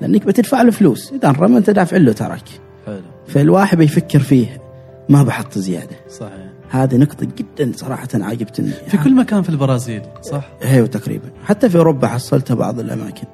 لأنك 0.00 0.26
بتدفع 0.26 0.62
له 0.62 0.70
فلوس. 0.70 1.12
إذا 1.12 1.30
رمى 1.30 1.58
أنت 1.58 1.70
دافع 1.70 1.96
له 1.96 2.12
ترك. 2.12 2.44
حلو. 2.86 3.00
فالواحد 3.26 3.78
بيفكر 3.78 4.18
فيه 4.18 4.62
ما 5.08 5.22
بحط 5.22 5.58
زيادة. 5.58 5.96
صحيح. 6.10 6.46
هذه 6.70 6.96
نقطة 6.96 7.26
جدا 7.38 7.72
صراحة 7.76 8.08
عجبتني 8.14 8.70
في 8.70 8.96
كل 8.98 9.14
مكان 9.14 9.42
في 9.42 9.48
البرازيل 9.48 10.02
صح؟ 10.22 10.48
أيوه 10.62 10.86
تقريبا. 10.86 11.28
حتى 11.44 11.68
في 11.68 11.78
أوروبا 11.78 12.08
حصلتها 12.08 12.54
بعض 12.54 12.80
الأماكن. 12.80 13.26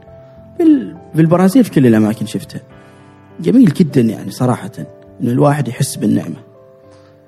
بال... 0.59 0.96
في 1.14 1.20
البرازيل 1.20 1.64
في 1.64 1.70
كل 1.70 1.86
الأماكن 1.86 2.26
شفتها. 2.26 2.61
جميل 3.40 3.72
جدا 3.72 4.00
يعني 4.00 4.30
صراحة. 4.30 4.70
إن 5.22 5.28
الواحد 5.28 5.68
يحس 5.68 5.96
بالنعمة. 5.96 6.36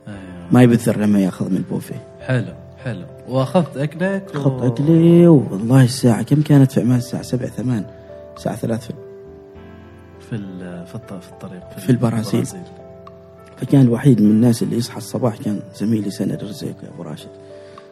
أيوه. 0.08 0.18
ما 0.52 0.62
يبذر 0.62 0.96
لما 1.00 1.20
يأخذ 1.20 1.50
من 1.50 1.56
البوفيه. 1.56 2.06
حلو 2.20 2.52
حلو. 2.84 3.04
وأخذت 3.28 3.76
أكلك 3.76 4.30
و- 4.34 4.38
خط 4.38 4.62
أكلي 4.62 5.26
والله 5.28 5.84
الساعة 5.84 6.22
كم 6.22 6.42
كانت 6.42 6.72
في 6.72 6.80
عمان؟ 6.80 6.98
الساعة 6.98 7.22
7 7.22 7.48
8 7.48 7.86
الساعة 8.36 8.56
3 8.56 8.80
في 8.86 8.92
في 10.30 10.36
ال- 10.36 10.86
في 10.86 10.94
الط- 10.94 11.12
في 11.22 11.32
الطريق 11.32 11.70
في 11.78 11.90
البرازيل. 11.90 12.46
فكان 13.56 13.80
الوحيد 13.80 14.22
من 14.22 14.30
الناس 14.30 14.62
اللي 14.62 14.76
يصحى 14.76 14.98
الصباح 14.98 15.36
كان 15.36 15.60
زميلي 15.76 16.10
سند 16.10 16.42
الرزيق 16.42 16.74
يا 16.82 16.88
أبو 16.94 17.02
راشد. 17.02 17.28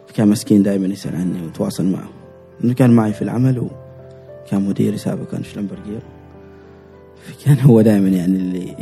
فكان 0.06 0.28
مسكين 0.28 0.62
دائما 0.62 0.86
يسأل 0.86 1.16
عني 1.16 1.46
وتواصل 1.46 1.84
معه. 1.86 2.08
إنه 2.64 2.74
كان 2.74 2.90
معي 2.90 3.12
في 3.12 3.22
العمل 3.22 3.58
وكان 3.58 4.62
مديري 4.68 4.98
سابقا 4.98 5.42
شلمبرجير 5.42 6.00
فكان 7.22 7.60
هو 7.60 7.80
دائما 7.80 8.08
يعني 8.08 8.36
اللي 8.36 8.76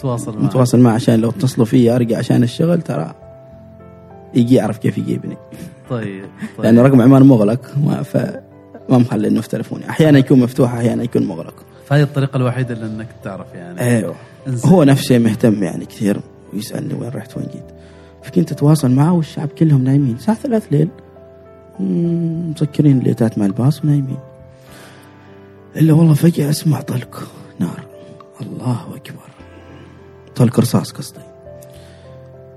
تواصل 0.00 0.34
معه. 0.36 0.42
متواصل 0.42 0.80
معه 0.80 0.94
عشان 0.94 1.20
لو 1.20 1.30
اتصلوا 1.30 1.66
فيي 1.66 1.96
أرجع 1.96 2.18
عشان 2.18 2.42
الشغل 2.42 2.82
ترى 2.82 3.14
يجي 4.34 4.54
يعرف 4.54 4.78
كيف 4.78 4.98
يجيبني. 4.98 5.36
طيب 5.90 6.24
طيب. 6.56 6.64
لأن 6.64 6.78
رقم 6.78 7.00
عمان 7.00 7.22
مغلق 7.22 7.60
ما 7.84 8.02
ف 8.02 8.16
ما 8.88 8.98
مخلي 8.98 9.28
إنه 9.28 9.40
في 9.40 9.48
تلفوني 9.48 9.90
أحيانا 9.90 10.18
يكون 10.18 10.40
مفتوح 10.40 10.74
أحيانا 10.74 11.02
يكون 11.02 11.26
مغلق. 11.26 11.54
فهي 11.86 12.02
الطريقة 12.02 12.36
الوحيدة 12.36 12.74
اللي 12.74 12.86
إنك 12.86 13.08
تعرف 13.24 13.54
يعني. 13.54 13.80
أيوه. 13.80 14.14
إنزين. 14.48 14.70
هو 14.70 14.84
نفسه 14.84 15.18
مهتم 15.18 15.62
يعني 15.62 15.86
كثير 15.86 16.20
ويسألني 16.52 16.94
وين 16.94 17.10
رحت 17.10 17.36
وين 17.36 17.46
جيت. 17.46 17.64
فكنت 18.22 18.52
أتواصل 18.52 18.90
معه 18.90 19.12
والشعب 19.12 19.48
كلهم 19.48 19.84
نايمين. 19.84 20.14
الساعة 20.14 20.36
ثلاث 20.36 20.66
ليل. 20.70 20.88
مسكرين 21.80 22.98
الليتات 22.98 23.38
مع 23.38 23.46
الباص 23.46 23.84
ونايمين. 23.84 24.18
إلا 25.76 25.92
والله 25.92 26.14
فجأة 26.14 26.50
أسمع 26.50 26.80
طلق. 26.80 27.28
نار. 27.58 27.86
الله 28.40 28.96
أكبر. 28.96 29.30
طلق 30.36 30.60
رصاص 30.60 30.92
قصدي. 30.92 31.20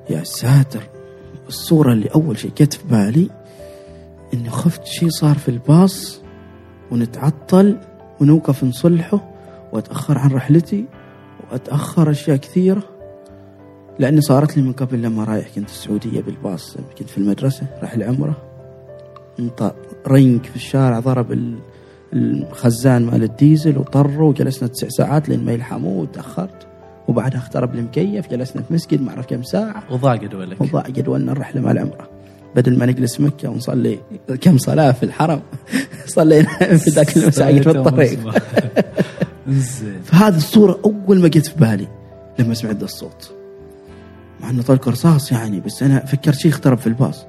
يا 0.10 0.24
ساتر. 0.24 0.84
الصورة 1.48 1.93
اللي 1.93 2.10
أول 2.16 2.38
شيء 2.38 2.52
جت 2.58 2.74
في 2.74 2.88
بالي 2.88 3.30
إني 4.34 4.50
خفت 4.50 4.86
شيء 4.86 5.10
صار 5.10 5.36
في 5.36 5.50
الباص 5.50 6.22
ونتعطل 6.91 7.78
ونوقف 8.22 8.64
نصلحه 8.64 9.32
وأتأخر 9.74 10.18
عن 10.18 10.32
رحلتي 10.32 10.86
وأتأخر 11.52 12.12
أشياء 12.12 12.38
كثيرة. 12.38 12.84
لأني 14.00 14.22
صارت 14.22 14.58
لي 14.58 14.64
من 14.64 14.74
قبل 14.74 15.02
لما 15.02 15.24
رايح 15.24 15.48
كنت 15.56 15.70
السعودية 15.70 16.22
بالباص 16.22 16.78
كنت 16.98 17.10
في 17.10 17.18
المدرسة 17.18 17.68
راح 17.82 17.93
العمرة. 17.93 18.36
انط 19.39 19.76
رنق 20.08 20.43
في 20.43 20.56
الشارع 20.56 21.00
ضرب 21.00 21.32
الخزان 22.14 23.06
مال 23.06 23.24
الديزل 23.24 23.78
وطره 23.78 24.24
وجلسنا 24.24 24.70
تسع 24.70 24.88
ساعات 24.89 25.30
لين 25.30 25.45
ما 25.45 25.51
يلحموه 25.51 26.01
وتأخرت. 26.01 26.68
وبعدها 27.08 27.39
اخترب 27.39 27.76
المكيف 27.76 28.30
جلسنا 28.30 28.62
في 28.62 28.74
مسجد 28.74 29.01
ما 29.01 29.10
أعرف 29.10 29.26
كم 29.26 29.43
ساعة. 29.43 29.84
وضاق 29.91 30.16
جدولك. 30.16 30.62
وضاع 30.62 30.84
جدولنا 30.89 31.32
الرحله 31.32 31.62
مع 31.62 31.72
العمره 31.72 32.10
بدل 32.56 32.78
ما 32.78 32.86
نجلس 32.86 33.20
مكة 33.22 33.49
ونصلي 33.49 33.99
كم 34.41 34.58
صلاة 34.58 34.91
في 34.91 35.03
الحرم 35.03 35.41
صلينا 36.06 36.78
في 36.78 36.89
ذاك 36.89 37.18
المساجد 37.18 37.62
في 37.62 37.70
الطريق. 37.70 38.20
فهذه 40.06 40.38
الصورة 40.38 40.80
أول 40.86 41.20
ما 41.20 41.28
جت 41.28 41.45
في 41.45 41.60
بالي 41.60 41.88
لما 42.39 42.53
سمعت 42.53 42.76
ذا 42.76 42.86
الصوت. 42.86 43.32
مع 44.41 44.49
أنه 44.49 44.64
طلق 44.64 44.89
رصاص 44.89 45.32
يعني 45.32 45.60
بس 45.60 45.84
أنا 45.84 46.06
فكرت 46.06 46.39
شيء 46.39 46.51
اخترب 46.51 46.78
في 46.78 46.88
الباص. 46.88 47.26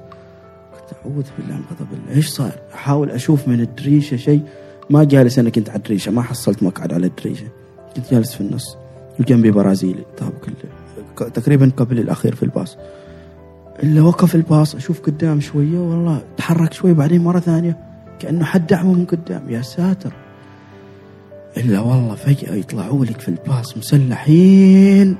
قلت 0.73 0.97
أعوذ 1.05 1.25
بالله 1.37 1.55
من 1.55 1.63
غضب 1.71 1.87
الله. 1.93 2.15
إيش 2.15 2.27
صار 2.27 2.51
أحاول 2.73 3.11
أشوف 3.11 3.47
من 3.47 3.61
الدريشة 3.61 4.17
شيء 4.17 4.41
ما 4.89 5.03
جالس 5.03 5.39
أنا 5.39 5.49
كنت 5.49 5.69
على 5.69 5.77
الدريشة 5.77 6.11
ما 6.11 6.21
حصلت 6.21 6.63
مقعد 6.63 6.93
على 6.93 7.07
الدريشة. 7.07 7.47
كنت 7.95 8.11
جالس 8.11 8.33
في 8.33 8.41
النص 8.41 8.77
وجنبي 9.19 9.51
برازيلي. 9.51 10.03
طابق 10.17 10.45
ال- 10.47 11.33
تقريبا 11.33 11.71
قبل 11.77 11.99
الأخير 11.99 12.35
في 12.35 12.43
الباص. 12.43 12.77
إلا 13.83 14.01
وقف 14.01 14.35
الباص 14.35 14.75
أشوف 14.75 15.01
قدام 15.01 15.39
شوية 15.39 15.79
والله 15.79 16.21
تحرك 16.37 16.73
شوي 16.73 16.93
بعدين 16.93 17.23
مرة 17.23 17.39
ثانية 17.39 17.77
كأنه 18.19 18.45
حد 18.45 18.67
دعمه 18.67 18.93
من 18.93 19.05
قدام. 19.05 19.49
يا 19.49 19.61
ساتر. 19.61 20.13
إلا 21.57 21.79
والله 21.79 22.15
فجأة 22.15 22.53
يطلعوا 22.55 23.05
لك 23.05 23.19
في 23.21 23.29
الباص 23.29 23.77
مسلحين. 23.77 25.17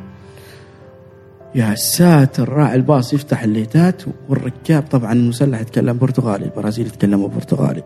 يا 1.55 1.75
ساتر. 1.75 2.49
راعي 2.49 2.75
الباص 2.75 3.13
يفتح 3.13 3.43
الليتات 3.43 4.01
والركاب 4.29 4.83
طبعا 4.91 5.13
المسلح 5.13 5.61
يتكلم 5.61 5.97
برتغالي 5.97 6.45
البرازيل 6.45 6.87
يتكلموا 6.87 7.27
برتغالي. 7.29 7.83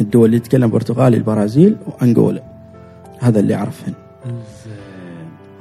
الدول 0.00 0.26
اللي 0.26 0.38
تتكلم 0.38 0.70
برتغالي 0.70 1.16
البرازيل 1.16 1.76
وانغولا. 1.86 2.42
هذا 3.20 3.40
اللي 3.40 3.54
أعرفهن. 3.54 3.94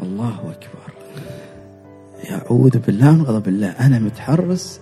الله 0.04 0.36
أكبر. 0.40 0.94
يعوذ 2.30 2.78
بالله 2.78 3.12
من 3.12 3.22
غضب 3.22 3.48
الله. 3.48 3.68
أنا 3.68 4.00
متحرس 4.00 4.80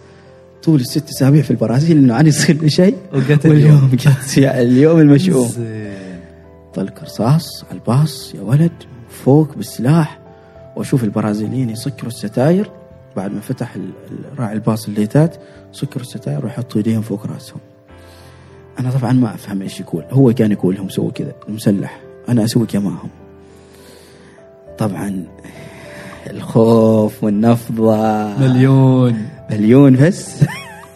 طول 0.64 0.80
الست 0.80 1.10
أسابيع 1.10 1.42
في 1.42 1.52
البرازيل 1.52 1.98
إنه 1.98 2.14
عاد 2.14 2.28
يصير 2.28 2.62
لي 2.62 2.70
شيء. 2.70 2.96
واليوم 3.14 3.40
اليوم 3.46 3.98
يعني 4.38 4.62
اليوم 4.62 5.00
المشؤوم. 5.00 5.50
طلق 6.74 7.04
رصاص 7.04 7.64
على 7.64 7.80
الباص 7.80 8.36
يا 8.36 8.42
ولد 8.42 8.72
فوق 9.10 9.56
بالسلاح. 9.56 10.20
وأشوف 10.76 11.04
البرازيليين 11.04 11.70
يسكروا 11.70 12.12
الستاير. 12.12 12.72
بعد 13.16 13.34
ما 13.34 13.40
فتح 13.40 13.76
راعي 14.38 14.54
الباص 14.54 14.88
الليتات 14.88 15.36
سكروا 15.72 16.04
الستاير 16.04 16.46
ويحطوا 16.46 16.78
إيديهم 16.78 17.02
فوق 17.02 17.26
رأسهم. 17.26 17.60
أنا 18.80 18.92
طبعا 18.92 19.12
ما 19.14 19.34
أفهم 19.36 19.62
إيش 19.62 19.80
يقول. 19.80 20.04
هو 20.12 20.34
كان 20.34 20.52
يقول 20.52 20.76
لهم 20.76 20.90
سووا 20.90 21.12
كذا 21.12 21.34
المسلح 21.50 22.00
أنا 22.30 22.46
أسوي 22.46 22.66
كماهم 22.66 23.10
طبعا 24.78 25.24
الخوف 26.30 27.24
والنفضة. 27.24 27.98
مليون. 28.38 29.28
مليون 29.52 29.96
بس. 29.96 30.46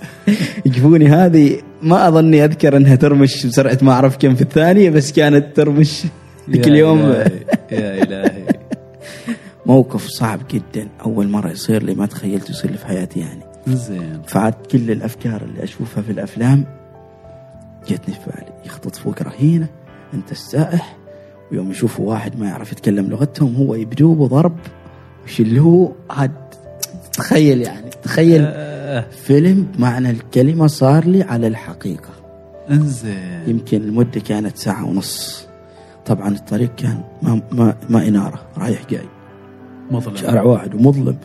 يجيبوني 0.65 1.07
هذه 1.07 1.61
ما 1.81 2.07
أظني 2.07 2.45
أذكر 2.45 2.77
إنها 2.77 2.95
ترمش 2.95 3.45
بسرعة 3.45 3.77
ما 3.81 3.91
أعرف 3.91 4.17
كم 4.17 4.36
في 4.36 4.41
الثانية 4.41 4.89
بس 4.89 5.11
كانت 5.11 5.55
ترمش 5.57 6.03
ذيك 6.51 6.67
يا 6.67 6.71
اليوم 6.71 6.99
إلهي، 6.99 7.31
يا 7.71 8.03
إلهي. 8.03 8.43
موقف 9.65 10.07
صعب 10.07 10.39
جدا. 10.51 10.88
أول 11.05 11.27
مرة 11.29 11.49
يصير 11.51 11.84
لي 11.84 11.95
ما 11.95 12.05
تخيلت 12.05 12.49
يصير 12.49 12.71
لي 12.71 12.77
في 12.77 12.86
حياتي 12.86 13.19
يعني. 13.19 13.41
زين. 13.67 14.21
فعاد 14.27 14.53
كل 14.71 14.91
الأفكار 14.91 15.41
اللي 15.41 15.63
أشوفها 15.63 16.03
في 16.03 16.11
الأفلام. 16.11 16.65
جتني 17.88 18.15
في 18.15 18.31
بالي. 18.31 18.53
يخطط 18.65 18.95
فوق 18.95 19.21
رهينه 19.21 19.67
أنت 20.13 20.31
السائح. 20.31 20.97
ويوم 21.51 21.71
يشوفوا 21.71 22.09
واحد 22.09 22.39
ما 22.39 22.45
يعرف 22.45 22.71
يتكلم 22.71 23.09
لغتهم 23.09 23.55
هو 23.55 23.75
يبدوه 23.75 24.15
بضرب 24.15 24.55
ويشلوه 25.23 25.95
عاد 26.09 26.31
تخيل 27.13 27.61
يعني 27.61 27.89
تخيل 28.03 28.41
آه، 28.45 29.05
فيلم 29.11 29.67
بمعنى 29.77 30.09
الكلمة 30.09 30.67
صار 30.67 31.05
لي 31.05 31.23
على 31.23 31.47
الحقيقة. 31.47 32.09
انزين. 32.71 33.43
يمكن 33.47 33.81
المدة 33.81 34.19
كانت 34.19 34.57
ساعة 34.57 34.86
ونص. 34.86 35.47
طبعا 36.05 36.27
الطريق 36.29 36.75
كان 36.75 37.03
ما, 37.21 37.41
ما, 37.51 37.75
ما 37.89 38.07
إنارة 38.07 38.41
رايح 38.57 38.86
جاي. 38.89 39.07
مظلم. 39.91 40.15
شارع 40.15 40.43
واحد 40.43 40.75
ومظلم. 40.75 41.17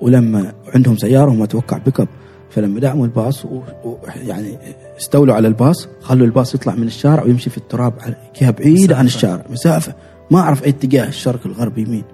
ولما 0.00 0.52
عندهم 0.74 0.96
سيارة 0.96 1.30
وما 1.30 1.44
أتوقع 1.44 1.78
بيك 1.78 2.00
أب. 2.00 2.08
فلما 2.54 2.80
دعموا 2.80 3.04
الباص 3.06 3.44
و... 3.44 3.48
و... 3.84 3.96
يعني 4.26 4.58
استولوا 4.98 5.34
على 5.34 5.48
الباص 5.48 5.88
خلوا 6.00 6.26
الباص 6.26 6.54
يطلع 6.54 6.74
من 6.74 6.86
الشارع 6.86 7.22
ويمشي 7.24 7.50
في 7.50 7.58
التراب 7.58 7.94
على 8.00 8.14
جهة 8.40 8.50
بعيدة 8.50 8.96
عن. 8.96 9.06
الشارع 9.06 9.44
مسافة. 9.50 9.94
ما 10.30 10.38
أعرف 10.40 10.64
أي 10.64 10.68
اتجاه 10.70 11.08
الشرق 11.08 11.46
الغرب 11.46 11.78
يمين. 11.78 12.04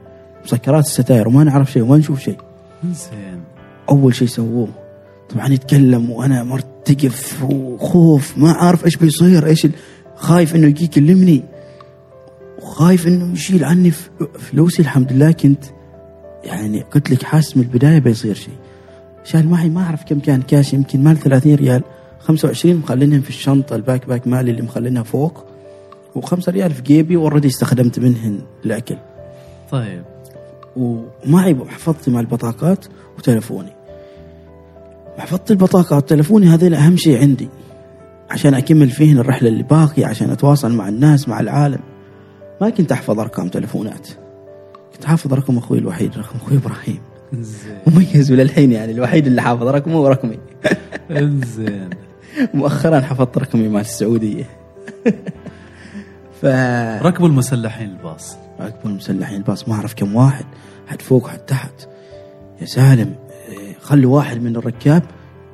مسكرات 0.45 0.84
الستاير 0.84 1.28
وما 1.28 1.45
نعرف 1.45 1.72
شيء 1.72 1.82
وما 1.82 1.97
نشوف 1.97 2.20
شيء. 2.20 2.36
انزين 2.84 3.41
أول 3.91 4.14
شيء 4.14 4.28
سووه. 4.28 4.68
طبعا 5.30 5.49
يتكلم 5.49 6.11
وأنا 6.11 6.43
مرتجف 6.45 7.43
وخوف 7.43 8.39
ما 8.39 8.53
عارف 8.53 8.84
إيش 8.84 8.97
بيصير 8.97 9.47
إيش 9.47 9.64
ال- 9.64 9.72
خايف 10.16 10.57
إنه 10.57 10.66
يجي 10.66 10.84
يكلمني 10.84 11.43
وخايف 12.62 13.07
إنه 13.07 13.32
يشيل 13.32 13.64
عني 13.64 13.91
فلوسي 14.39 14.82
الحمد 14.82 15.12
لله 15.12 15.32
كنت 15.32 15.64
يعني 16.45 16.80
قلت 16.82 17.11
لك 17.11 17.22
حاسس 17.22 17.57
من 17.57 17.62
البداية 17.62 17.99
بيصير 17.99 18.34
شيء. 18.34 18.55
شال 19.29 19.49
معي 19.49 19.68
ما 19.68 19.83
أعرف 19.83 20.05
كم 20.05 20.18
كان 20.18 20.43
كاش 20.43 20.74
يمكن 20.74 21.05
مال 21.05 21.16
30 21.16 21.55
ريال. 21.55 21.83
25 22.20 22.76
مخلينهم 22.76 23.20
في 23.20 23.29
الشنطة 23.29 23.76
ال 23.77 24.07
backpack 24.07 24.27
مالي 24.26 24.51
اللي 24.51 24.62
مخلينها 24.62 25.03
فوق 25.03 25.45
و5 26.16 26.49
ريال 26.49 26.70
في 26.70 26.83
جيبي 26.83 27.16
و 27.16 27.21
already 27.21 27.49
استخدمت 27.49 27.99
منهن 27.99 28.41
الأكل. 28.64 28.97
طيب. 29.70 30.03
ومعي 30.76 31.55
محفظتي 31.55 32.11
مع 32.11 32.20
البطاقات 32.20 32.85
وتلفوني. 33.18 33.72
محفظتي 35.18 35.53
البطاقة 35.53 35.97
وتلفوني 35.97 36.47
هذين 36.47 36.74
أهم 36.74 36.97
شيء 36.97 37.20
عندي. 37.20 37.49
عشان 38.31 38.55
أكمل 38.55 38.91
فيهن 38.91 39.18
الرحلة 39.18 39.49
اللي 39.49 39.62
باقية 39.62 40.07
عشان 40.07 40.31
أتواصل 40.31 40.72
مع 40.72 40.89
الناس 40.89 41.29
مع 41.29 41.41
العالم. 41.41 41.81
ما 42.61 42.70
كنت 42.70 42.93
أحفظ 42.93 43.20
أرقام 43.20 43.49
تلفونات. 43.49 44.09
كنت 44.93 45.05
حافظ 45.05 45.35
رقم 45.35 45.59
أخوي 45.59 45.79
الوحيد 45.79 46.18
رقم 46.18 46.37
أخوي 46.37 46.57
إبراهيم. 46.59 46.99
انزين 46.99 47.08
مميز 47.87 48.33
وللحين 48.33 48.72
يعني 48.72 48.93
الوحيد 48.93 49.26
اللي 49.26 49.43
حافظ 49.43 49.62
رقمه 49.62 50.01
ورقمي 50.01 50.39
انزين 51.11 51.91
مؤخرا 52.55 53.01
حفظت 53.01 53.39
رقمي 53.39 53.68
مال 53.68 53.81
السعودية. 53.81 54.45
ف 56.43 56.47
ركبوا 57.03 57.29
المسلحين 57.29 57.91
الباص. 57.91 58.37
أكبر 58.61 58.91
مسلحين 58.91 59.37
الباص. 59.37 59.68
ما 59.68 59.74
أعرف 59.74 59.95
كم 59.95 60.16
واحد 60.16 60.45
حد 60.87 61.03
فوق 61.03 61.29
حد 61.29 61.39
تحت. 61.39 61.89
يا 62.61 62.66
سالم 62.66 63.14
إيه، 63.49 63.79
خلوا 63.81 64.16
واحد 64.16 64.43
من 64.43 64.57
الركاب 64.57 65.03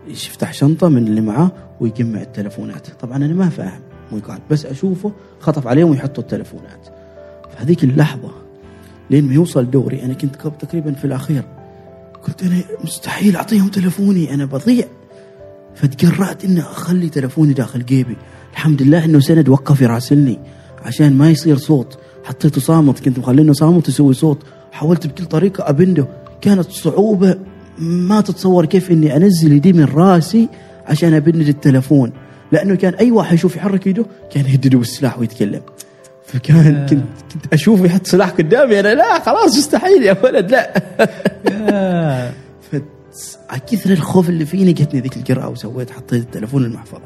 يفتح 0.09 0.53
شنطة 0.53 0.89
من 0.89 1.07
اللي 1.07 1.20
معاه 1.20 1.53
ويجمع 1.81 2.20
التلفونات. 2.20 2.89
طبعا 3.01 3.16
أنا 3.16 3.35
ما 3.35 3.49
فاهم 3.49 3.81
مو 4.12 4.18
يقال 4.18 4.39
بس 4.51 4.66
أشوفه 4.66 5.12
خطف 5.41 5.66
عليهم 5.66 5.91
ويحطوا 5.91 6.22
التلفونات. 6.22 6.89
فهذيك 7.53 7.85
اللحظة 7.85 8.31
لين 9.11 9.25
ما 9.25 9.35
يوصل 9.35 9.70
دوري 9.70 10.03
أنا 10.03 10.14
كنت 10.14 10.37
تقريبا 10.37 10.93
في 10.93 11.05
الأخير 11.05 11.43
قلت 12.27 12.43
أنا 12.43 12.64
مستحيل 12.85 13.37
أعطيهم 13.37 13.68
تلفوني 13.68 14.35
أنا 14.35 14.45
بضيع. 14.45 14.87
فتقرأت 15.75 16.45
إني 16.45 16.61
أخلي 16.61 17.09
تلفوني 17.09 17.53
داخل 17.53 17.85
جيبي. 17.85 18.16
الحمد 18.53 18.83
لله 18.83 19.05
إنه 19.05 19.20
سند 19.20 19.49
وقف 19.49 19.81
يراسلني 19.81 20.39
عشان 20.83 21.18
ما 21.18 21.31
يصير 21.31 21.57
صوت. 21.57 21.99
حطيته 22.25 22.61
صامت 22.61 23.01
كنت 23.01 23.18
مخلينه 23.18 23.53
صامت 23.53 23.89
يسوي 23.89 24.14
صوت. 24.14 24.43
حاولت 24.72 25.07
بكل 25.07 25.25
طريقة 25.25 25.68
أبنده. 25.68 26.09
كانت 26.41 26.70
صعوبة 26.70 27.39
ما 27.79 28.20
تتصور 28.20 28.66
كيف 28.66 28.91
إني 28.91 29.16
أنزل 29.16 29.53
يدي 29.53 29.72
من 29.72 29.85
راسي 29.85 30.49
عشان 30.87 31.14
أبند 31.14 31.49
التلفون. 31.49 32.12
لأنه 32.53 32.75
كان 32.75 32.95
أي 32.95 33.11
واحد 33.11 33.35
يشوف 33.35 33.57
يحرك 33.57 33.87
يده 33.87 34.07
كان 34.33 34.45
يهدده 34.47 34.79
بالسلاح 34.79 35.18
ويتكلم. 35.18 35.61
فكان 36.35 36.87
كنت 36.91 37.03
كنت 37.32 37.53
أشوفه 37.53 37.85
يحط 37.85 38.07
سلاح 38.07 38.30
قدامي 38.30 38.80
أنا 38.80 38.95
لا 38.95 39.18
خلاص 39.18 39.59
مستحيل 39.59 40.03
يا 40.03 40.16
ولد 40.24 40.51
لا. 40.51 40.72
كثر 43.70 43.91
الخوف 43.91 44.28
اللي 44.28 44.47
فيني 44.47 44.72
جتني 44.72 45.01
ذيك 45.01 45.16
الجرأة 45.16 45.49
وسويت 45.49 45.91
حطيت 45.91 46.22
التلفون 46.22 46.64
المحفظة. 46.64 47.03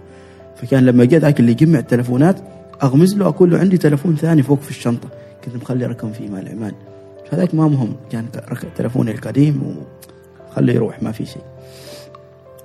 فكان 0.57 0.87
لما 0.87 1.05
جاء 1.05 1.21
ذاك 1.21 1.41
اللي 1.41 1.53
يجمع 1.53 1.79
التلفونات 1.79 2.37
أغمز 2.83 3.17
له 3.17 3.29
أقول 3.29 3.51
له 3.51 3.59
عندي 3.59 3.79
تلفون 3.79 4.17
ثاني 4.17 4.43
فوق 4.43 4.61
في 4.61 4.71
الشنطة. 4.71 5.09
كنت 5.45 5.57
مخلي 5.57 5.87
رقم 5.87 6.13
فيه 6.13 6.29
مال 6.29 6.47
العمال 6.47 6.75
هذاك 7.33 7.55
ما 7.55 7.69
مهم 7.69 7.97
كان 8.11 8.27
تلفوني 8.77 9.11
القديم 9.11 9.77
وخليه 10.53 10.75
يروح 10.75 11.03
ما 11.03 11.13
في 11.13 11.27
شيء. 11.27 11.43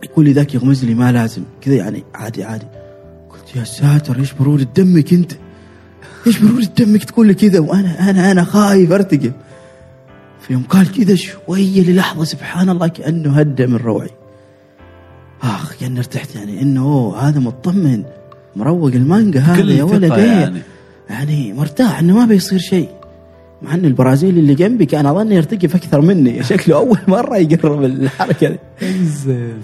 يقول 0.04 0.26
لي 0.26 0.32
ذاك 0.32 0.54
يغمز 0.56 0.86
لي 0.86 0.94
ما 0.94 1.12
لازم 1.12 1.44
كذا 1.62 1.76
يعني 1.76 2.04
عادي 2.14 2.44
عادي. 2.44 2.68
قلت 3.30 3.56
يا 3.56 3.64
ساتر 3.64 4.20
إيش 4.20 4.34
برودة 4.34 4.68
دمك 4.76 5.14
أنت؟ 5.14 5.32
إيش 6.28 6.40
برودة 6.40 6.70
دمك 6.78 7.04
تقول 7.04 7.28
لي 7.28 7.34
كذا؟ 7.34 7.60
وأنا 7.60 8.10
أنا 8.10 8.32
أنا 8.32 8.44
خايف 8.44 8.92
أرتقب. 8.92 9.34
في 10.42 10.54
يوم 10.54 10.64
قال 10.64 10.92
كذا 10.92 11.16
شوية 11.16 11.90
للحظة 11.90 12.24
سبحان 12.24 12.70
الله 12.70 12.88
كأنه 12.88 13.40
هدى 13.40 13.68
من 13.68 13.76
روعي. 13.76 14.10
آخ 15.44 15.76
كاني 15.80 16.00
ارتحت 16.00 16.36
يعني 16.36 16.62
إنه 16.62 16.84
أوه 16.84 17.30
هذا 17.30 17.40
مطمن 17.40 18.04
مروق 18.56 18.92
المانجا 18.94 19.40
هذا 19.40 19.72
يا 19.72 19.84
ولد. 19.84 20.04
يعني. 20.18 20.62
يعني 21.10 21.54
مرتاح 21.54 22.00
إنه 22.00 22.16
ما 22.16 22.26
بيصير 22.26 22.60
شيء. 22.60 22.90
مع 23.62 23.74
ان 23.74 23.86
البرازيلي 23.86 24.40
اللي 24.40 24.56
جنبي 24.56 24.86
كان 24.86 25.06
أظن 25.06 25.32
يرتقف 25.32 25.76
أكثر 25.76 26.02
مني. 26.02 26.44
شكله 26.54 26.76
أول 26.76 26.98
مرة 27.08 27.38
يقرب 27.38 27.84
الحركة 27.84 28.50
دي. 28.50 28.58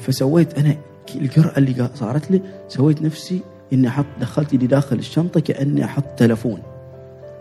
فسويت 0.08 0.58
أنا 0.58 0.76
الجرأة 1.16 1.58
اللي 1.58 1.90
صارت 1.96 2.32
لي 2.32 2.42
سويت 2.68 3.02
نفسي 3.02 3.40
إني 3.74 3.88
أحط 3.88 4.06
دخلت 4.22 4.54
يدي 4.54 4.68
داخل 4.68 4.96
الشنطة 4.96 5.40
كأني 5.40 5.86
أحط 5.86 6.04
تلفون. 6.18 6.60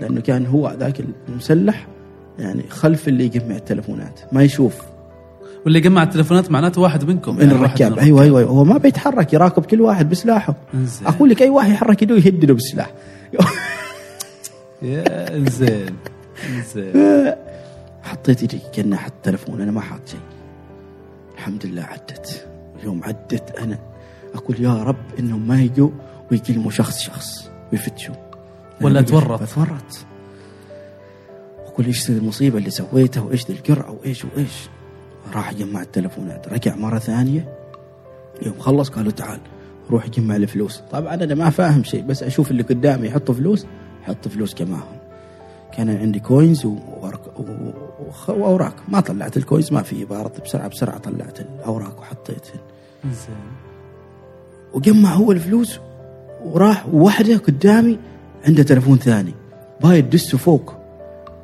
لأنه 0.00 0.20
كان 0.20 0.46
هو 0.46 0.76
ذاك 0.78 1.02
المسلح 1.28 1.86
يعني 2.38 2.62
خلف 2.68 3.08
اللي 3.08 3.24
يجمع 3.24 3.56
التلفونات 3.56 4.20
ما 4.32 4.42
يشوف. 4.42 4.74
واللي 5.64 5.80
جمع 5.80 6.02
التليفونات 6.02 6.50
معناته 6.50 6.80
واحد 6.80 7.04
منكم. 7.04 7.34
من 7.34 7.40
يعني 7.40 7.52
الركاب. 7.52 7.92
من 7.92 7.98
أيوه 7.98 8.22
أيوه 8.22 8.42
هو 8.42 8.64
ما 8.64 8.78
بيتحرك 8.78 9.32
يراقب 9.32 9.64
كل 9.64 9.80
واحد 9.80 10.08
بسلاحه. 10.08 10.54
إنزين. 10.74 11.06
أقول 11.06 11.30
لك 11.30 11.42
أي 11.42 11.48
واحد 11.48 11.70
يحرك 11.70 12.02
يده 12.02 12.14
يهدده 12.14 12.54
بالسلاح 12.54 12.92
يا 14.82 15.48
زين 15.48 15.96
زين 16.74 16.92
حطيت 18.02 18.42
يدي 18.42 18.58
كأني 18.72 18.94
أحط 18.94 19.12
تلفون 19.22 19.60
أنا 19.60 19.70
ما 19.70 19.80
حاط 19.80 20.08
شيء. 20.08 20.20
الحمد 21.34 21.66
لله 21.66 21.82
عدت. 21.82 22.46
يوم 22.84 23.04
عدت 23.04 23.58
أنا. 23.58 23.78
أقول 24.34 24.60
يا 24.60 24.82
رب 24.82 24.96
إنهم 25.18 25.48
ما 25.48 25.62
يجوا. 25.62 25.90
ويكلموا 26.30 26.70
شخص 26.70 26.98
شخص 26.98 27.50
ويفتشوا 27.72 28.14
ولا 28.80 29.02
تورط. 29.02 29.42
بتورط. 29.42 30.06
أقول 31.66 31.86
إيش 31.86 32.10
المصيبة 32.10 32.58
اللي 32.58 32.70
سويتها 32.70 33.20
وإيش 33.20 33.46
ذي 33.46 33.52
القرعة 33.52 33.90
وإيش 33.90 34.24
وإيش. 34.24 34.68
راح 35.34 35.54
جمع 35.54 35.82
التلفونات 35.82 36.48
رجع 36.48 36.76
مرة 36.76 36.98
ثانية. 36.98 37.54
يوم 38.42 38.58
خلص 38.58 38.88
قالوا 38.88 39.12
تعال 39.12 39.40
روح 39.90 40.08
جمع 40.08 40.36
الفلوس 40.36 40.82
طبعا 40.92 41.14
أنا 41.14 41.34
ما 41.34 41.50
فاهم 41.50 41.84
شيء 41.84 42.02
بس 42.02 42.22
أشوف 42.22 42.50
اللي 42.50 42.62
قدامي 42.62 43.06
يحطوا 43.06 43.34
فلوس 43.34 43.66
حط 44.02 44.28
فلوس 44.28 44.54
كماهم 44.54 44.98
كان 45.76 45.90
عندي 45.96 46.20
coins 46.20 46.66
وورق 46.66 47.40
وأوراق. 48.28 48.74
ما 48.88 49.00
طلعت 49.00 49.36
ال 49.36 49.42
coins 49.42 49.72
ما 49.72 49.82
في 49.82 50.04
برضه 50.04 50.42
بسرعة 50.44 50.68
بسرعة 50.68 50.98
طلعت 50.98 51.40
الأوراق 51.40 52.00
وحطيتها 52.00 52.60
زين. 53.04 53.36
وجمع 54.74 55.14
هو 55.14 55.32
الفلوس 55.32 55.80
وراح 56.54 56.86
وحده 56.92 57.36
قدامي 57.36 57.98
عنده 58.46 58.62
تلفون 58.62 58.98
ثاني. 58.98 59.34
باي 59.82 59.98
الدسه 59.98 60.38
فوق. 60.38 60.74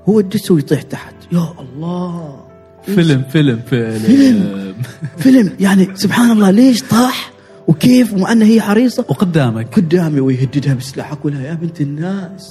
هو 0.09 0.21
الدسه 0.21 0.55
ويطيح 0.55 0.83
تحت. 0.83 1.15
يا 1.33 1.49
الله. 1.61 2.41
فيلم 2.87 3.23
فيلم 3.33 3.61
فيلم. 3.71 4.75
فيلم. 5.19 5.53
يعني 5.61 5.89
سبحان 5.95 6.31
الله 6.31 6.51
ليش 6.51 6.83
طاح؟ 6.83 7.33
وكيف؟ 7.69 8.13
ومع 8.15 8.33
انها 8.33 8.47
هي 8.49 8.61
حريصة. 8.61 9.05
وقدامك. 9.09 9.75
قدامي 9.77 10.21
ويهددها 10.21 10.75
بالسلاح 10.75 11.13
أقول 11.13 11.33
لها 11.33 11.47
يا 11.47 11.55
بنت 11.55 11.81
الناس. 11.81 12.49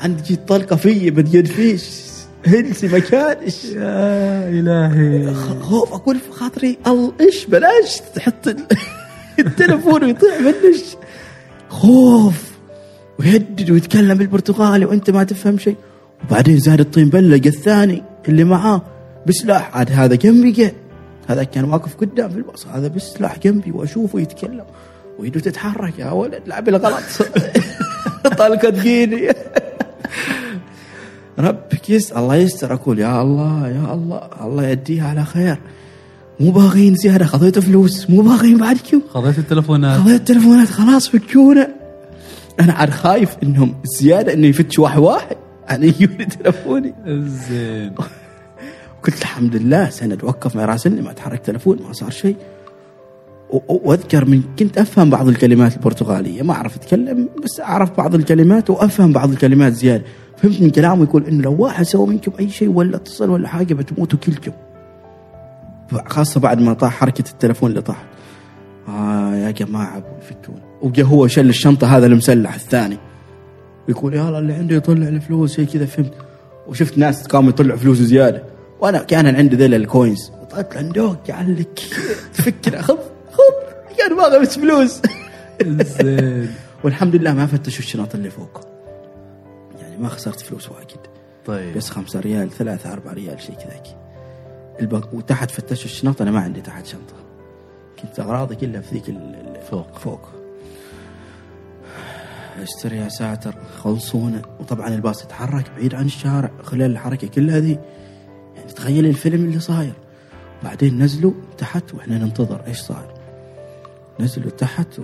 عندك 0.00 0.22
جيت 0.22 0.48
طلقة 0.48 0.76
في 0.76 1.10
بتجد 1.10 1.46
فيش. 1.46 1.84
هلسي 2.46 2.88
مكانش. 2.88 3.64
يا 3.64 4.48
إلهي. 4.48 5.34
خوف 5.60 5.92
أقول 5.92 6.16
في 6.18 6.32
خاطري 6.32 6.78
إيش 7.20 7.46
بلاش 7.46 8.00
تحط 8.14 8.48
ال- 8.48 8.66
التلفون 9.38 10.04
ويطيح 10.04 10.40
منش. 10.40 10.80
خوف. 11.70 12.50
ويهدد 13.18 13.70
ويتكلم 13.70 14.18
بالبرتغالي 14.18 14.84
وانت 14.84 15.10
ما 15.10 15.24
تفهم 15.24 15.58
شيء. 15.58 15.76
وبعدين 16.24 16.58
زاد 16.58 16.80
الطين 16.80 17.08
بلق 17.08 17.46
الثاني 17.46 18.02
اللي 18.28 18.44
معاه. 18.44 18.82
بسلاح. 19.26 19.76
عاد 19.76 19.92
هذا 19.92 20.14
جنبي 20.14 20.72
هذا 21.28 21.42
كان 21.44 21.64
واقف 21.64 21.96
قدام 21.96 22.30
في 22.30 22.36
الباص 22.36 22.66
هذا 22.66 22.88
بسلاح 22.88 23.38
جنبي 23.38 23.70
واشوفه 23.70 24.20
يتكلم. 24.20 24.64
ويده 25.18 25.40
تتحرك. 25.40 25.98
يا 25.98 26.10
ولد 26.10 26.42
لعب 26.46 26.68
الغلط. 26.68 27.02
طلقة 28.38 28.70
تجيني 28.70 29.28
ربك 31.38 31.90
يس 31.90 32.12
الله 32.12 32.36
يستر. 32.36 32.74
أقول 32.74 32.98
يا 32.98 33.22
الله 33.22 33.68
يا 33.68 33.94
الله. 33.94 34.28
الله 34.40 34.66
يديها 34.66 35.08
على 35.08 35.24
خير. 35.24 35.56
مو 36.40 36.50
باغين 36.50 36.94
زيادة 36.94 37.24
خذيت 37.24 37.58
فلوس. 37.58 38.10
مو 38.10 38.22
باغين 38.22 38.58
بعد 38.58 38.76
كيو 38.76 39.02
خذيت 39.14 39.38
التلفونات. 39.38 40.00
خذيت 40.00 40.28
تلفونات 40.28 40.68
خلاص 40.68 41.08
فكونا 41.08 41.68
أنا 42.60 42.72
عاد 42.72 42.90
خايف 42.90 43.36
إنهم 43.42 43.74
زيادة 44.00 44.32
إنه 44.32 44.46
يفتش 44.46 44.78
واحد 44.78 44.98
واحد. 44.98 45.36
أنا 45.70 45.84
يجوني 45.84 46.24
تلفوني. 46.24 46.94
زين. 47.48 47.94
قلت 49.04 49.22
الحمد 49.22 49.56
لله 49.56 49.90
سند 49.90 50.24
وقف 50.24 50.56
ما 50.56 50.62
يراسلني 50.62 51.02
ما 51.02 51.12
تحرك 51.12 51.40
تلفون 51.46 51.78
ما 51.86 51.92
صار 51.92 52.10
شيء. 52.10 52.36
وأذكر 53.68 54.24
من 54.24 54.42
كنت 54.58 54.78
أفهم 54.78 55.10
بعض 55.10 55.28
الكلمات 55.28 55.76
البرتغالية 55.76 56.42
ما 56.42 56.52
أعرف 56.52 56.76
أتكلم 56.76 57.28
بس 57.44 57.60
أعرف 57.60 57.96
بعض 57.96 58.14
الكلمات 58.14 58.70
وأفهم 58.70 59.12
بعض 59.12 59.30
الكلمات 59.30 59.72
زيادة. 59.72 60.04
فهمت 60.36 60.60
من 60.60 60.70
كلامه 60.70 61.02
يقول 61.02 61.24
إنه 61.24 61.42
لو 61.42 61.56
واحد 61.58 61.84
سوى 61.84 62.06
منكم 62.06 62.32
أي 62.38 62.50
شيء 62.50 62.68
ولا 62.68 62.96
اتصل 62.96 63.30
ولا 63.30 63.48
حاجة 63.48 63.74
بتموتوا 63.74 64.18
كلكم. 64.18 64.52
خاصة 66.06 66.40
بعد 66.40 66.60
ما 66.60 66.72
طاح 66.72 66.92
حركة 66.92 67.30
التلفون 67.30 67.70
اللي 67.70 67.82
طاحت. 67.82 68.06
آه 68.88 69.34
يا 69.34 69.50
جماعة 69.50 69.98
بيفكون 69.98 70.60
وجا 70.82 71.04
هو 71.04 71.26
شل 71.26 71.48
الشنطة 71.48 71.96
هذا 71.96 72.06
المسلح 72.06 72.54
الثاني. 72.54 72.98
يقول 73.88 74.14
يلا 74.14 74.38
اللي 74.38 74.52
عنده 74.52 74.76
يطلع 74.76 75.08
الفلوس. 75.08 75.60
هي 75.60 75.66
كذا 75.66 75.86
فهمت. 75.86 76.12
وشفت 76.66 76.98
ناس 76.98 77.26
قاموا 77.26 77.50
يطلعوا 77.50 77.78
فلوس 77.78 77.98
زيادة. 77.98 78.42
وأنا 78.80 79.02
كان 79.02 79.36
عندي 79.36 79.56
ذيل 79.56 79.74
الكوينز. 79.74 80.32
طلعت 80.50 80.76
عندك 80.76 81.30
قال 81.30 81.60
لك. 81.60 81.80
تفكر 82.34 82.82
خذ 82.82 82.96
خذ 83.32 83.96
كان 83.98 84.16
باغي 84.16 84.40
بس 84.40 84.58
فلوس. 84.58 85.00
زين. 85.62 86.54
والحمد 86.84 87.16
لله 87.16 87.34
ما 87.34 87.46
فتشوا 87.46 87.78
الشنط 87.78 88.14
اللي 88.14 88.30
فوق. 88.30 88.60
يعني 89.80 89.98
ما 89.98 90.08
خسرت 90.08 90.40
فلوس 90.40 90.68
واجد. 90.68 91.00
طيب. 91.46 91.76
بس 91.76 91.90
خمسة 91.90 92.20
ريال 92.20 92.50
ثلاثة 92.50 92.92
أربعة 92.92 93.12
ريال 93.12 93.40
شيء 93.40 93.54
كذاك. 93.54 93.86
البق... 94.80 95.14
وتحت 95.14 95.50
فتشوا 95.50 95.84
الشنط 95.84 96.22
أنا 96.22 96.30
ما 96.30 96.40
عندي 96.40 96.60
تحت 96.60 96.86
شنطة. 96.86 97.14
كنت 98.02 98.20
أغراضي 98.20 98.56
كلها 98.56 98.80
في 98.80 98.94
ذيك 98.94 99.14
فوق. 99.70 99.98
فوق. 99.98 100.28
أشتري 102.62 102.96
يا 102.96 103.08
ساتر 103.08 103.54
خلصونا. 103.78 104.42
وطبعا 104.60 104.88
الباص 104.88 105.24
يتحرك 105.24 105.70
بعيد 105.76 105.94
عن 105.94 106.04
الشارع 106.04 106.50
خلال 106.62 106.90
الحركة 106.90 107.28
كلها 107.28 107.58
ذي. 107.58 107.78
يعني 108.56 108.72
تخيل 108.72 109.06
الفيلم 109.06 109.44
اللي 109.44 109.60
صاير. 109.60 109.92
بعدين 110.64 111.02
نزلوا 111.02 111.32
تحت 111.58 111.94
وإحنا 111.94 112.18
ننتظر 112.18 112.66
إيش 112.66 112.78
صار 112.78 113.14
نزلوا 114.20 114.50
تحت 114.50 115.00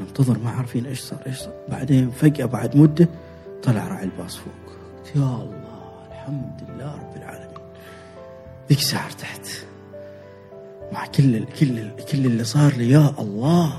وننتظر 0.00 0.38
ما 0.38 0.50
عارفين 0.50 0.86
إيش 0.86 1.00
صار 1.00 1.18
إيش 1.26 1.38
صار. 1.38 1.54
بعدين 1.68 2.10
فجأة 2.10 2.46
بعد 2.46 2.76
مدة 2.76 3.08
طلع 3.62 3.88
راعي 3.88 4.04
الباص 4.04 4.36
فوق. 4.36 4.76
يا 5.16 5.22
الله 5.22 6.06
الحمد 6.10 6.60
لله 6.68 6.94
رب 6.94 7.09
ذيك 8.70 8.80
ساعة 8.80 9.04
ارتحت 9.06 9.40
مع 10.92 11.06
كل 11.06 11.44
كل 11.60 11.88
كل 12.12 12.18
اللي 12.26 12.44
صار 12.44 12.72
لي 12.76 12.90
يا 12.90 13.14
الله. 13.18 13.72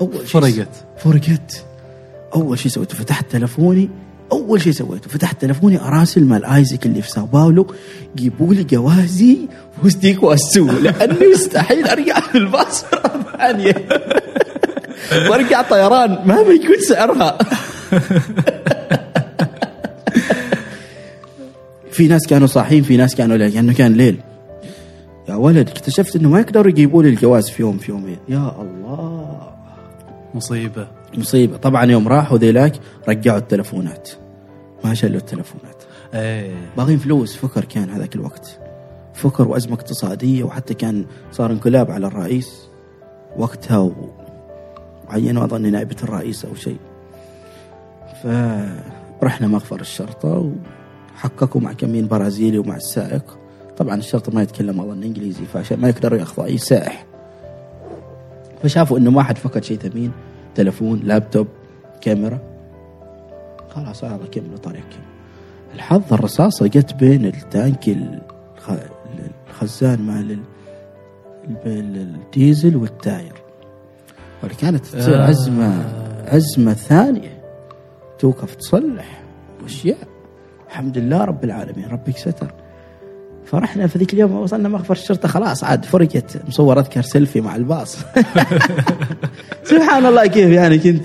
أول 0.00 0.12
شيء 0.14 0.40
فرقت. 0.40 0.68
فرقت. 0.98 1.64
أول 2.34 2.58
شيء 2.58 2.72
سويته 2.72 2.94
فتحت 2.94 3.32
تلفوني. 3.32 3.90
أول 4.32 4.60
شيء 4.62 4.72
سويته 4.72 5.08
فتحت 5.10 5.42
تلفوني 5.42 5.80
أراسل 5.80 6.24
مال 6.24 6.44
آيزك 6.44 6.86
اللي 6.86 7.02
في 7.02 7.10
ساو 7.10 7.26
باولو 7.26 7.66
جيبوا 8.16 8.54
لي 8.54 8.64
جوازي 8.64 9.38
فوزديك 9.82 10.22
واسو 10.22 10.66
لأنه 10.70 11.22
يستحيل 11.32 11.86
أرجع 11.86 12.20
في 12.20 12.38
الباص 12.44 12.84
مرة 12.84 13.24
ثانية. 13.38 13.74
وأرجع 15.30 15.62
طيران. 15.62 16.10
مهما 16.10 16.52
يكون 16.52 16.80
سعرها. 16.88 17.38
في 21.94 22.08
ناس 22.08 22.26
كانوا 22.26 22.46
صاحيين 22.46 22.82
في 22.82 22.96
ناس 22.96 23.14
كانوا 23.14 23.36
لا 23.36 23.48
لأنه 23.48 23.72
كان 23.74 23.92
ليل. 23.92 24.20
يا 25.28 25.34
ولد 25.34 25.68
اكتشفت 25.68 26.16
إنه 26.16 26.28
ما 26.28 26.40
يقدروا 26.40 26.68
يجيبوا 26.68 27.02
لي 27.02 27.08
الجواز 27.08 27.48
في 27.48 27.62
يوم 27.62 27.78
في 27.78 27.92
يومين. 27.92 28.16
يا 28.28 28.56
الله. 28.62 29.50
مصيبة. 30.34 30.88
مصيبة. 31.16 31.56
طبعا 31.56 31.84
يوم 31.84 32.08
راحوا 32.08 32.38
ذيلاك 32.38 32.72
رجعوا 33.08 33.38
التلفونات. 33.38 34.10
ما 34.84 34.94
شلوا 34.94 35.16
التلفونات. 35.16 35.82
إيه. 36.14 36.54
باغين 36.76 36.98
فلوس 36.98 37.36
فكر 37.36 37.64
كان 37.64 37.90
هذاك 37.90 38.14
الوقت. 38.14 38.58
فقر 39.14 39.48
وأزمة 39.48 39.74
اقتصادية 39.74 40.44
وحتى 40.44 40.74
كان 40.74 41.04
صار 41.32 41.52
انقلاب 41.52 41.90
على 41.90 42.06
الرئيس. 42.06 42.68
وقتها 43.36 43.78
و- 43.78 44.10
وعينوا 45.08 45.44
اظن 45.44 45.72
نائبة 45.72 45.96
الرئيس 46.02 46.44
أو 46.44 46.54
شيء. 46.54 46.78
فرحنا 48.22 49.46
مخفر 49.46 49.80
الشرطة 49.80 50.52
وحققوا 51.14 51.60
مع 51.60 51.72
كمين 51.72 52.08
برازيلي 52.08 52.58
ومع 52.58 52.76
السائق. 52.76 53.38
طبعا 53.76 53.94
الشرطة 53.94 54.32
ما 54.32 54.42
يتكلم 54.42 54.80
أظن 54.80 55.02
إنجليزي 55.02 55.44
فعشان 55.44 55.80
ما 55.80 55.88
يقدروا 55.88 56.18
ياخذوا 56.18 56.46
أي 56.46 56.58
سائح. 56.58 57.06
فشافوا 58.62 58.98
إنه 58.98 59.10
ما 59.10 59.22
حد 59.22 59.38
فقد 59.38 59.64
شيء 59.64 59.78
ثمين 59.78 60.12
تلفون 60.54 61.00
لابتوب 61.04 61.46
كاميرا. 62.00 62.38
خلاص 63.70 64.04
هذا 64.04 64.26
كملوا 64.32 64.56
طريقهم 64.56 65.02
الحظ 65.74 66.12
الرصاصة 66.12 66.66
جت 66.66 66.94
بين 66.94 67.26
التانك 67.26 67.88
الخ... 67.88 68.70
الخزان 69.50 70.02
مال 70.02 70.30
ال- 70.30 70.38
ال- 71.66 71.96
الديزل 71.96 72.76
وال 72.76 72.92
tire. 72.92 73.32
واللي 74.42 74.56
كانت 74.56 74.86
تصير 74.86 75.24
آه. 75.24 75.30
أزمة 75.30 75.84
أزمة 76.26 76.72
ثانية 76.72 77.42
توقف 78.18 78.54
تصلح. 78.54 79.22
وأشياء 79.62 79.98
الحمد 80.74 80.98
لله 80.98 81.24
رب 81.24 81.44
العالمين 81.44 81.86
ربك 81.90 82.16
ستر. 82.16 82.52
فرحنا 83.44 83.86
في 83.86 83.98
ذيك 83.98 84.12
اليوم 84.14 84.32
وصلنا 84.32 84.68
مخفر 84.68 84.94
الشرطة 84.94 85.28
خلاص 85.28 85.64
عاد 85.64 85.84
فرقت 85.84 86.48
مصور 86.48 86.78
أذكر 86.78 87.02
سيلفي 87.02 87.40
مع 87.40 87.56
الباص. 87.56 87.98
سبحان 89.70 90.06
الله 90.06 90.26
كيف 90.26 90.50
يعني 90.50 90.78
كنت 90.78 91.04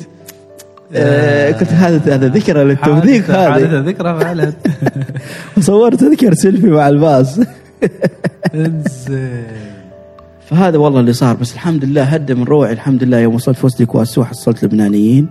آه 0.94 1.52
كنت 1.52 1.70
هذا 1.70 2.16
هذا 2.16 2.28
ذكرى 2.28 2.64
للتوثيق 2.64 3.24
هذه. 3.30 3.52
حادثة 3.52 3.80
ذكرى 3.80 4.20
فعلا. 4.20 4.54
صورت 5.60 6.04
اذكر 6.04 6.34
سيلفي 6.34 6.68
مع 6.68 6.90
الباص. 6.90 7.40
إنزين. 8.56 9.48
فهذا 10.46 10.78
والله 10.78 11.00
اللي 11.00 11.14
صار 11.14 11.36
بس 11.36 11.54
الحمد 11.54 11.86
لله 11.86 12.04
هدى 12.04 12.34
من 12.34 12.44
روعي. 12.44 12.74
الحمد 12.74 13.04
لله 13.04 13.18
يوم 13.18 13.36
وصلت 13.36 13.66
وصلت 13.66 13.84
كواسو 13.84 14.24
حصلت 14.24 14.64
لبنانيين. 14.66 15.28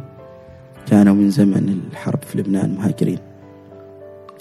كانوا 0.91 1.14
من 1.14 1.30
زمن 1.30 1.80
الحرب 1.93 2.18
في 2.22 2.39
لبنان 2.39 2.74
مهاجرين. 2.74 3.28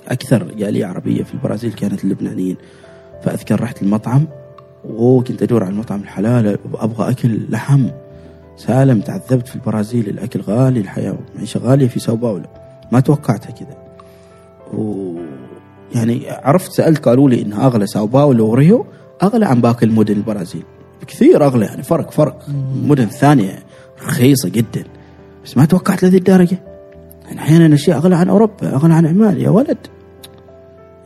أكثر 0.07 0.43
جالية 0.57 0.85
عربية 0.85 1.23
في 1.23 1.33
البرازيل 1.33 1.73
كانت 1.73 2.03
اللبنانيين. 2.03 2.57
فأذكر 3.23 3.61
رحت 3.61 3.81
المطعم 3.81 4.27
وكنت 4.85 5.43
أدور 5.43 5.63
على 5.63 5.71
المطعم 5.71 6.01
الحلال 6.01 6.57
أبغى 6.73 7.11
أكل 7.11 7.39
لحم. 7.49 7.87
سالم 8.57 9.01
تعذبت 9.01 9.47
في 9.47 9.55
البرازيل 9.55 10.09
الأكل 10.09 10.41
غالي 10.41 10.79
الحياة 10.79 11.17
معيشة 11.35 11.59
غالية 11.59 11.87
في 11.87 11.99
ساو 11.99 12.15
باولو. 12.15 12.45
ما 12.91 12.99
توقعتها 12.99 13.51
كذا 13.51 13.77
و 14.73 15.13
يعني 15.95 16.29
عرفت 16.29 16.71
سألت 16.71 17.05
قالوا 17.05 17.29
لي 17.29 17.41
انها 17.41 17.65
أغلى 17.65 17.87
ساو 17.87 18.07
باولو 18.07 18.47
وريو 18.47 18.85
أغلى 19.23 19.45
عن 19.45 19.61
باقي 19.61 19.85
المدن 19.85 20.13
البرازيل. 20.13 20.63
بكثير 21.01 21.45
أغلى 21.45 21.65
يعني 21.65 21.83
فرق 21.83 22.11
فرق. 22.11 22.45
المدن 22.75 23.03
الثانية 23.03 23.59
رخيصة 24.07 24.49
جدا. 24.49 24.83
بس 25.45 25.57
ما 25.57 25.65
توقعت 25.65 26.03
لهذه 26.03 26.17
الدرجة. 26.17 26.57
يعني 27.25 27.39
أحيانا 27.39 27.75
أشياء 27.75 27.97
أغلى 27.97 28.15
عن 28.15 28.29
أوروبا 28.29 28.75
أغلى 28.75 28.93
عن 28.93 29.05
عمان. 29.05 29.39
يا 29.39 29.49
ولد. 29.49 29.77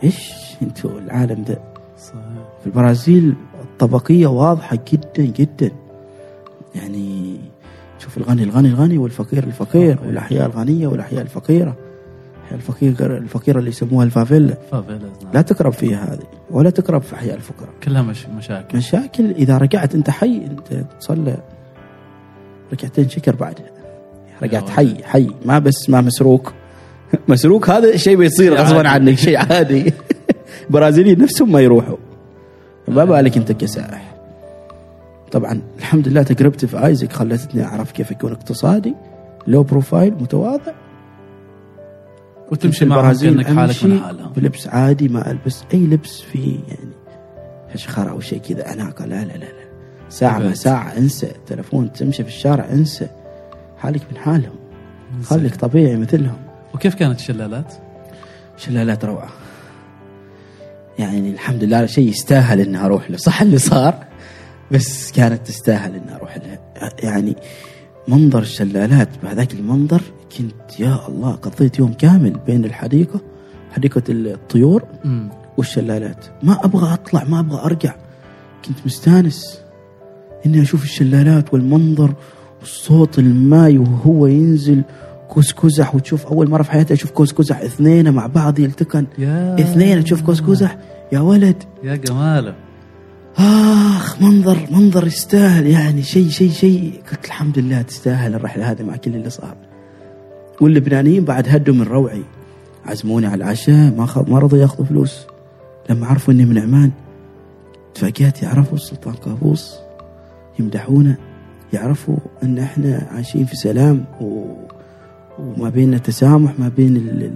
إيش؟ 0.04 0.34
أنتوا 0.62 1.00
العالم 1.00 1.44
ده. 1.44 1.60
صحيح 1.98 2.22
في 2.62 2.68
البرازيل 2.68 3.36
الطبقية 3.62 4.28
واضحة 4.28 4.80
جدا 4.94 5.24
جدا. 5.24 5.72
يعني 6.76 7.38
شوف 8.00 8.18
الغني 8.18 8.44
الغني 8.44 8.68
الغني 8.68 8.98
والفقير 8.98 9.44
الفقير 9.44 10.00
والأحياء 10.06 10.46
الغنية 10.46 10.88
والأحياء 10.88 11.22
الفقيرة. 11.22 11.76
الأحياء 12.38 12.60
الفقيره 12.60 13.18
الفقيرة 13.18 13.60
اللي 13.60 13.70
يسموها 13.70 14.06
الفافيلا. 14.06 14.58
نعم. 14.74 14.84
لا 15.34 15.42
تقرب 15.42 15.74
فيها 15.74 16.14
هذه 16.14 16.28
ولا 16.52 16.70
تقرب 16.70 17.02
في 17.02 17.16
أحياء 17.16 17.36
الفقراء. 17.36 17.70
كلها 17.84 18.02
مش 18.02 18.26
مشاكل. 18.26 18.78
مشاكل. 18.78 19.32
إذا 19.32 19.58
رجعت 19.58 19.96
أنت 19.96 20.10
حي 20.10 20.38
أنت 20.38 20.86
تصلى. 21.00 21.38
ركعتين 22.74 23.10
شكر 23.10 23.36
بعدها 23.36 23.72
رجعت 24.44 24.70
حي 24.70 25.04
حي. 25.04 25.30
ما 25.46 25.60
بس 25.60 25.90
ما 25.90 26.02
مسروق. 26.02 26.54
مسروق 27.28 27.70
هذا 27.70 27.98
شيء 27.98 28.16
بيصير 28.18 28.56
غصبا. 28.56 28.90
عنك 28.90 29.16
شيء 29.16 29.38
عادي. 29.38 29.94
البرازيليين 30.68 31.20
نفسهم 31.20 31.52
ما 31.52 31.60
يروحوا. 31.62 31.98
ما 32.88 33.06
بالك 33.06 33.38
انت 33.38 33.52
كسائح. 33.52 34.16
طبعا 35.32 35.62
الحمد 35.80 36.08
لله 36.08 36.24
تجربتي 36.24 36.68
في 36.68 36.86
آيزك 36.86 37.14
خلتني 37.14 37.64
أعرف 37.64 37.92
كيف 37.92 38.12
يكون 38.12 38.32
اقتصادي 38.32 38.96
لو 39.48 39.64
بروفايل 39.64 40.14
متواضع. 40.14 40.74
وتمشي 42.52 42.86
معهم 42.86 43.00
البرازيل 43.00 43.46
حالك 43.46 43.84
من 43.84 44.00
حالهم. 44.00 44.32
بلبس 44.36 44.68
عادي 44.68 45.08
ما 45.08 45.32
ألبس 45.32 45.64
أي 45.74 45.80
لبس 45.80 46.22
فيه 46.22 46.60
يعني 46.68 46.92
فشخره 47.74 48.10
أو 48.10 48.20
شيء 48.20 48.40
كذا 48.40 48.74
أناقة. 48.74 49.06
لا 49.06 49.26
لا 49.26 49.34
لا 49.34 49.38
لا. 49.38 49.72
ساعة 50.10 50.40
ما. 50.40 50.54
ساعة 50.54 50.98
انسى. 50.98 51.32
تلفون 51.48 51.94
تمشي 51.94 52.24
في 52.24 52.30
الشارع 52.30 52.66
انسى. 52.72 53.08
حالك 53.78 54.02
من 54.12 54.18
حالهم. 54.18 54.56
خليك 55.24 55.56
طبيعي 55.56 55.98
مثلهم. 55.98 56.51
وكيف 56.82 56.96
كانت 56.96 57.20
الشلالات؟ 57.20 57.74
شلالات 58.58 59.06
روعة. 59.06 59.30
يعني 61.00 61.30
الحمد 61.30 61.64
لله 61.64 61.86
شيء 61.86 62.10
يستاهل 62.10 62.60
إني 62.60 62.86
أروح 62.86 63.12
له. 63.12 63.18
صح 63.18 63.42
اللي 63.42 63.58
صار 63.58 64.06
بس 64.72 65.12
كانت 65.12 65.48
تستاهل 65.48 65.96
إني 65.96 66.16
أروح 66.16 66.38
لها 66.38 66.60
يعني 67.04 67.36
منظر 68.08 68.40
الشلالات 68.40 69.10
بهذاك 69.24 69.54
المنظر 69.54 70.02
كنت 70.38 70.80
يا 70.80 71.08
الله 71.08 71.32
قضيت 71.32 71.80
يوم 71.80 71.94
كامل 71.94 72.40
بين 72.48 72.66
الحديقة 72.66 73.22
حديقة 73.72 74.04
الطيور 74.10 74.84
والشلالات. 75.58 76.26
ما 76.44 76.66
أبغى 76.66 76.94
أطلع 76.94 77.24
ما 77.24 77.40
أبغى 77.40 77.62
أرجع. 77.66 77.96
كنت 78.66 78.78
مستانس 78.86 79.60
إني 80.46 80.62
أشوف 80.62 80.84
الشلالات 80.84 81.54
والمنظر 81.54 82.14
والصوت 82.60 83.20
الماي 83.20 83.78
وهو 83.78 84.28
ينزل 84.28 84.84
كوس 85.32 85.54
كزح 85.54 85.96
وتشوف 85.96 86.26
أول 86.26 86.50
مرة 86.50 86.64
في 86.64 86.72
حياتي 86.72 86.94
أشوف 86.94 87.12
كوس 87.12 87.34
كزح 87.34 87.60
اثنين 87.60 88.12
مع 88.12 88.28
بعض 88.28 88.60
يلتقن. 88.60 89.06
يا 89.18 89.56
اثنين 89.60 90.04
تشوف 90.04 90.22
كوس 90.22 90.42
قزح 90.42 90.78
يا 91.12 91.20
ولد. 91.20 91.64
يا 91.84 91.96
جماله. 91.96 92.56
آخ 93.38 94.22
منظر 94.22 94.58
منظر 94.72 95.08
يستاهل 95.08 95.68
يعني. 95.68 96.04
شيء 96.04 96.30
شيء 96.30 96.52
شيء. 96.52 97.02
قلت 97.12 97.26
الحمد 97.26 97.60
لله 97.60 97.82
تستاهل 97.82 98.36
الرحلة 98.36 98.72
هذه 98.72 98.84
مع 98.84 98.96
كل 98.96 99.16
اللي 99.16 99.30
صار. 99.30 99.56
واللبنانيين 100.62 101.26
بعد 101.26 101.50
هدوا 101.50 101.76
من 101.76 101.84
روعي. 101.84 102.24
عزموني 102.86 103.28
على 103.28 103.44
العشاء 103.44 103.94
ما 103.98 104.06
خ... 104.06 104.18
ما 104.18 104.40
رضوا 104.40 104.58
ياخذوا 104.58 104.86
فلوس. 104.86 105.26
لما 105.90 106.08
عرفوا 106.08 106.34
إني 106.34 106.46
من 106.46 106.58
عمان 106.58 106.92
تفاجأت 107.94 108.44
يعرفوا 108.44 108.78
السلطان 108.78 109.14
قابوس. 109.14 109.76
يمدحونا 110.60 111.16
يعرفوا 111.74 112.18
إن 112.44 112.58
إحنا 112.58 113.08
عايشين 113.12 113.46
في 113.46 113.56
سلام 113.56 114.06
و... 114.22 114.61
وما 115.42 115.70
بيننا 115.70 115.98
تسامح 115.98 116.60
ما 116.60 116.68
بين 116.78 116.96
ال... 116.98 117.10
ال... 117.10 117.24
ال- 117.24 117.36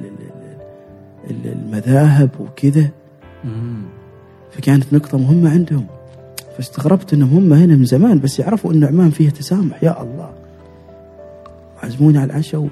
ال- 1.32 1.52
المذاهب 1.52 2.30
وكذا. 2.40 2.90
فكانت 4.52 4.94
نقطة 4.94 5.18
مهمة 5.18 5.50
عندهم. 5.52 5.86
فاستغربت 6.58 7.14
إنهم 7.14 7.30
هم 7.38 7.54
هنا 7.54 7.76
من 7.76 7.86
زمان 7.86 8.20
بس 8.20 8.40
يعرفوا 8.40 8.74
إن 8.74 8.84
عمان 8.84 9.10
فيها 9.10 9.32
تسامح. 9.32 9.84
يا 9.84 10.02
الله. 10.02 10.30
عزموني 11.84 12.18
على 12.18 12.32
العشاء. 12.32 12.68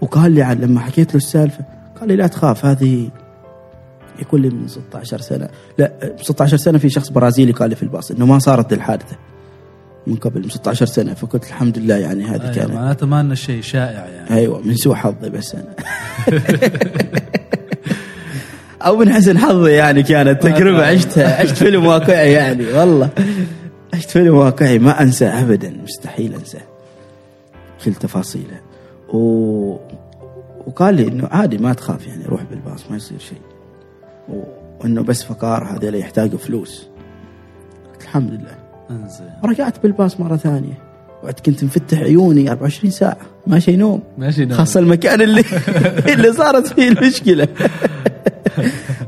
وقال 0.00 0.32
لي 0.32 0.42
عن 0.42 0.56
لما 0.60 0.80
حكيت 0.80 1.10
له 1.10 1.16
السالفة 1.16 1.64
قال 2.00 2.08
لي 2.08 2.16
لا 2.16 2.26
تخاف 2.26 2.64
هذه 2.66 3.10
يكون 4.20 4.42
لي 4.42 4.50
من 4.50 4.68
16 4.68 5.20
سنة. 5.20 5.48
لا 5.78 5.92
16 6.22 6.56
سنة 6.56 6.78
في 6.78 6.88
شخص 6.88 7.10
برازيلي 7.10 7.52
قال 7.52 7.70
لي 7.70 7.76
في 7.76 7.82
الباص 7.82 8.10
إنه 8.10 8.26
ما 8.26 8.38
صارت 8.38 8.72
الحادثة 8.72 9.16
من 10.06 10.16
قبل 10.16 10.40
من 10.40 10.48
16 10.48 10.86
سنة 10.86 11.14
فقلت 11.14 11.44
الحمد 11.44 11.78
لله 11.78 11.96
يعني 11.96 12.24
هذه 12.24 12.42
أيوة 12.42 12.54
كانت 12.54 12.70
معناته 12.70 13.06
ما 13.06 13.20
انه 13.20 13.34
شيء 13.34 13.62
شائع 13.62 14.06
يعني. 14.06 14.30
أيوه 14.30 14.60
من 14.60 14.74
سوء 14.74 14.94
حظي 14.94 15.30
بس 15.30 15.54
أنا. 15.54 15.74
أو 18.86 18.96
من 18.96 19.12
حسن 19.12 19.38
حظي 19.38 19.72
يعني 19.72 20.02
كانت 20.02 20.42
تجربة 20.42 20.86
عشتها 20.86 21.40
عشت 21.40 21.56
فيلم 21.56 21.86
واقعي 21.86 22.32
يعني 22.32 22.66
والله. 22.66 23.10
عشت 23.94 24.10
فيلم 24.10 24.34
واقعي 24.34 24.78
ما 24.78 25.02
أنساه 25.02 25.42
ابدا 25.42 25.76
مستحيل 25.84 26.34
أنساه. 26.34 26.62
كل 27.84 27.94
تفاصيله. 27.94 28.60
و... 29.08 29.76
وقال 30.66 30.94
لي 30.94 31.08
إنه 31.08 31.28
عادي 31.30 31.58
ما 31.58 31.72
تخاف 31.72 32.06
يعني 32.06 32.24
روح 32.24 32.42
بالباص 32.42 32.90
ما 32.90 32.96
يصير 32.96 33.18
شيء. 33.18 33.40
و... 34.28 34.42
وانه 34.80 35.02
بس 35.02 35.22
فقار 35.22 35.64
هذول 35.64 35.94
يحتاجوا 35.94 36.38
فلوس. 36.38 36.86
قلت 37.92 38.02
الحمد 38.02 38.30
لله. 38.30 38.61
انزين. 39.02 39.26
رجعت 39.44 39.82
بالباص 39.82 40.20
مرة 40.20 40.36
ثانية. 40.36 40.78
وقت 41.24 41.46
كنت 41.46 41.64
مفتح 41.64 41.98
عيوني 41.98 42.50
24 42.50 42.90
ساعة. 42.90 43.16
ما 43.46 43.58
شيء 43.58 43.76
نوم. 43.76 44.02
ماشي 44.18 44.44
نعم. 44.44 44.58
خاصة 44.58 44.80
المكان 44.80 45.20
اللي 45.22 45.44
اللي 46.14 46.32
صارت 46.32 46.66
فيه 46.66 46.88
المشكلة. 46.88 47.48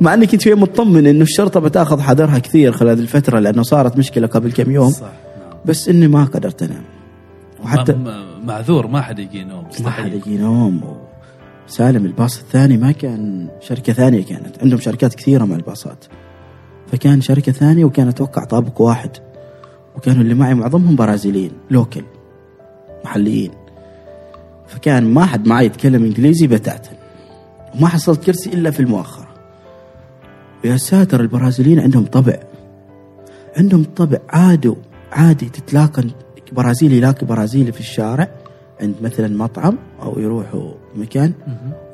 مع 0.00 0.14
إني 0.14 0.26
كنت 0.26 0.40
شوي 0.40 0.54
مطمن 0.54 1.06
إنه 1.06 1.22
الشرطة 1.22 1.60
بتاخذ 1.60 2.00
حذرها 2.00 2.38
كثير 2.38 2.72
خلال 2.72 2.90
هذه 2.90 3.00
الفترة 3.00 3.38
لأنه 3.38 3.62
صارت 3.62 3.98
مشكلة 3.98 4.26
قبل 4.26 4.52
كم 4.52 4.70
يوم. 4.70 4.90
صح 4.90 5.00
نعم. 5.02 5.12
بس 5.64 5.88
إني 5.88 6.08
ما 6.08 6.24
قدرت 6.24 6.62
أنام. 6.62 6.82
وحتى 7.64 7.92
ما- 7.92 8.24
معذور 8.44 8.86
ما 8.86 9.00
حد 9.02 9.18
يجي 9.18 9.44
نوم 9.44 9.64
ما 9.84 9.90
حد 9.90 10.12
يجي 10.12 10.36
نوم 10.38 10.80
سالم 11.66 12.06
الباص 12.06 12.38
الثاني 12.38 12.76
ما 12.76 12.92
كان 12.92 13.48
شركة 13.60 13.92
ثانية 13.92 14.24
كانت. 14.24 14.62
عندهم 14.62 14.80
شركات 14.80 15.14
كثيرة 15.14 15.44
مع 15.44 15.56
الباصات. 15.56 16.04
فكان 16.92 17.20
شركة 17.20 17.52
ثانية 17.52 17.84
وكان 17.84 18.08
أتوقع 18.08 18.44
طابق 18.44 18.80
واحد. 18.80 19.10
وكانوا 19.96 20.22
اللي 20.22 20.34
معي 20.34 20.54
معظمهم 20.54 20.96
برازيليين 20.96 21.52
لوكل 21.70 22.02
محليين. 23.04 23.50
فكان 24.66 25.14
ما 25.14 25.24
حد 25.26 25.48
معي 25.48 25.66
يتكلم 25.66 26.04
إنجليزي 26.04 26.46
بتاتا. 26.46 26.90
وما 27.74 27.88
حصلت 27.88 28.24
كرسي 28.24 28.50
إلا 28.50 28.70
في 28.70 28.80
المؤخرة. 28.80 29.28
يا 30.64 30.76
ساتر 30.76 31.20
البرازيليين 31.20 31.80
عندهم 31.80 32.06
طبع. 32.06 32.38
عندهم 33.56 33.84
طبع 33.96 34.18
عادوا 34.28 34.74
عادي 35.12 35.48
تتلاقى 35.48 36.02
برازيلي 36.52 36.96
يلاقي 36.96 37.26
برازيلي 37.26 37.72
في 37.72 37.80
الشارع 37.80 38.28
عند 38.80 38.94
مثلا 39.02 39.36
مطعم 39.36 39.78
أو 40.02 40.18
يروحوا 40.18 40.72
مكان 40.96 41.32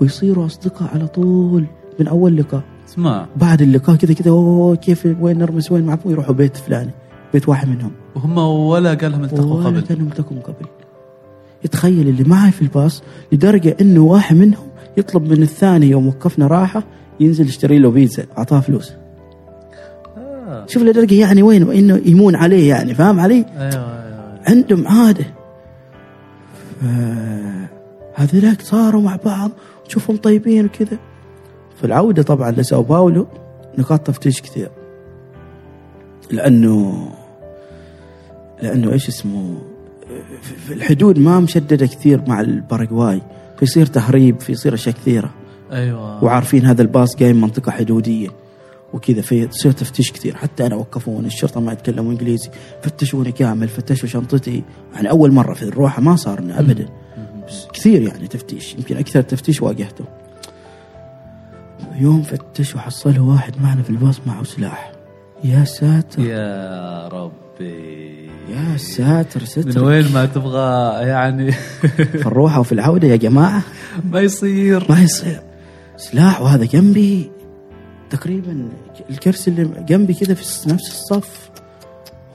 ويصيروا 0.01 0.46
أصدقاء 0.46 0.90
على 0.94 1.07
طول 1.07 1.66
من 2.01 2.09
أول 2.09 2.36
لقاء. 2.36 2.62
اسمع. 2.88 3.26
بعد 3.36 3.62
اللقاء 3.62 3.96
كذا 3.96 4.14
كذا 4.14 4.30
أوه 4.30 4.76
كيف 4.76 5.07
وين 5.20 5.38
نرمس 5.38 5.72
وين 5.72 5.86
معكم؟ 5.86 6.11
يروحوا 6.11 6.34
بيت 6.34 6.57
فلاني. 6.57 6.90
بيت 7.32 7.48
واحد 7.48 7.68
منهم. 7.68 7.90
وهم 8.14 8.38
ولا 8.38 8.94
قال 8.94 9.12
لهم 9.12 9.24
التقوا 9.24 9.54
ولا 9.54 9.66
قبل. 9.66 9.80
كانوا 9.80 10.06
التقوا 10.06 10.40
قبل. 10.40 10.66
يتخيل 11.64 12.08
اللي 12.08 12.24
معي 12.24 12.50
في 12.50 12.62
الباص 12.62 13.02
لدرجة 13.32 13.76
إنه 13.80 14.00
واحد 14.00 14.36
منهم 14.36 14.68
يطلب 14.96 15.22
من 15.22 15.42
الثاني 15.42 15.86
يوم 15.86 16.08
وقفنا 16.08 16.46
راحة 16.46 16.82
ينزل 17.20 17.46
يشتري 17.46 17.78
له 17.78 17.90
بيتزا 17.90 18.26
أعطاه 18.38 18.60
فلوس. 18.60 18.92
آه. 20.16 20.66
شوف 20.66 20.82
لدرجة 20.82 21.14
يعني 21.14 21.42
وين؟ 21.42 21.70
إنه 21.70 22.00
يمون 22.06 22.36
عليه 22.36 22.68
يعني 22.68 22.94
فاهم 22.94 23.20
علي؟ 23.20 23.44
أيوه 23.58 23.64
أيوه. 23.64 24.40
عندهم 24.46 24.88
عادة. 24.88 25.24
هذولاك 28.14 28.62
صاروا 28.62 29.02
مع 29.02 29.16
بعض 29.24 29.50
تشوفهم 29.84 30.16
طيبين 30.16 30.64
وكذا. 30.64 30.98
في 31.76 31.84
العودة 31.84 32.22
طبعا 32.22 32.50
لساو 32.50 32.82
باولو 32.82 33.26
نقاط 33.78 34.00
تفتيش 34.00 34.42
كثير. 34.42 34.70
لأنه 36.30 37.08
لأنه 38.62 38.92
إيش 38.92 39.08
اسمه 39.08 39.58
في- 40.66 40.74
الحدود 40.74 41.18
ما 41.18 41.40
مشددة 41.40 41.86
كثير 41.86 42.22
مع 42.28 42.40
الباراغواي 42.40 43.22
فيصير 43.58 43.86
تهريب 43.86 44.40
فيصير 44.40 44.74
أشياء 44.74 44.94
كثيرة. 44.94 45.30
أيوه. 45.72 46.24
وعارفين 46.24 46.66
هذا 46.66 46.82
الباص 46.82 47.16
جاي 47.16 47.32
من 47.32 47.40
منطقة 47.40 47.72
حدودية 47.72 48.28
وكذا 48.92 49.20
فيصير 49.22 49.72
تفتيش 49.72 50.12
كثير. 50.12 50.36
حتى 50.36 50.66
أنا 50.66 50.76
وقفوني 50.76 51.26
الشرطة 51.26 51.61
ما 51.61 51.72
يتكلموا 51.72 52.12
إنجليزي. 52.12 52.50
فتشوني 52.82 53.32
كامل 53.32 53.68
فتشوا 53.68 54.08
شنطتي. 54.08 54.62
يعني 54.94 55.11
أول 55.11 55.32
مرة 55.32 55.54
في 55.54 55.62
الروحة 55.62 56.02
ما 56.02 56.16
صارنا 56.16 56.61
ابدا. 56.61 56.88
بس 57.48 57.66
كثير 57.72 58.02
يعني 58.02 58.26
تفتيش. 58.28 58.74
يمكن 58.74 58.96
أكثر 58.96 59.22
تفتيش 59.22 59.62
واجهته. 59.62 60.04
يوم 61.98 62.22
فتش 62.22 62.74
وحصله 62.74 63.20
واحد 63.20 63.52
معنا 63.62 63.82
في 63.82 63.90
الباص 63.90 64.20
معه 64.26 64.42
سلاح. 64.44 64.92
يا 65.44 65.64
ساتر. 65.64 66.22
يا 66.22 67.08
ربي 67.61 68.30
يا 68.48 68.76
ساتر 68.76 69.40
من 69.40 69.46
ستر 69.46 69.84
وين 69.84 70.12
ما 70.12 70.26
تبغى 70.26 71.02
يعني. 71.06 71.52
في 71.52 72.26
الروحة 72.26 72.61
وفي 72.61 72.72
العودة 72.72 73.08
يا 73.08 73.16
جماعة. 73.16 73.62
ما 74.12 74.20
يصير. 74.20 74.86
ما 74.88 75.02
يصير. 75.02 75.40
سلاح 75.96 76.42
وهذا 76.42 76.64
جنبي. 76.64 77.30
تقريبا 78.11 78.68
الكرسي 79.11 79.50
اللي 79.50 79.84
جنبي 79.88 80.14
كذا 80.14 80.34
في 80.34 80.68
نفس 80.68 80.88
الصف. 80.88 81.50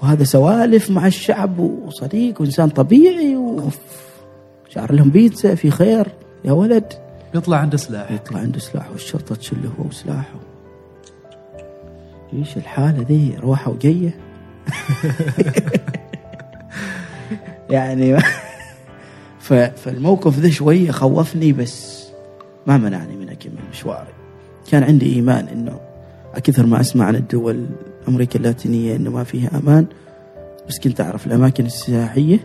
وهذا 0.01 0.23
سوالف 0.23 0.91
مع 0.91 1.07
الشعب 1.07 1.59
وصديق 1.59 2.41
وإنسان 2.41 2.69
طبيعي 2.69 3.36
وشعر 3.36 4.93
لهم 4.93 5.09
بيتزا 5.09 5.55
في 5.55 5.71
خير. 5.71 6.07
يا 6.45 6.51
ولد. 6.51 6.93
يطلع 7.36 7.57
عنده 7.57 7.78
سلاح. 7.78 8.11
يطلع 8.11 8.39
عنده 8.39 8.59
سلاح 8.59 8.91
والشرطة 8.91 9.36
تشله 9.36 9.71
هو 9.80 9.88
وسلاحه. 9.88 10.39
إيش 12.34 12.57
الحالة 12.57 13.05
ذي؟ 13.09 13.38
روحة 13.39 13.71
وجية. 13.71 14.24
يعني. 17.70 18.18
فالموقف 19.76 20.39
ذا 20.39 20.49
شوية 20.49 20.91
خوفني 20.91 21.53
بس 21.53 22.05
ما 22.68 22.78
منعني 22.78 23.16
من 23.16 23.30
اكمل 23.30 23.53
مشواري 23.72 24.13
كان 24.72 24.84
عندي 24.84 25.16
إيمان 25.16 25.47
إنه 25.47 25.80
أكثر 26.36 26.66
ما 26.66 26.82
أسمع 26.82 27.05
عن 27.05 27.16
الدول 27.16 27.66
أمريكا 28.07 28.39
اللاتينية 28.39 28.95
إنه 28.95 29.11
ما 29.11 29.24
فيها 29.24 29.57
أمان 29.57 29.86
بس 30.70 30.80
كنت 30.80 31.01
أعرف 31.01 31.28
الأماكن 31.28 31.66
السياحية 31.66 32.39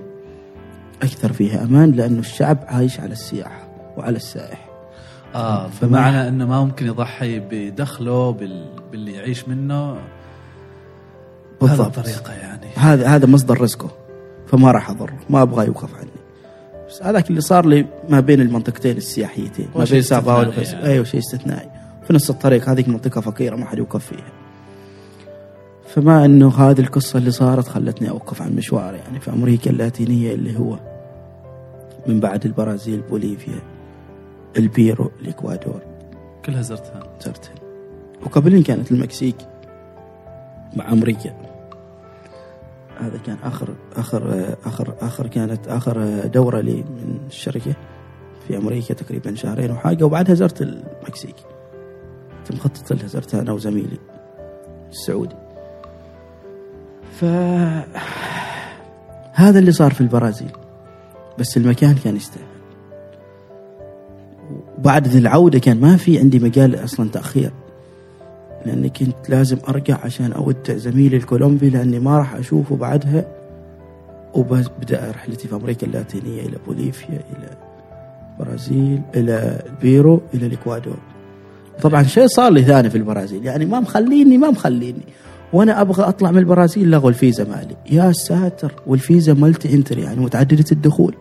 أكثر 1.03 1.33
فيها 1.33 1.62
أمان 1.62 1.91
لأنه 1.91 2.21
الشعب 2.21 2.59
عايش 2.66 3.01
على 3.01 3.12
السياحه 3.12 3.68
وعلى 3.97 4.16
السائح 4.16 4.68
آه 5.35 5.71
بمعنى 5.83 6.29
إنه 6.29 6.47
ما 6.47 6.64
ممكن 6.64 6.87
يضحي 6.87 7.39
بدخله 7.39 8.33
بال... 8.33 8.66
باللي 8.93 9.12
يعيش 9.12 9.49
منه 9.49 9.97
بالضبط. 11.61 11.99
الطريقة 11.99 12.33
يعني. 12.33 12.67
هذا 12.77 13.07
هذا 13.07 13.27
مصدر 13.27 13.61
رزقه. 13.61 13.91
فما 14.47 14.71
راح 14.73 14.91
اضر 14.91 15.13
ما 15.31 15.43
أبغى 15.43 15.67
يوقف 15.67 15.95
عني. 15.95 16.11
بس 16.89 17.03
هذاك 17.03 17.31
اللي 17.31 17.41
صار 17.41 17.67
لي 17.67 17.87
ما 18.09 18.21
بين 18.21 18.41
المنطقتين 18.41 18.97
السياحيتين. 18.97 19.69
ما 19.77 19.85
بين 19.85 20.03
ساو 20.03 20.21
باولو 20.21 20.51
استثنائي 20.51 20.65
وفيس- 20.65 20.73
يعني. 20.73 20.87
أيوه 20.87 21.05
شيء 21.05 21.21
استثنائي. 21.21 21.71
في 22.07 22.13
نص 22.13 22.31
الطريق. 22.31 22.69
هذيك 22.69 22.89
منطقة 22.89 23.21
فقيرة 23.21 23.57
ما 23.57 23.67
حد 23.67 23.79
يوقف 23.79 24.07
فيها. 24.07 24.33
فما 25.95 26.25
إنه 26.25 26.49
هذه 26.49 26.81
القصة 26.81 27.19
اللي 27.19 27.31
صارت 27.31 27.69
خلتني 27.69 28.11
أوقف 28.11 28.43
عن 28.43 28.57
مشواري 28.57 28.97
يعني. 28.99 29.21
في 29.21 29.31
أمريكا 29.33 29.71
اللاتينية 29.71 30.35
اللي 30.35 30.59
هو 30.59 30.79
من 32.07 32.21
بعد 32.21 32.45
البرازيل 32.47 33.01
بوليفيا 33.01 33.61
البيرو 34.57 35.11
الإكوادور. 35.21 35.81
كلها 36.45 36.63
زرتها. 36.63 37.03
زرتها. 37.25 37.55
وقبلين 38.27 38.63
كانت 38.63 38.93
المكسيك 38.93 39.37
مع 40.77 40.93
أمريكا. 40.93 41.35
هذا 43.01 43.18
كان 43.26 43.36
آخر 43.42 43.68
آخر 43.96 44.55
آخر 44.64 44.94
آخر 45.01 45.26
كانت 45.26 45.68
آخر 45.68 46.26
دورة 46.26 46.61
لي 46.61 46.74
من 46.74 47.18
الشركة 47.26 47.74
في 48.48 48.57
أمريكا 48.57 48.94
تقريبا 48.94 49.34
شهرين 49.34 49.70
وحاجة 49.70 50.05
وبعدها 50.05 50.34
زرت 50.34 50.62
المكسيك. 50.62 51.36
كنت 52.38 52.53
مخطط 52.53 52.92
لها 52.92 53.07
زرتها 53.07 53.40
أنا 53.40 53.53
وزميلي 53.53 53.98
السعودي. 54.90 55.36
ف 57.20 57.24
هذا 59.32 59.59
اللي 59.59 59.72
صار 59.72 59.92
في 59.92 60.01
البرازيل. 60.01 60.53
بس 61.38 61.57
المكان 61.57 61.94
كان 61.94 62.16
يستاهل. 62.16 62.44
وبعد 64.78 65.09
ذي 65.09 65.18
العودة 65.18 65.59
كان 65.59 65.80
ما 65.80 65.96
في 65.96 66.18
عندي 66.18 66.38
مجال 66.38 66.84
أصلا 66.84 67.11
تأخير. 67.11 67.53
لأني 68.67 68.89
كنت 68.89 69.31
لازم 69.31 69.59
أرجع 69.69 69.99
عشان 70.05 70.33
أودع 70.33 70.77
زميلي 70.77 71.17
الكولومبي 71.17 71.71
لأني 71.71 71.99
ما 71.99 72.19
راح 72.19 72.35
أشوفه 72.35 72.77
بعدها. 72.77 73.25
وبدأ 74.35 75.11
رحلتي 75.11 75.49
في 75.49 75.55
أمريكا 75.55 75.87
اللاتينية 75.87 76.43
إلى 76.43 76.57
بوليفيا 76.67 77.09
إلى 77.09 77.57
البرازيل 78.41 79.01
إلى 79.15 79.63
البيرو 79.67 80.21
إلى 80.35 80.47
الإكوادور. 80.47 80.99
طبعا 81.83 82.03
شيء 82.03 82.27
صار 82.27 82.53
لي 82.53 82.63
ثاني 82.63 82.91
في 82.91 82.99
البرازيل. 82.99 83.45
يعني 83.45 83.67
ما 83.67 83.81
مخليني 83.81 84.39
ما 84.39 84.51
مخليني. 84.51 85.03
وأنا 85.53 85.81
أبغى 85.81 86.05
أطلع 86.05 86.31
من 86.31 86.39
البرازيل 86.39 86.91
لغوا 86.91 87.11
الفيزا 87.11 87.45
مالي. 87.45 87.77
يا 87.91 88.13
ساتر 88.13 88.73
والفيزا 88.87 89.35
multi 89.35 89.74
entry 89.74 90.03
يعني 90.03 90.21
متعددة 90.21 90.65
الدخول. 90.73 91.15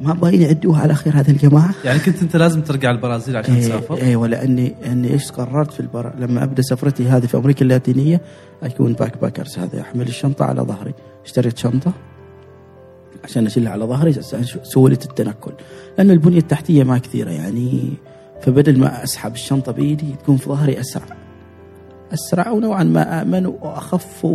ما 0.00 0.14
باين 0.14 0.42
يعدوها 0.42 0.80
على 0.80 0.94
خير 0.94 1.20
هذه 1.20 1.30
الجماعة. 1.30 1.74
يعني 1.84 1.98
كنت 1.98 2.22
أنت 2.22 2.36
لازم 2.36 2.62
ترجع 2.62 2.90
البرازيل 2.90 3.36
عشان 3.36 3.54
إيه 3.54 3.62
تسافر؟ 3.62 4.02
أيوه 4.02 4.26
لاني 4.26 4.74
اني 4.86 5.12
إيش 5.12 5.32
قررت 5.32 5.72
في 5.72 5.80
البر... 5.80 6.12
لما 6.18 6.44
أبدأ 6.44 6.62
سفرتي 6.62 7.08
هذه 7.08 7.26
في 7.26 7.36
أمريكا 7.36 7.62
اللاتينية 7.62 8.20
أكون 8.62 8.92
backpackers. 8.92 9.58
هذا 9.58 9.80
أحمل 9.80 10.08
الشنطة 10.08 10.44
على 10.44 10.62
ظهري. 10.62 10.94
اشتريت 11.24 11.58
شنطة 11.58 11.92
عشان 13.24 13.46
أشيلها 13.46 13.72
على 13.72 13.84
ظهري 13.84 14.14
عشان 14.18 14.44
سهوله 14.62 14.98
التنقل. 15.04 15.52
لأن 15.98 16.10
البنية 16.10 16.38
التحتية 16.38 16.84
ما 16.84 16.98
كثيرة 16.98 17.30
يعني. 17.30 17.92
فبدل 18.42 18.78
ما 18.78 19.04
أسحب 19.04 19.34
الشنطة 19.34 19.72
بإيدي 19.72 20.14
تكون 20.22 20.36
في 20.36 20.48
ظهري 20.48 20.80
أسرع. 20.80 21.16
أسرع 22.12 22.50
ونوعا 22.50 22.84
ما 22.84 23.22
آمن 23.22 23.46
وأخف. 23.46 24.26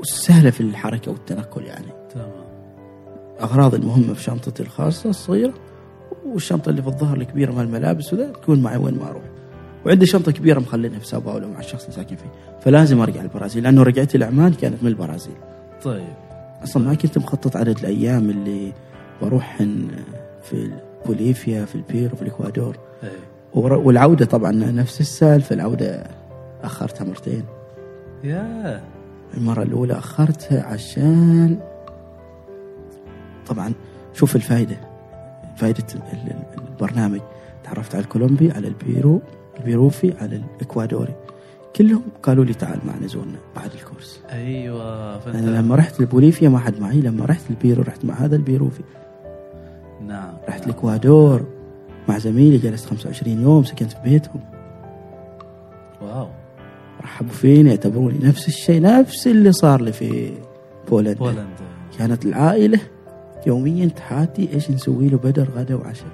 وسهله 0.00 0.50
في 0.50 0.60
الحركة 0.60 1.10
والتنقل 1.10 1.62
يعني. 1.62 2.01
أغراض 3.40 3.74
المهمة 3.74 4.14
في 4.14 4.22
شنطتي 4.22 4.62
الخاصة 4.62 5.10
الصغيرة 5.10 5.54
والشنطة 6.26 6.70
اللي 6.70 6.82
في 6.82 6.88
الظهر 6.88 7.16
الكبيرة 7.16 7.52
مال 7.52 7.64
الملابس 7.64 8.12
وذا 8.12 8.32
تكون 8.32 8.62
معي 8.62 8.76
وين 8.76 8.94
ما 8.94 9.08
أروح. 9.08 9.22
وعندي 9.86 10.06
شنطة 10.06 10.32
كبيرة 10.32 10.60
مخلينها 10.60 10.98
في 10.98 11.06
ساو 11.06 11.20
باولو 11.20 11.48
مع 11.48 11.58
الشخص 11.58 11.82
اللي 11.84 11.96
ساكن 11.96 12.16
فيه. 12.16 12.32
فلازم 12.60 13.00
أرجع 13.00 13.22
البرازيل 13.22 13.62
لأنه 13.62 13.82
رجعتي 13.82 14.16
العمان 14.16 14.52
كانت 14.52 14.82
من 14.82 14.88
البرازيل. 14.88 15.34
طيب. 15.84 16.04
أصلا 16.64 16.82
ما 16.84 16.94
كنت 16.94 17.18
مخطط 17.18 17.56
عدد 17.56 17.78
الأيام 17.78 18.30
اللي 18.30 18.72
بروحهن 19.22 19.88
في 20.42 20.70
بوليفيا 21.06 21.64
في 21.64 21.74
البيرو 21.74 22.16
في 22.16 22.22
الإكوادور. 22.22 22.76
ور- 23.54 23.72
والعودة 23.72 24.24
طبعا 24.24 24.52
نفس 24.52 25.00
السالفة 25.00 25.54
العودة 25.54 26.04
أخرتها 26.62 27.04
مرتين. 27.04 27.44
يا 28.24 28.80
المرة 29.36 29.62
الأولى 29.62 29.92
أخرتها 29.98 30.62
عشان 30.62 31.58
طبعا 33.52 33.72
شوف 34.14 34.36
الفائدة 34.36 34.76
فائدة 35.56 35.84
ال- 35.94 36.02
ال- 36.30 36.62
البرنامج. 36.70 37.20
تعرفت 37.64 37.94
على 37.94 38.04
الكولومبي 38.04 38.50
على 38.52 38.68
البيرو 38.68 39.20
البيروفي 39.60 40.12
على 40.20 40.36
الإكوادوري. 40.56 41.14
كلهم 41.76 42.02
قالوا 42.22 42.44
لي 42.44 42.54
تعال 42.54 42.78
معنا 42.86 43.06
زورنا 43.06 43.38
بعد 43.56 43.70
الكورس. 43.74 44.20
أيوه 44.30 45.18
فانت 45.18 45.36
أنا 45.36 45.50
لما 45.58 45.76
رحت 45.76 46.00
لبوليفيا 46.00 46.48
ما 46.48 46.58
حد 46.58 46.80
معي 46.80 47.00
لما 47.00 47.24
رحت 47.24 47.50
البيرو 47.50 47.82
رحت 47.82 48.04
مع 48.04 48.14
هذا 48.14 48.36
البيروفي 48.36 48.82
نعم. 50.06 50.34
رحت 50.48 50.66
الإكوادور 50.66 51.42
مع 52.08 52.18
زميلي 52.18 52.58
جلست 52.58 52.86
25 52.86 53.42
يوم 53.42 53.64
سكنت 53.64 53.92
في 53.92 53.98
بيتهم. 54.04 54.40
wow. 56.02 56.28
رحبوا 57.02 57.32
فيني 57.32 57.70
اعتبروني 57.70 58.18
نفس 58.22 58.48
الشيء 58.48 58.80
نفس 58.82 59.26
اللي 59.26 59.52
صار 59.52 59.80
لي 59.82 59.92
في 59.92 60.32
بولندا. 60.90 61.18
بولندا. 61.18 61.44
كانت 61.98 62.26
العائلة 62.26 62.80
يوميا 63.46 63.86
تحاتي 63.86 64.48
إيش 64.54 64.70
نسوي 64.70 65.08
له 65.08 65.18
بدر 65.18 65.48
غدا 65.56 65.74
وعشاء 65.74 66.08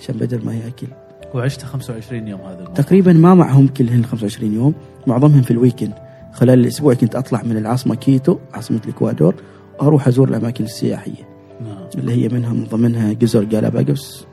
عشان 0.00 0.16
بدر 0.16 0.44
ما 0.44 0.54
يأكل. 0.54 0.86
وعشت 1.34 1.62
25 1.62 2.28
يوم 2.28 2.40
هذا 2.40 2.52
الموضوع 2.52 2.74
تقريبا 2.74 3.12
ما 3.12 3.34
معهم 3.34 3.68
كلهن 3.68 4.04
25 4.04 4.54
يوم 4.54 4.74
معظمهم 5.06 5.42
في 5.42 5.50
ال 5.50 5.55
weekend. 5.55 5.94
خلال 6.32 6.58
الأسبوع 6.58 6.94
كنت 6.94 7.16
أطلع 7.16 7.42
من 7.42 7.56
العاصمة 7.56 7.94
كيتو 7.94 8.38
عاصمة 8.54 8.80
الإكوادور 8.84 9.34
وأروح 9.80 10.08
أزور 10.08 10.28
الأماكن 10.28 10.64
السياحية. 10.64 11.28
نعم. 11.60 11.88
اللي 11.94 12.12
هي 12.12 12.28
منها 12.28 12.52
من 12.52 12.64
ضمنها 12.64 13.12
جزر 13.12 13.44
جالاباجوس 13.44 14.26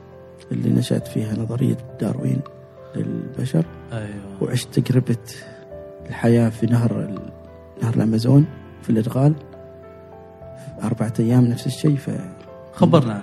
اللي 0.52 0.70
نشأت 0.70 1.08
فيها 1.08 1.34
نظرية 1.38 1.76
داروين 2.00 2.40
للبشر. 2.96 3.64
أيوه. 3.92 4.08
وعشت 4.42 4.78
تجربة 4.78 5.16
الحياة 6.08 6.48
في 6.48 6.66
نهر 6.66 7.20
نهر 7.82 7.94
الأمازون 7.94 8.44
في 8.82 8.90
الإدغال. 8.90 9.34
أربعة 10.82 11.12
أيام 11.20 11.44
نفس 11.44 11.66
الشيء 11.66 11.96
ف 11.96 12.10
خبرنا. 12.72 13.12
عنها 13.12 13.22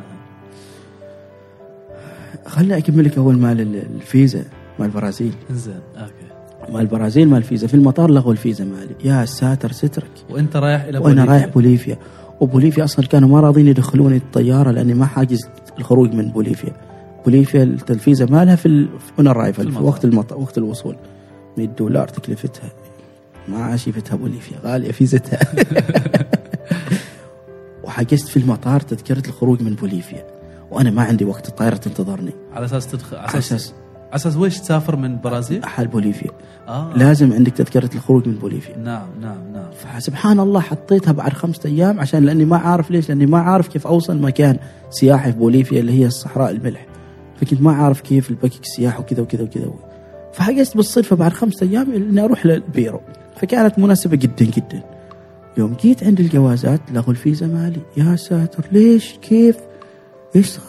خليني 2.46 2.78
أكمل 2.78 3.06
لك 3.06 3.18
أول 3.18 3.38
مال 3.38 3.62
ال- 3.62 3.76
الفيزا 3.96 4.44
مال 4.80 4.88
البرازيل. 4.88 5.34
إنزين 5.50 5.80
okay. 5.98 6.72
مال 6.74 6.82
البرازيل 6.82 7.28
مال 7.30 7.38
الفيزا. 7.38 7.68
في 7.68 7.74
المطار 7.74 8.12
لغوا 8.12 8.32
الفيزا 8.32 8.64
مالي. 8.66 8.96
يا 9.04 9.26
ساتر 9.26 9.72
سترك. 9.72 10.12
وأنت 10.30 10.56
رايح 10.58 10.86
وأنا 10.86 11.00
بوليفيا. 11.00 11.26
رايح 11.26 11.46
بوليفيا. 11.46 11.98
وبوليفيا 12.40 12.84
أصلا 12.84 13.06
كانوا 13.08 13.30
ما 13.30 13.40
راضين 13.40 13.68
يدخلوني 13.68 14.18
الطيارة 14.18 14.72
لأني 14.72 14.94
ما 14.94 15.06
حاجز 15.06 15.48
الخروج 15.80 16.14
من 16.14 16.30
بوليفيا. 16.32 16.74
بوليفيا 17.26 17.64
الفيزا 17.90 18.26
مالها 18.26 18.56
في 18.56 18.66
ال... 18.66 18.90
on 19.18 19.32
arrival 19.32 19.64
في 19.64 19.70
المطار. 19.70 19.84
وقت 19.86 20.06
المط... 20.06 20.32
وقت 20.34 20.58
الوصول. 20.58 20.96
100 21.58 21.68
دولار 21.68 22.08
تكلفتها. 22.08 22.70
ما 23.48 23.64
عاشقتها 23.64 24.16
بوليفيا. 24.16 24.58
غالية 24.64 24.92
فيزتها. 24.92 25.40
وحجزت 27.92 28.28
في 28.28 28.38
المطار 28.38 28.82
تذكرة 28.82 29.28
الخروج 29.28 29.62
من 29.62 29.76
بوليفيا. 29.76 30.28
وأنا 30.72 30.92
ما 30.92 31.02
عندي 31.02 31.26
وقت 31.26 31.50
الطائرة 31.50 31.76
تنتظرني. 31.76 32.32
على 32.54 32.66
أساس 32.66 32.88
تدخل 32.88 33.18
على 33.18 33.28
أساس 33.28 33.54
أساس 33.54 33.74
على 34.08 34.16
أساس 34.16 34.36
ويش 34.36 34.60
تسافر 34.60 34.96
من 34.96 35.22
برازيل؟ 35.22 35.66
حال 35.66 35.88
بوليفيا. 35.88 36.32
آه. 36.68 36.94
لازم 36.96 37.34
عندك 37.34 37.52
تذكرة 37.52 37.90
الخروج 37.96 38.28
من 38.28 38.36
بوليفيا. 38.36 38.78
نعم 38.78 39.08
نعم 39.22 39.54
نعم. 39.54 39.72
فسبحان 39.72 40.40
الله 40.40 40.60
حطيتها 40.60 41.12
بعد 41.12 41.34
خمسة 41.34 41.70
أيام 41.70 42.00
عشان 42.00 42.26
لأني 42.26 42.46
ما 42.46 42.58
عارف 42.58 42.92
ليش 42.92 43.10
لأني 43.10 43.26
ما 43.26 43.40
عارف 43.40 43.68
كيف 43.68 43.88
أوصل 43.88 44.18
مكان 44.18 44.58
سياحي 44.90 45.32
في 45.32 45.38
بوليفيا 45.38 45.80
اللي 45.80 46.00
هي 46.00 46.06
الصحراء 46.06 46.52
الملح. 46.52 46.86
فكنت 47.42 47.62
ما 47.62 47.72
عارف 47.72 48.02
كيف 48.02 48.30
ال 48.30 48.34
package 48.34 48.62
السياح 48.64 49.00
وكذا 49.00 49.22
وكذا 49.22 49.44
وكذا. 49.44 49.74
فحجزت 50.34 50.78
بالصدفة 50.78 51.16
بعد 51.16 51.34
خمسة 51.34 51.66
أيام 51.68 51.94
إني 51.94 52.24
أروح 52.24 52.46
للبيرو. 52.46 53.02
فكانت 53.36 53.80
مناسبة 53.80 54.16
جدا 54.16 54.46
جدا. 54.46 54.84
يوم 55.58 55.76
جيت 55.82 56.04
عند 56.04 56.20
الجوازات 56.20 56.82
لغوا 56.92 57.12
الفيزا 57.12 57.48
مالي 57.48 57.82
يا 57.98 58.16
ساتر 58.16 58.66
ليش؟ 58.72 59.16
كيف؟ 59.22 59.58
إيش 60.36 60.48
صار؟ 60.48 60.64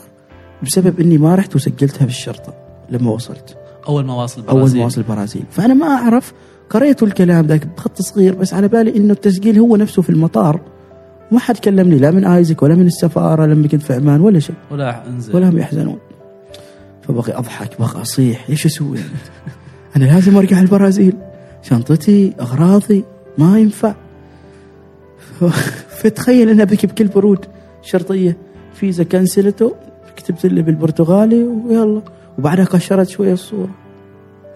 بسبب 0.63 1.01
إني 1.01 1.19
ما 1.19 1.35
رحت 1.35 1.57
وسجلتها 1.57 2.05
بالشرطة 2.05 2.55
لما 2.91 3.11
وصلت. 3.11 3.57
أول 3.89 4.05
ما 4.05 4.15
واصل 4.15 4.47
أول 4.49 4.61
برازيل 4.61 4.81
ما 4.81 4.87
وصل 4.87 5.01
البرازيل. 5.01 5.45
فأنا 5.51 5.75
ما 5.75 5.87
أعرف 5.87 6.33
قريت 6.71 7.03
الكلام 7.03 7.47
ذاك 7.47 7.67
بخط 7.67 8.03
صغير 8.03 8.35
بس 8.35 8.55
على 8.55 8.69
بالي 8.69 8.97
إنه 8.97 9.13
التسجيل 9.13 9.59
هو 9.59 9.77
نفسه 9.77 10.03
في 10.03 10.11
المطار. 10.11 10.61
ما 11.33 11.39
حد 11.39 11.59
كلمني 11.59 11.99
لا 11.99 12.11
من 12.11 12.25
آيزك 12.25 12.63
ولا 12.63 12.75
من 12.75 12.87
السفارة 12.87 13.47
لما 13.47 13.69
كنت 13.69 13.83
في 13.83 13.95
عمان 13.95 14.21
ولا 14.21 14.39
شيء. 14.39 14.57
ولا 14.71 15.09
انزين 15.09 15.37
ولا 15.37 15.49
هم 15.49 15.59
يحزنون. 15.59 15.99
فبغي 17.03 17.39
أضحك 17.39 17.79
بغي 17.81 18.03
أصيح 18.03 18.49
إيش 18.49 18.67
أسوي؟ 18.67 18.99
أنا 19.97 20.05
لازم 20.05 20.37
أرجع 20.37 20.61
البرازيل. 20.61 21.17
شنطتي 21.63 22.35
أغراضي 22.41 23.05
ما 23.39 23.59
ينفع. 23.59 23.95
فتخيل 26.01 26.49
انها 26.49 26.65
بك 26.65 26.87
بكل 26.87 27.07
برود 27.07 27.47
شرطية 27.83 28.37
فيزا 28.75 29.05
كنسلته 29.05 29.75
كتبت 30.17 30.47
لي 30.47 30.63
بالبرتغالي 30.63 31.45
ويلا. 31.45 32.03
وبعدها 32.39 32.65
كشرت 32.65 33.09
شوية 33.09 33.33
الصورة. 33.33 33.71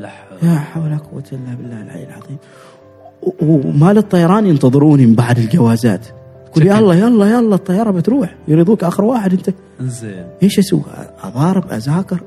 لا 0.01 0.09
حول. 0.09 0.39
لا 0.43 0.59
حول 0.59 0.82
ولا 0.84 0.97
قوة 0.97 1.24
إلا 1.32 1.55
بالله 1.55 1.82
العلي 1.82 2.05
العظيم. 2.05 2.37
ومال 3.43 3.99
الطيران 3.99 4.47
ينتظروني 4.47 5.07
من 5.07 5.14
بعد 5.14 5.39
الجوازات. 5.39 6.07
يقول. 6.57 6.66
يلا 6.66 6.95
يلا 6.95 7.30
يلا 7.30 7.55
الطيارة 7.55 7.91
بتروح. 7.91 8.34
يريدوك 8.49 8.84
آخر 8.84 9.05
واحد 9.05 9.32
أنت. 9.32 9.51
إنزين. 9.80 10.26
إيش 10.43 10.59
أسوي؟ 10.59 10.82
أضارب 11.22 11.72
أذاكر. 11.72 12.20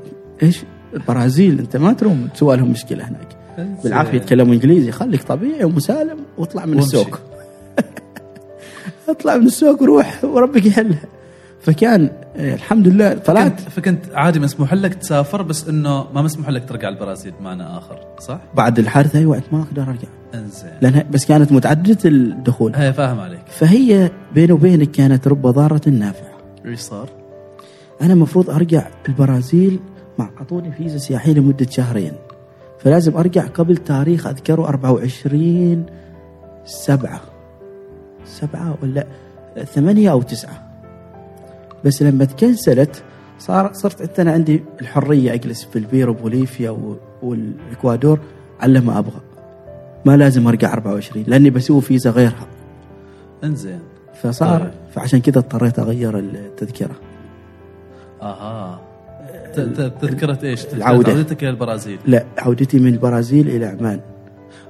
إيش؟ 0.43 0.63
البرازيل 0.93 1.59
أنت 1.59 1.77
ما 1.77 1.93
تروم. 1.93 2.27
تسوى 2.35 2.57
لهم 2.57 2.71
مشكلة 2.71 3.03
هناك. 3.03 3.27
إنزين. 3.59 3.75
بالعافية 3.83 4.17
يتكلموا 4.17 4.53
إنجليزي. 4.53 4.91
خليك 4.91 5.23
طبيعي 5.23 5.63
ومسالم 5.63 6.17
واطلع 6.37 6.65
من 6.65 6.73
وامشي. 6.73 6.85
السوق. 6.87 7.19
اطلع 9.11 9.37
من 9.37 9.45
السوق 9.45 9.81
وروح 9.81 10.23
وربك 10.23 10.65
يحلها 10.65 11.05
فكان 11.61 12.09
آه، 12.35 12.55
الحمد 12.55 12.87
لله 12.87 13.13
طلعت. 13.13 13.59
فكنت, 13.59 13.69
فكنت 13.69 14.13
عادي 14.13 14.39
مسموح 14.39 14.73
لك 14.73 14.93
تسافر 14.93 15.41
بس 15.41 15.67
إنه 15.67 16.05
ما 16.13 16.21
مسموح 16.21 16.49
لك 16.49 16.69
ترجع 16.69 16.89
البرازيل 16.89 17.33
بمعنى 17.39 17.63
آخر 17.63 17.99
صح؟ 18.19 18.39
بعد 18.55 18.79
الحادثة 18.79 19.19
أيوة 19.19 19.37
أنت 19.37 19.45
ما 19.51 19.61
أقدر 19.61 19.83
أرجع. 19.83 20.07
إنزين. 20.35 20.71
لأنها 20.81 21.03
بس 21.11 21.25
كانت 21.25 21.51
متعددة 21.51 21.97
الدخول. 22.05 22.75
هي 22.75 22.93
فاهم 22.93 23.19
عليك. 23.19 23.41
فهي 23.47 24.11
بيني 24.35 24.51
وبينك 24.51 24.91
كانت 24.91 25.27
رب 25.27 25.47
ضارة 25.47 25.89
نافعة. 25.89 26.37
إيش 26.65 26.79
صار؟ 26.79 27.09
أنا 28.01 28.13
المفروض 28.13 28.49
أرجع 28.49 28.87
البرازيل 29.09 29.79
مع 30.19 30.29
أعطوني 30.37 30.71
فيزا 30.71 30.97
سياحية 30.97 31.33
لمدة 31.33 31.67
شهرين. 31.69 32.13
فلازم 32.79 33.17
أرجع 33.17 33.45
قبل 33.47 33.77
تاريخ 33.77 34.27
أذكره 34.27 34.67
24 34.67 35.85
سبعة. 36.65 37.21
سبعة 38.29 38.77
ولا 38.83 39.05
ثمانية 39.73 40.11
أو 40.11 40.21
تسعة. 40.21 40.69
بس 41.85 42.01
لما 42.03 42.25
تكنسلت 42.25 43.03
صار 43.39 43.73
صرت 43.73 44.01
أنت 44.01 44.19
أنا 44.19 44.31
عندي 44.31 44.63
الحرية 44.81 45.33
أجلس 45.33 45.63
في 45.65 45.79
البيرو 45.79 46.13
بوليفيا 46.13 46.69
و- 46.69 46.97
والإكوادور 47.23 48.19
على 48.61 48.79
ما 48.79 48.99
أبغى. 48.99 49.21
ما 50.05 50.17
لازم 50.17 50.47
أرجع 50.47 50.73
24 50.73 51.25
لأني 51.27 51.49
بسوي 51.49 51.81
فيزا 51.81 52.09
غيرها. 52.09 52.47
إنزين. 53.43 53.79
فصار 54.23 54.59
طيب. 54.59 54.71
فعشان 54.93 55.21
كذا 55.21 55.37
اضطريت 55.39 55.79
أغير 55.79 56.19
التذكرة. 56.19 56.95
أها. 58.21 58.79
تذكرة 60.01 60.39
إيش؟ 60.43 60.65
عودتك 60.81 61.43
إلى 61.43 61.49
البرازيل. 61.49 61.99
لا 62.05 62.25
عودتي 62.37 62.79
من 62.79 62.93
البرازيل 62.93 63.47
إلى 63.49 63.65
عمان. 63.65 63.99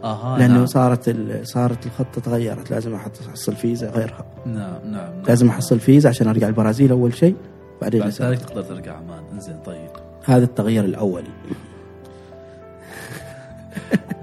أها 0.04 0.38
لأنه 0.40 0.54
نعم. 0.54 0.66
صارت 0.66 1.16
صارت 1.44 1.86
الخطة 1.86 2.22
تغيرت. 2.22 2.72
لازم 2.72 2.96
أحصل 2.96 3.56
فيزا 3.56 3.90
غيرها. 3.90 4.26
نعم 4.46 4.56
نعم, 4.58 4.92
نعم. 4.92 5.24
لازم 5.28 5.50
أحصل 5.50 5.80
فيزا 5.80 6.10
عشان 6.10 6.28
أرجع 6.28 6.48
البرازيل 6.48 6.92
أول 6.92 7.14
شيء 7.14 7.36
بعدين 7.82 8.02
بعد. 8.02 8.10
ذلك 8.12 8.40
تقدر 8.40 8.62
ترجع 8.62 8.96
عمان. 8.98 9.24
إنزين 9.34 9.60
طيب. 9.66 9.90
هذا 10.26 10.44
التغيير 10.46 10.86
الأول. 10.86 11.24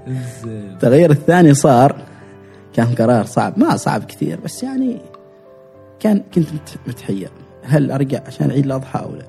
إنزين. 0.07 0.69
التغيير 0.73 1.11
الثاني 1.11 1.53
صار 1.53 1.95
كان 2.73 2.95
قرار 2.95 3.25
صعب. 3.25 3.59
ما 3.59 3.77
صعب 3.77 4.03
كثير 4.03 4.39
بس 4.39 4.63
يعني 4.63 4.97
كان 5.99 6.23
كنت 6.35 6.53
مت- 6.53 6.77
متحير. 6.87 7.29
هل 7.63 7.91
أرجع 7.91 8.19
عشان 8.27 8.51
عيد 8.51 8.65
الأضحى 8.65 8.99
أو 8.99 9.15
لا؟ 9.15 9.25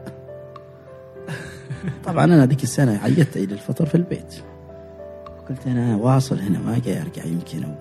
طبعا 2.07 2.25
أنا 2.25 2.47
ذيك 2.47 2.63
السنة 2.63 3.01
عيدت 3.03 3.37
عيد 3.37 3.53
الفطر 3.53 3.87
في 3.87 3.95
البيت. 3.95 4.35
قلت 5.49 5.67
أنا 5.67 5.97
واصل 5.97 6.39
هنا 6.39 6.59
ما 6.59 6.79
جاي 6.85 7.03
أرجع 7.03 7.25
يمكن. 7.25 7.65
و... 7.65 7.75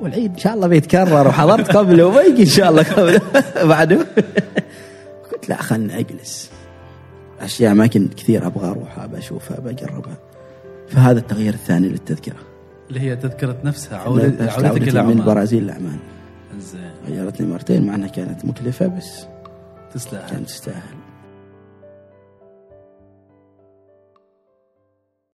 والعيد 0.00 0.32
إن 0.32 0.38
شاء 0.38 0.54
الله 0.54 0.66
بيتكرر 0.66 1.28
وحضرت 1.28 1.76
قبله 1.76 2.06
وبيجي 2.06 2.42
إن 2.42 2.46
شاء 2.48 2.70
الله 2.70 2.82
قبله 2.82 3.20
بعده. 3.74 4.06
قلت 5.32 5.48
لا 5.48 5.62
خلنا 5.62 5.98
أجلس. 5.98 6.50
أشياء 7.40 7.72
اماكن 7.72 8.08
كثير 8.08 8.46
أبغى 8.46 8.70
أروحها 8.70 9.04
ابى 9.04 9.18
اشوفها 9.18 9.58
ابى 9.58 9.70
اجربها 9.70 10.16
فهذا 10.88 11.18
التغيير 11.18 11.54
الثاني 11.54 11.88
للتذكرة. 11.88 12.36
اللي 12.88 13.00
هي 13.00 13.16
تذكرة 13.16 13.56
نفسها 13.64 13.98
عودت- 13.98 14.40
عودتك 14.42 14.64
عودتي 14.64 14.90
إلى 14.90 14.92
من 14.92 14.98
عمان. 15.10 15.18
البرازيل 15.20 15.66
لعمان. 15.66 15.98
إنزين. 16.54 16.90
غيرتني 17.08 17.46
مرتين 17.46 17.86
مع 17.86 17.94
إنها 17.94 18.08
كانت 18.08 18.44
مكلفة 18.44 18.86
بس 18.86 19.26
تستاهل. 19.94 20.30
كانت 20.30 20.48
تستاهل. 20.48 20.82